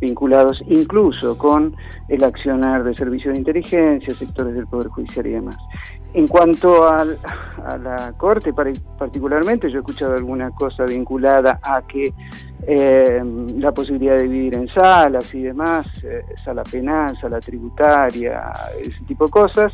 vinculados 0.00 0.62
incluso 0.68 1.36
con 1.36 1.74
el 2.08 2.22
accionar 2.22 2.84
de 2.84 2.94
servicios 2.94 3.34
de 3.34 3.40
inteligencia, 3.40 4.14
sectores 4.14 4.54
del 4.54 4.68
Poder 4.68 4.88
Judicial 4.88 5.26
y 5.26 5.30
demás. 5.30 5.58
En 6.14 6.28
cuanto 6.28 6.86
a 6.88 7.04
la 7.04 8.14
Corte, 8.16 8.54
particularmente, 8.98 9.68
yo 9.70 9.78
he 9.78 9.80
escuchado 9.80 10.14
alguna 10.14 10.50
cosa 10.52 10.84
vinculada 10.84 11.58
a 11.62 11.82
que 11.82 12.14
eh, 12.66 13.22
la 13.58 13.72
posibilidad 13.72 14.16
de 14.16 14.24
dividir 14.24 14.56
en 14.56 14.68
salas 14.68 15.32
y 15.34 15.42
demás, 15.42 15.86
eh, 16.02 16.24
sala 16.44 16.64
penal, 16.64 17.16
sala 17.20 17.38
tributaria, 17.38 18.52
ese 18.80 19.04
tipo 19.06 19.26
de 19.26 19.30
cosas, 19.30 19.72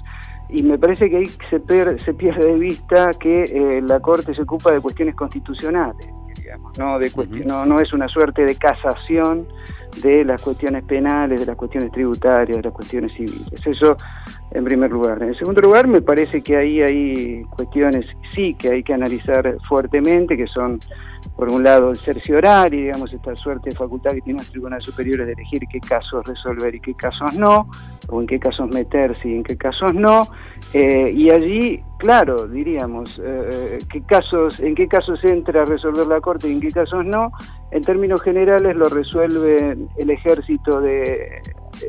y 0.51 0.62
me 0.62 0.78
parece 0.78 1.09
que 1.09 1.16
ahí 1.16 1.26
se, 1.49 1.59
se 1.99 2.14
pierde 2.14 2.47
de 2.53 2.59
vista 2.59 3.11
que 3.18 3.45
eh, 3.45 3.82
la 3.82 4.01
Corte 4.01 4.34
se 4.34 4.43
ocupa 4.43 4.72
de 4.72 4.80
cuestiones 4.80 5.14
constitucionales, 5.14 6.07
digamos, 6.36 6.78
no, 6.78 6.99
de 6.99 7.11
no, 7.47 7.64
no 7.64 7.80
es 7.80 7.93
una 7.95 8.09
suerte 8.09 8.45
de 8.45 8.57
casación 8.57 9.47
de 10.01 10.24
las 10.24 10.40
cuestiones 10.40 10.84
penales, 10.84 11.40
de 11.40 11.47
las 11.47 11.57
cuestiones 11.57 11.90
tributarias, 11.93 12.57
de 12.57 12.62
las 12.62 12.72
cuestiones 12.72 13.12
civiles. 13.12 13.53
Eso 13.64 13.97
en 14.55 14.64
primer 14.64 14.90
lugar. 14.90 15.22
En 15.22 15.34
segundo 15.34 15.61
lugar, 15.62 15.86
me 15.86 16.03
parece 16.03 16.43
que 16.43 16.57
ahí 16.57 16.82
hay 16.82 17.43
cuestiones, 17.45 18.07
sí, 18.34 18.55
que 18.55 18.68
hay 18.68 18.82
que 18.82 18.93
analizar 18.93 19.57
fuertemente, 19.68 20.36
que 20.36 20.47
son, 20.47 20.78
por 21.36 21.49
un 21.49 21.64
lado, 21.64 21.90
el 21.90 21.97
cerciorar 21.97 22.72
y, 22.74 22.82
digamos, 22.82 23.12
esta 23.12 23.34
suerte 23.34 23.70
de 23.70 23.76
facultad 23.76 24.11
que 24.11 24.20
tienen 24.20 24.43
los 24.43 24.51
tribunales 24.51 24.84
superiores 24.84 25.26
de 25.26 25.32
elegir 25.32 25.62
qué 25.70 25.80
casos 25.80 26.24
resolver 26.26 26.74
y 26.74 26.80
qué 26.80 26.95
casos 26.95 27.34
no, 27.34 27.68
o 28.09 28.20
en 28.20 28.26
qué 28.26 28.38
casos 28.38 28.68
meterse 28.68 29.28
y 29.28 29.36
en 29.36 29.43
qué 29.43 29.57
casos 29.57 29.95
no. 29.95 30.26
Eh, 30.74 31.11
y 31.14 31.30
allí, 31.30 31.82
claro, 31.99 32.47
diríamos, 32.47 33.20
eh, 33.24 33.78
qué 33.90 34.03
casos, 34.03 34.61
en 34.61 34.74
qué 34.74 34.86
casos 34.86 35.22
entra 35.24 35.62
a 35.62 35.64
resolver 35.64 36.07
la 36.07 36.20
Corte 36.20 36.49
y 36.49 36.53
en 36.53 36.61
qué 36.61 36.70
casos 36.70 37.05
no. 37.07 37.32
En 37.73 37.83
términos 37.83 38.20
generales 38.23 38.77
lo 38.77 38.89
resuelve 38.91 39.77
el 39.97 40.11
ejército 40.11 40.81
de 40.81 41.41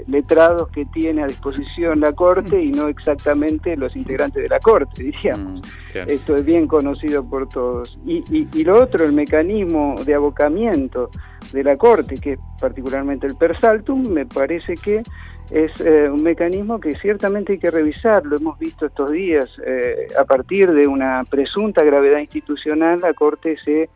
letrados 0.08 0.70
que 0.70 0.86
tiene 0.86 1.24
a 1.24 1.28
disposición 1.28 2.00
la 2.00 2.14
Corte 2.14 2.62
y 2.62 2.72
no 2.72 2.88
exactamente 2.88 3.76
los 3.76 3.96
integrantes 3.96 4.44
de 4.44 4.50
la 4.50 4.60
Corte, 4.60 5.04
diríamos. 5.04 5.62
Mm, 5.94 6.08
Esto 6.08 6.36
es 6.36 6.46
bien 6.46 6.68
conocido 6.68 7.22
por 7.24 7.50
todos. 7.50 7.98
Y, 8.06 8.24
y, 8.32 8.64
lo 8.64 8.82
otro, 8.82 9.04
el 9.06 9.12
mecanismo 9.12 9.96
de 10.06 10.14
abocamiento 10.16 11.10
de 11.52 11.64
la 11.64 11.76
Corte, 11.76 12.16
que 12.16 12.34
es 12.34 12.40
particularmente 12.60 13.28
el 13.28 13.36
persaltum, 13.36 14.08
me 14.08 14.26
parece 14.26 14.76
que 14.76 15.04
es 15.52 15.72
eh, 15.82 16.10
un 16.10 16.24
mecanismo 16.24 16.80
que 16.80 16.94
ciertamente 16.94 17.54
hay 17.54 17.60
que 17.60 17.70
revisar, 17.70 18.26
lo 18.26 18.38
hemos 18.38 18.58
visto 18.58 18.86
estos 18.86 19.12
días, 19.12 19.50
eh, 19.66 20.08
a 20.18 20.24
partir 20.24 20.72
de 20.72 20.88
una 20.88 21.24
presunta 21.30 21.84
gravedad 21.84 22.20
institucional, 22.20 23.02
la 23.02 23.14
Corte 23.14 23.58
se 23.64 23.90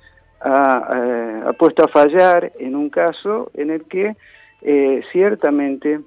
ha, 0.47 0.87
eh, 0.93 1.41
ha 1.47 1.53
puesto 1.53 1.83
a 1.83 1.87
fallar 1.87 2.53
en 2.59 2.75
un 2.75 2.89
caso 2.89 3.51
en 3.53 3.69
el 3.69 3.83
que 3.83 4.15
eh, 4.61 5.01
ciertamente 5.11 5.99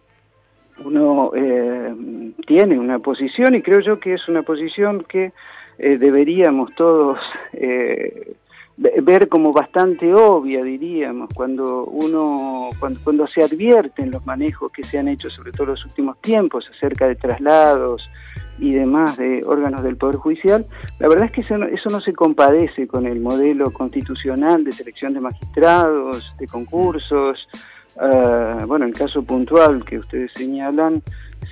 uno 0.85 1.33
eh, 1.35 1.95
tiene 2.47 2.79
una 2.79 2.99
posición 3.01 3.55
y 3.55 3.63
creo 3.63 3.81
yo 3.81 4.01
que 4.01 4.15
es 4.15 4.29
una 4.29 4.43
posición 4.43 5.05
que 5.05 5.33
deberíamos 5.79 6.75
todos 6.75 7.19
ver 8.77 9.29
como 9.31 9.51
bastante 9.53 10.13
obvia, 10.13 10.63
diríamos, 10.63 11.31
cuando 11.35 11.87
uno, 11.87 12.69
cuando, 12.79 13.27
se 13.27 13.43
advierten 13.43 14.11
los 14.11 14.27
manejos 14.27 14.71
que 14.73 14.83
se 14.83 14.99
han 14.99 15.09
hecho, 15.09 15.31
sobre 15.31 15.53
todo 15.53 15.65
en 15.65 15.71
los 15.71 15.85
últimos 15.87 16.19
tiempos, 16.21 16.71
acerca 16.71 17.09
de 17.09 17.15
traslados 17.15 18.11
y 18.61 18.73
demás 18.73 19.17
de 19.17 19.41
órganos 19.47 19.83
del 19.83 19.97
Poder 19.97 20.17
Judicial, 20.17 20.67
la 20.99 21.09
verdad 21.09 21.27
es 21.27 21.33
que 21.33 21.41
eso 21.41 21.59
no, 21.59 21.67
eso 21.67 21.91
no 21.91 22.01
se 22.01 22.13
compadece 22.13 22.87
con 22.87 23.07
el 23.07 23.21
modelo 23.21 23.73
constitucional 23.73 24.65
de 24.65 24.73
selección 24.73 25.15
de 25.15 25.21
magistrados, 25.21 26.33
de 26.39 26.47
concursos, 26.47 27.49
Uh, 27.97 28.67
bueno, 28.67 28.87
el 28.87 28.95
caso 28.95 29.23
puntual 29.23 29.85
que 29.85 29.99
ustedes 29.99 30.31
señalan, 30.35 31.03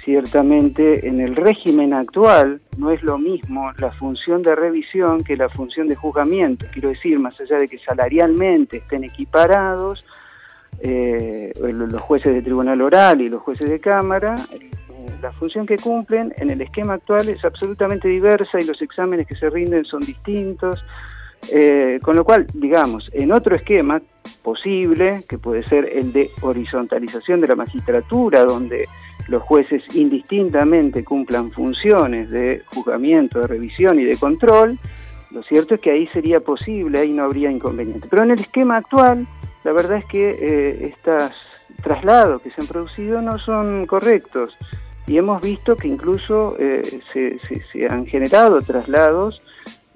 ciertamente 0.04 1.06
en 1.06 1.20
el 1.20 1.34
régimen 1.34 1.92
actual 1.92 2.60
no 2.78 2.90
es 2.90 3.02
lo 3.02 3.18
mismo 3.18 3.70
la 3.78 3.90
función 3.92 4.42
de 4.42 4.54
revisión 4.54 5.22
que 5.24 5.36
la 5.36 5.48
función 5.48 5.88
de 5.88 5.96
juzgamiento. 5.96 6.66
Quiero 6.72 6.90
decir, 6.90 7.18
más 7.18 7.40
allá 7.40 7.58
de 7.58 7.66
que 7.66 7.78
salarialmente 7.78 8.78
estén 8.78 9.04
equiparados, 9.04 10.04
eh, 10.80 11.52
los 11.60 12.00
jueces 12.00 12.32
de 12.32 12.42
tribunal 12.42 12.80
oral 12.82 13.20
y 13.20 13.28
los 13.28 13.42
jueces 13.42 13.68
de 13.68 13.80
cámara, 13.80 14.36
la 15.20 15.32
función 15.32 15.66
que 15.66 15.78
cumplen 15.78 16.32
en 16.36 16.50
el 16.50 16.60
esquema 16.60 16.94
actual 16.94 17.28
es 17.28 17.44
absolutamente 17.44 18.08
diversa 18.08 18.60
y 18.60 18.64
los 18.64 18.80
exámenes 18.82 19.26
que 19.26 19.34
se 19.34 19.50
rinden 19.50 19.84
son 19.84 20.00
distintos. 20.00 20.84
Eh, 21.50 22.00
con 22.02 22.16
lo 22.16 22.24
cual, 22.24 22.46
digamos, 22.52 23.08
en 23.12 23.32
otro 23.32 23.54
esquema 23.54 24.02
posible, 24.42 25.22
que 25.28 25.38
puede 25.38 25.62
ser 25.66 25.88
el 25.92 26.12
de 26.12 26.30
horizontalización 26.42 27.40
de 27.40 27.48
la 27.48 27.54
magistratura, 27.54 28.44
donde 28.44 28.86
los 29.28 29.42
jueces 29.42 29.82
indistintamente 29.94 31.04
cumplan 31.04 31.52
funciones 31.52 32.30
de 32.30 32.62
juzgamiento, 32.66 33.40
de 33.40 33.46
revisión 33.46 34.00
y 34.00 34.04
de 34.04 34.16
control, 34.16 34.78
lo 35.30 35.42
cierto 35.42 35.74
es 35.74 35.80
que 35.80 35.90
ahí 35.90 36.06
sería 36.08 36.40
posible, 36.40 37.00
ahí 37.00 37.12
no 37.12 37.24
habría 37.24 37.50
inconveniente. 37.50 38.08
Pero 38.10 38.24
en 38.24 38.32
el 38.32 38.40
esquema 38.40 38.76
actual, 38.76 39.26
la 39.64 39.72
verdad 39.72 39.98
es 39.98 40.04
que 40.06 40.30
eh, 40.30 40.78
estos 40.82 41.32
traslados 41.82 42.42
que 42.42 42.50
se 42.50 42.60
han 42.60 42.66
producido 42.66 43.22
no 43.22 43.38
son 43.38 43.86
correctos 43.86 44.56
y 45.08 45.16
hemos 45.16 45.40
visto 45.42 45.74
que 45.76 45.88
incluso 45.88 46.56
eh, 46.58 47.00
se 47.72 47.86
han 47.88 48.06
generado 48.06 48.60
traslados 48.62 49.42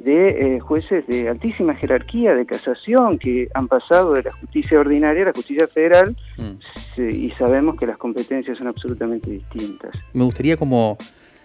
de 0.04 0.56
eh, 0.56 0.60
jueces 0.60 1.06
de 1.06 1.28
altísima 1.28 1.74
jerarquía 1.74 2.34
de 2.34 2.44
casación 2.44 3.18
que 3.18 3.48
han 3.54 3.68
pasado 3.68 4.14
de 4.14 4.24
la 4.24 4.32
justicia 4.32 4.80
ordinaria 4.80 5.22
a 5.22 5.26
la 5.26 5.32
justicia 5.32 5.68
federal 5.68 6.16
mm. 6.38 7.02
y 7.02 7.30
sabemos 7.32 7.76
que 7.76 7.86
las 7.86 7.98
competencias 7.98 8.56
son 8.56 8.66
absolutamente 8.66 9.30
distintas. 9.30 9.92
Me 10.12 10.24
gustaría 10.24 10.56
como 10.56 10.98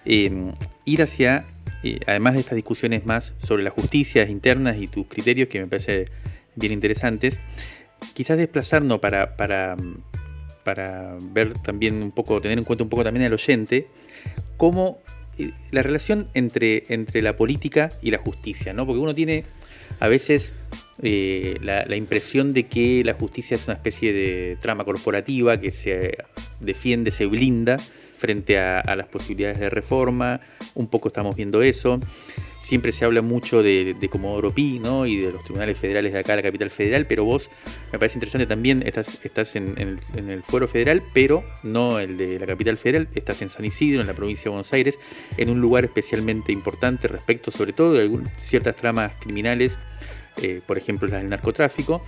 em, 0.05 0.51
ir 0.85 1.01
hacia, 1.03 1.43
eh, 1.83 1.99
además 2.07 2.33
de 2.33 2.39
estas 2.39 2.55
discusiones 2.55 3.05
más 3.05 3.33
sobre 3.37 3.63
las 3.63 3.73
justicias 3.73 4.29
internas 4.29 4.77
y 4.77 4.87
tus 4.87 5.05
criterios 5.07 5.49
que 5.49 5.61
me 5.61 5.67
parece 5.67 6.05
bien 6.55 6.73
interesantes, 6.73 7.39
quizás 8.13 8.37
desplazarnos 8.37 8.99
para, 8.99 9.35
para, 9.35 9.75
para 10.67 11.15
ver 11.31 11.53
también 11.53 12.03
un 12.03 12.11
poco, 12.11 12.41
tener 12.41 12.57
en 12.57 12.65
cuenta 12.65 12.83
un 12.83 12.89
poco 12.89 13.05
también 13.05 13.25
al 13.25 13.31
oyente, 13.31 13.87
cómo 14.57 14.99
eh, 15.39 15.51
la 15.71 15.81
relación 15.81 16.27
entre, 16.33 16.83
entre 16.89 17.21
la 17.21 17.37
política 17.37 17.87
y 18.01 18.11
la 18.11 18.17
justicia, 18.17 18.73
¿no? 18.73 18.85
Porque 18.85 18.99
uno 18.99 19.15
tiene 19.15 19.45
a 20.01 20.09
veces 20.09 20.53
eh, 21.01 21.55
la, 21.61 21.95
impresión 21.95 22.51
de 22.51 22.63
que 22.63 23.01
la 23.05 23.13
justicia 23.13 23.55
es 23.55 23.63
una 23.63 23.75
especie 23.75 24.11
de 24.11 24.57
trama 24.59 24.83
corporativa 24.83 25.57
que 25.57 25.71
se 25.71 26.17
defiende, 26.59 27.11
se 27.11 27.27
blinda 27.27 27.77
frente 27.77 28.59
a, 28.59 28.81
a 28.81 28.97
las 28.97 29.07
posibilidades 29.07 29.61
de 29.61 29.69
reforma, 29.69 30.41
un 30.75 30.89
poco 30.89 31.07
estamos 31.07 31.37
viendo 31.37 31.61
eso 31.61 32.01
siempre 32.67 32.91
se 32.91 33.05
habla 33.05 33.21
mucho 33.21 33.63
de, 33.63 33.95
de 33.97 34.09
Comodoro 34.09 34.51
Pi 34.51 34.79
¿no? 34.79 35.05
y 35.05 35.15
de 35.15 35.31
los 35.31 35.41
tribunales 35.41 35.77
federales 35.77 36.11
de 36.11 36.19
acá, 36.19 36.35
la 36.35 36.41
capital 36.41 36.69
federal, 36.69 37.05
pero 37.07 37.23
vos 37.23 37.49
me 37.93 37.97
parece 37.97 38.17
interesante 38.17 38.45
también, 38.45 38.83
estás, 38.85 39.55
en, 39.55 39.75
el, 39.77 40.43
fuero 40.43 40.67
federal, 40.67 41.01
pero 41.13 41.45
no 41.63 41.97
el 41.99 42.17
de 42.17 42.37
la 42.37 42.45
capital 42.45 42.77
federal, 42.77 43.07
estás 43.15 43.41
en 43.41 43.47
San 43.47 43.63
Isidro, 43.63 44.01
en 44.01 44.07
la 44.07 44.13
provincia 44.13 44.45
de 44.45 44.49
Buenos 44.49 44.73
Aires, 44.73 44.99
en 45.37 45.49
un 45.49 45.61
lugar 45.61 45.85
especialmente 45.85 46.51
importante 46.51 47.07
respecto 47.07 47.51
sobre 47.51 47.71
todo 47.71 47.93
de 47.93 48.19
ciertas 48.41 48.75
tramas 48.75 49.13
criminales, 49.21 49.79
eh, 50.41 50.59
por 50.67 50.77
ejemplo 50.77 51.07
las 51.07 51.21
del 51.21 51.29
narcotráfico, 51.29 52.03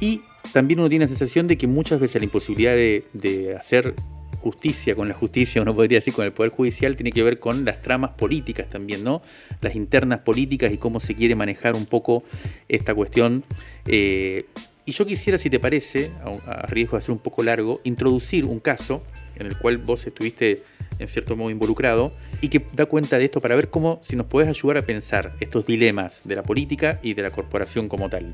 y 0.00 0.22
también 0.54 0.80
uno 0.80 0.88
tiene 0.88 1.04
la 1.04 1.08
sensación 1.10 1.46
de 1.46 1.58
que 1.58 1.66
muchas 1.66 2.00
veces 2.00 2.18
la 2.22 2.24
imposibilidad 2.24 2.74
de 2.74 3.56
hacer 3.60 3.94
justicia 4.42 4.96
con 4.96 5.08
la 5.08 5.14
justicia, 5.14 5.62
uno 5.62 5.72
podría 5.72 5.98
decir 5.98 6.12
con 6.12 6.24
el 6.24 6.32
Poder 6.32 6.50
Judicial, 6.50 6.96
tiene 6.96 7.12
que 7.12 7.22
ver 7.22 7.38
con 7.38 7.64
las 7.64 7.80
tramas 7.80 8.10
políticas 8.10 8.68
también, 8.68 9.04
¿no? 9.04 9.22
Las 9.60 9.76
internas 9.76 10.20
políticas 10.20 10.72
y 10.72 10.78
cómo 10.78 10.98
se 10.98 11.14
quiere 11.14 11.36
manejar 11.36 11.76
un 11.76 11.86
poco 11.86 12.24
esta 12.68 12.94
cuestión. 12.94 13.44
Eh, 13.86 14.46
y 14.84 14.92
yo 14.92 15.06
quisiera, 15.06 15.38
si 15.38 15.48
te 15.48 15.60
parece, 15.60 16.10
a, 16.46 16.66
riesgo 16.66 16.96
de 16.96 16.98
hacer 16.98 17.12
un 17.12 17.20
poco 17.20 17.44
largo, 17.44 17.80
introducir 17.84 18.44
un 18.44 18.58
caso 18.58 19.04
en 19.36 19.46
el 19.46 19.56
cual 19.56 19.78
vos 19.78 20.04
estuviste 20.06 20.56
en 20.98 21.06
cierto 21.06 21.36
modo 21.36 21.50
involucrado 21.50 22.12
y 22.40 22.48
que 22.48 22.64
da 22.74 22.86
cuenta 22.86 23.16
de 23.18 23.26
esto 23.26 23.40
para 23.40 23.54
ver 23.54 23.70
cómo, 23.70 24.00
si 24.02 24.16
nos 24.16 24.26
podés 24.26 24.48
ayudar 24.48 24.78
a 24.78 24.82
pensar 24.82 25.34
estos 25.38 25.66
dilemas 25.66 26.22
de 26.24 26.34
la 26.34 26.42
política 26.42 26.98
y 27.00 27.14
de 27.14 27.22
la 27.22 27.30
corporación 27.30 27.88
como 27.88 28.10
tal. 28.10 28.32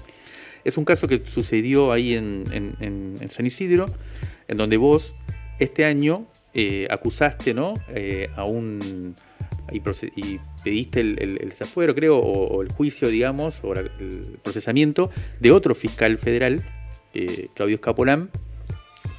Es 0.65 0.79
un 0.79 0.87
caso 0.87 1.07
que 1.07 1.23
sucedió 1.27 1.93
ahí 1.93 2.15
en 2.15 3.29
San 3.29 3.47
Isidro, 3.47 3.87
en 4.49 4.57
donde 4.57 4.79
vos 4.79 5.13
este 5.59 5.85
año 5.85 6.27
eh, 6.55 6.87
acusaste 6.91 7.55
¿no? 7.55 7.75
Eh, 7.89 8.31
a 8.37 8.45
un 8.45 9.15
y, 9.71 9.81
pediste 10.65 11.01
el, 11.01 11.37
desafuero, 11.51 11.95
creo, 11.95 12.17
o, 12.19 12.63
el 12.63 12.73
juicio, 12.73 13.09
digamos, 13.09 13.55
o 13.63 13.75
el 13.75 14.39
procesamiento 14.43 15.11
de 15.41 15.51
otro 15.51 15.75
fiscal 15.75 16.17
federal, 16.17 16.65
eh, 17.13 17.49
Claudio 17.55 17.77
Escapolán, 17.77 18.31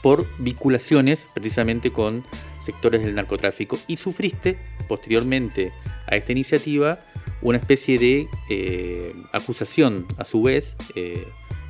por 0.02 0.26
vinculaciones 0.40 1.24
precisamente 1.34 1.92
con 1.92 2.24
sectores 2.66 3.06
del 3.06 3.14
narcotráfico 3.14 3.78
y 3.88 3.98
sufriste 3.98 4.58
posteriormente 4.88 5.72
a 6.08 6.16
esta 6.16 6.32
iniciativa 6.32 7.00
una 7.42 7.60
especie 7.60 8.00
de 8.00 9.14
acusación 9.32 10.08
a 10.18 10.26
su 10.26 10.42
vez 10.42 10.76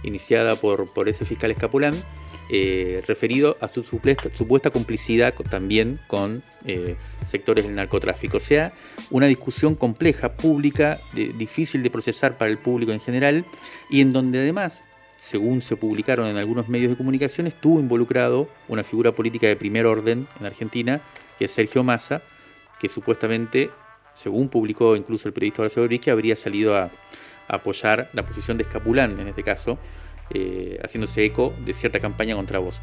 iniciada 0.03 0.55
por, 0.55 0.91
por 0.93 1.09
ese 1.09 1.25
fiscal 1.25 1.51
Escapolán 1.51 1.95
eh, 2.51 3.03
referido 3.07 3.57
a 3.61 3.67
su 3.67 3.83
supuesta, 3.83 4.69
complicidad 4.71 5.35
también 5.49 5.99
con 6.07 6.41
eh, 6.65 6.95
sectores 7.29 7.65
del 7.65 7.75
narcotráfico. 7.75 8.37
O 8.37 8.39
sea, 8.39 8.73
una 9.11 9.27
discusión 9.27 9.75
compleja, 9.75 10.33
pública, 10.33 10.99
difícil 11.13 11.83
de 11.83 11.89
procesar 11.89 12.37
para 12.37 12.49
el 12.49 12.57
público 12.57 12.91
en 12.91 12.99
general 12.99 13.45
y 13.89 14.01
en 14.01 14.11
donde 14.13 14.39
además, 14.39 14.83
según 15.17 15.61
se 15.61 15.75
publicaron 15.75 16.27
en 16.27 16.37
algunos 16.37 16.69
medios 16.69 16.89
de 16.91 16.97
comunicación, 16.97 17.45
estuvo 17.45 17.79
involucrado 17.79 18.49
una 18.67 18.83
figura 18.83 19.11
política 19.11 19.47
de 19.47 19.55
primer 19.55 19.85
orden 19.85 20.27
en 20.39 20.45
Argentina, 20.45 21.01
que 21.37 21.45
es 21.45 21.51
Sergio 21.51 21.83
Massa, 21.83 22.23
que 22.79 22.89
supuestamente, 22.89 23.69
según 24.13 24.49
publicó 24.49 24.95
incluso 24.95 25.27
el 25.27 25.33
periodista 25.33 25.61
Horacio 25.61 25.87
que 25.99 26.11
habría 26.11 26.35
salido 26.35 26.75
a 26.75 26.89
apoyar 27.47 28.09
la 28.13 28.25
posición 28.25 28.57
de 28.57 28.63
Escapulán 28.63 29.19
en 29.19 29.27
este 29.27 29.43
caso, 29.43 29.77
eh, 30.33 30.79
haciéndose 30.83 31.25
eco 31.25 31.53
de 31.65 31.73
cierta 31.73 31.99
campaña 31.99 32.35
contra 32.35 32.59
vos. 32.59 32.75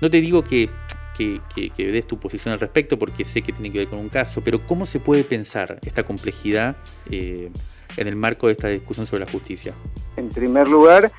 No 0.00 0.10
te 0.10 0.20
digo 0.20 0.42
que, 0.42 0.70
que, 1.16 1.40
des 1.76 2.06
tu 2.06 2.18
posición 2.18 2.52
al 2.52 2.60
respecto 2.60 2.98
porque 2.98 3.24
sé 3.24 3.42
que 3.42 3.52
tiene 3.52 3.70
que 3.70 3.78
ver 3.78 3.88
con 3.88 3.98
un 3.98 4.08
caso, 4.08 4.40
pero 4.42 4.60
¿cómo 4.60 4.86
se 4.86 5.00
puede 5.00 5.24
pensar 5.24 5.78
esta 5.82 6.02
complejidad 6.02 6.76
eh, 7.10 7.50
en 7.96 8.08
el 8.08 8.16
marco 8.16 8.46
de 8.46 8.54
esta 8.54 8.68
discusión 8.68 9.06
sobre 9.06 9.24
la 9.24 9.30
justicia? 9.30 9.74
En 10.16 10.30
primer 10.30 10.68
lugar, 10.68 11.12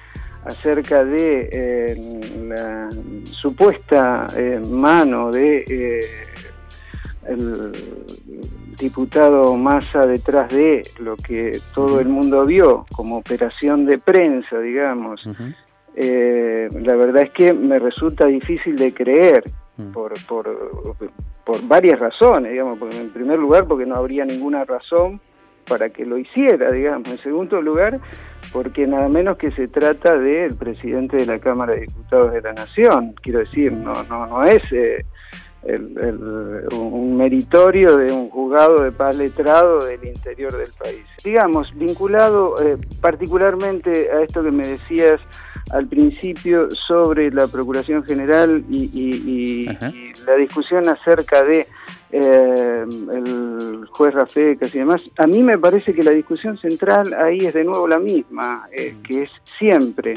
acerca 0.45 1.03
de 1.05 1.49
eh, 1.51 2.21
la 2.47 2.89
supuesta 3.25 4.27
mano 4.67 5.31
de 5.31 6.30
el 7.31 7.71
diputado 8.77 9.55
Massa 9.55 10.05
detrás 10.05 10.49
de 10.49 10.83
lo 10.99 11.15
que 11.15 11.59
todo 11.73 11.99
el 11.99 12.07
mundo 12.07 12.45
vio 12.45 12.85
como 12.93 13.17
operación 13.17 13.85
de 13.85 13.97
prensa, 13.97 14.59
digamos, 14.59 15.23
eh, 15.95 16.69
la 16.71 16.95
verdad 16.95 17.23
es 17.23 17.31
que 17.31 17.53
me 17.53 17.79
resulta 17.79 18.25
difícil 18.27 18.75
de 18.75 18.93
creer 18.93 19.43
por, 19.93 20.13
por, 20.25 20.95
por 21.45 21.67
varias 21.67 21.99
razones, 21.99 22.51
digamos, 22.51 22.79
porque 22.79 22.99
en 22.99 23.09
primer 23.09 23.39
lugar 23.39 23.65
porque 23.67 23.85
no 23.85 23.95
habría 23.95 24.25
ninguna 24.25 24.63
razón 24.63 25.19
para 25.67 25.89
que 25.89 26.05
lo 26.05 26.17
hiciera, 26.17 26.71
digamos. 26.71 27.07
En 27.09 27.17
segundo 27.17 27.61
lugar, 27.61 27.99
porque 28.51 28.87
nada 28.87 29.07
menos 29.07 29.37
que 29.37 29.51
se 29.51 29.67
trata 29.67 30.17
del 30.17 30.55
presidente 30.55 31.17
de 31.17 31.25
la 31.25 31.39
Cámara 31.39 31.73
de 31.73 31.81
Diputados 31.81 32.33
de 32.33 32.41
la 32.41 32.53
Nación. 32.53 33.13
Quiero 33.21 33.39
decir, 33.39 33.71
no, 33.71 33.93
no, 34.09 34.27
no 34.27 34.43
es 34.43 34.61
eh, 34.71 35.05
el, 35.63 36.67
un 36.71 37.17
meritorio 37.17 37.97
de 37.97 38.11
un 38.11 38.29
juzgado 38.29 38.81
de 38.81 38.91
paz 38.91 39.15
letrado 39.15 39.85
del 39.85 40.03
interior 40.03 40.55
del 40.57 40.71
país. 40.71 41.03
Digamos, 41.23 41.71
vinculado 41.75 42.61
eh, 42.61 42.77
particularmente 42.99 44.09
a 44.11 44.21
esto 44.21 44.43
que 44.43 44.51
me 44.51 44.67
decías 44.67 45.19
al 45.71 45.87
principio 45.87 46.69
sobre 46.71 47.31
la 47.31 47.47
Procuración 47.47 48.03
General 48.03 48.63
y, 48.69 49.65
la 50.25 50.35
discusión 50.35 50.87
acerca 50.87 51.43
de 51.43 51.67
eh, 52.11 52.85
el 53.13 53.85
juez 53.89 54.13
Rafecas 54.13 54.73
y 54.75 54.79
demás, 54.79 55.09
a 55.17 55.25
mí 55.27 55.41
me 55.41 55.57
parece 55.57 55.93
que 55.93 56.03
la 56.03 56.11
discusión 56.11 56.57
central 56.57 57.13
ahí 57.13 57.37
es 57.39 57.53
de 57.53 57.63
nuevo 57.63 57.87
la 57.87 57.99
misma, 57.99 58.63
eh, 58.75 58.95
que 59.03 59.23
es 59.23 59.31
siempre 59.57 60.15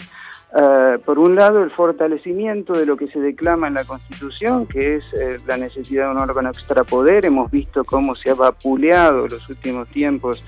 eh, 0.57 0.99
por 1.05 1.19
un 1.19 1.35
lado, 1.35 1.63
el 1.63 1.71
fortalecimiento 1.71 2.75
de 2.75 2.87
lo 2.87 2.97
que 2.97 3.09
se 3.09 3.19
declama 3.19 3.67
en 3.67 3.75
la 3.75 3.85
Constitución, 3.85 4.67
que 4.67 4.97
es 4.97 5.05
eh, 5.15 5.39
la 5.47 5.57
necesidad 5.57 6.07
de 6.07 6.13
un 6.13 6.19
órgano 6.19 6.51
extrapoder. 6.51 7.27
Hemos 7.27 7.51
visto 7.51 7.85
cómo 7.85 8.15
se 8.15 8.31
ha 8.31 8.35
vapuleado 8.35 9.25
en 9.25 9.33
los 9.33 9.49
últimos 9.49 9.89
tiempos 9.89 10.45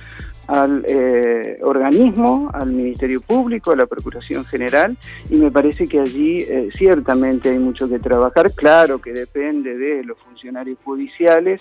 al 0.47 0.85
eh, 0.87 1.59
organismo, 1.63 2.51
al 2.55 2.71
Ministerio 2.71 3.21
Público, 3.21 3.73
a 3.73 3.77
la 3.77 3.87
Procuración 3.87 4.45
General, 4.45 4.97
y 5.29 5.37
me 5.37 5.51
parece 5.51 5.89
que 5.89 5.99
allí 5.99 6.47
ciertamente 6.77 7.51
hay 7.51 7.59
mucho 7.59 7.89
que 7.89 7.99
trabajar. 7.99 8.53
Claro 8.53 9.01
que 9.01 9.13
depende 9.13 9.77
de 9.77 10.05
los 10.05 10.17
funcionarios 10.19 10.79
judiciales, 10.85 11.61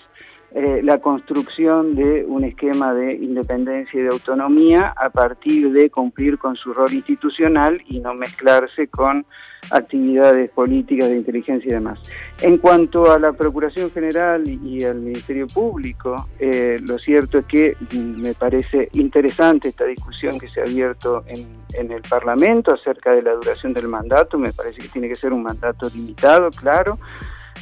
eh, 0.52 0.80
la 0.82 0.98
construcción 0.98 1.96
de 1.96 2.24
un 2.24 2.44
esquema 2.44 2.94
de 2.94 3.14
independencia 3.14 4.00
y 4.00 4.04
de 4.04 4.10
autonomía 4.10 4.94
a 4.96 5.10
partir 5.10 5.72
de 5.72 5.90
cumplir 5.90 6.38
con 6.38 6.56
su 6.56 6.72
rol 6.72 6.92
institucional 6.94 7.82
y 7.88 7.98
no 8.00 8.14
mezclarse 8.14 8.86
con 8.88 9.26
actividades 9.70 10.48
políticas 10.50 11.08
de 11.08 11.16
inteligencia 11.16 11.68
y 11.68 11.74
demás. 11.74 11.98
En 12.40 12.58
cuanto 12.58 13.10
a 13.10 13.18
la 13.18 13.32
Procuración 13.32 13.90
General 13.90 14.48
y 14.48 14.84
al 14.84 15.00
Ministerio 15.00 15.46
Público, 15.48 16.28
eh, 16.38 16.78
lo 16.80 16.98
cierto 16.98 17.38
es 17.38 17.46
que 17.46 17.76
me 17.92 18.32
parece 18.34 18.88
interesante 18.92 19.68
esta 19.68 19.84
discusión 19.84 20.38
que 20.38 20.48
se 20.48 20.60
ha 20.60 20.64
abierto 20.64 21.24
en, 21.26 21.46
en 21.72 21.90
el 21.90 22.02
Parlamento 22.02 22.72
acerca 22.72 23.12
de 23.12 23.22
la 23.22 23.32
duración 23.32 23.72
del 23.72 23.88
mandato, 23.88 24.38
me 24.38 24.52
parece 24.52 24.82
que 24.82 24.88
tiene 24.88 25.08
que 25.08 25.16
ser 25.16 25.32
un 25.32 25.42
mandato 25.42 25.88
limitado, 25.92 26.50
claro, 26.50 26.98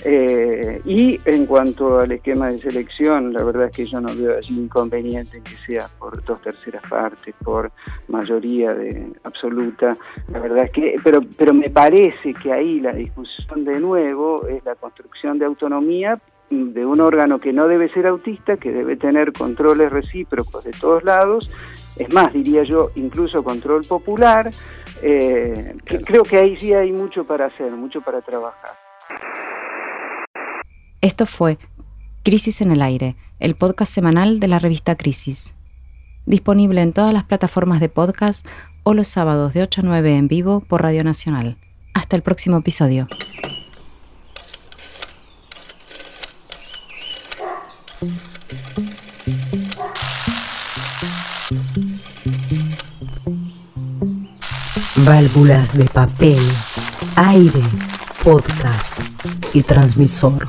eh, 0.04 0.80
y 0.84 1.20
en 1.24 1.46
cuanto 1.46 2.00
al 2.00 2.12
esquema 2.12 2.48
de 2.48 2.58
selección, 2.58 3.32
la 3.32 3.44
verdad 3.44 3.66
es 3.66 3.76
que 3.76 3.86
yo 3.86 4.00
no 4.00 4.14
veo 4.14 4.36
allí 4.36 4.58
inconveniente 4.58 5.38
en 5.38 5.44
que 5.44 5.56
sea 5.66 5.88
por 5.98 6.22
dos 6.24 6.40
terceras 6.42 6.82
partes, 6.88 7.34
por 7.44 7.70
mayoría 8.08 8.74
de 8.74 9.12
absoluta. 9.22 9.96
La 10.28 10.40
verdad 10.40 10.64
es 10.64 10.70
que, 10.72 10.96
pero, 11.02 11.20
pero 11.36 11.54
me 11.54 11.70
parece 11.70 12.34
que 12.34 12.52
ahí 12.52 12.80
la 12.80 12.92
discusión 12.92 13.64
de 13.64 13.78
nuevo 13.80 14.46
es 14.48 14.64
la 14.64 14.74
construcción 14.74 15.38
de 15.38 15.46
autonomía 15.46 16.18
de 16.50 16.84
un 16.84 17.00
órgano 17.00 17.40
que 17.40 17.52
no 17.52 17.68
debe 17.68 17.88
ser 17.88 18.06
autista, 18.06 18.56
que 18.56 18.70
debe 18.70 18.96
tener 18.96 19.32
controles 19.32 19.90
recíprocos 19.90 20.64
de 20.64 20.72
todos 20.72 21.02
lados, 21.02 21.50
es 21.96 22.12
más, 22.12 22.32
diría 22.32 22.64
yo, 22.64 22.90
incluso 22.96 23.42
control 23.44 23.84
popular. 23.84 24.50
Eh, 25.02 25.76
creo 25.84 26.22
que 26.22 26.36
ahí 26.38 26.58
sí 26.58 26.72
hay 26.72 26.92
mucho 26.92 27.24
para 27.24 27.46
hacer, 27.46 27.70
mucho 27.72 28.00
para 28.00 28.20
trabajar. 28.20 28.72
Esto 31.04 31.26
fue 31.26 31.58
Crisis 32.22 32.62
en 32.62 32.72
el 32.72 32.80
Aire, 32.80 33.14
el 33.38 33.56
podcast 33.56 33.92
semanal 33.92 34.40
de 34.40 34.48
la 34.48 34.58
revista 34.58 34.94
Crisis. 34.94 35.52
Disponible 36.24 36.80
en 36.80 36.94
todas 36.94 37.12
las 37.12 37.24
plataformas 37.24 37.78
de 37.80 37.90
podcast 37.90 38.46
o 38.84 38.94
los 38.94 39.06
sábados 39.06 39.52
de 39.52 39.64
8 39.64 39.82
a 39.82 39.84
9 39.84 40.16
en 40.16 40.28
vivo 40.28 40.60
por 40.66 40.80
Radio 40.80 41.04
Nacional. 41.04 41.58
Hasta 41.92 42.16
el 42.16 42.22
próximo 42.22 42.56
episodio. 42.56 43.06
Válvulas 54.96 55.76
de 55.76 55.84
papel, 55.84 56.50
aire 57.16 57.60
podcast 58.24 58.98
y 59.52 59.62
transmisor. 59.62 60.46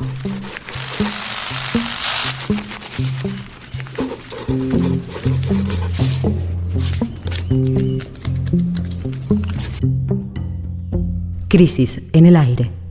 Crisis 11.49 12.01
en 12.13 12.25
el 12.27 12.37
aire. 12.37 12.84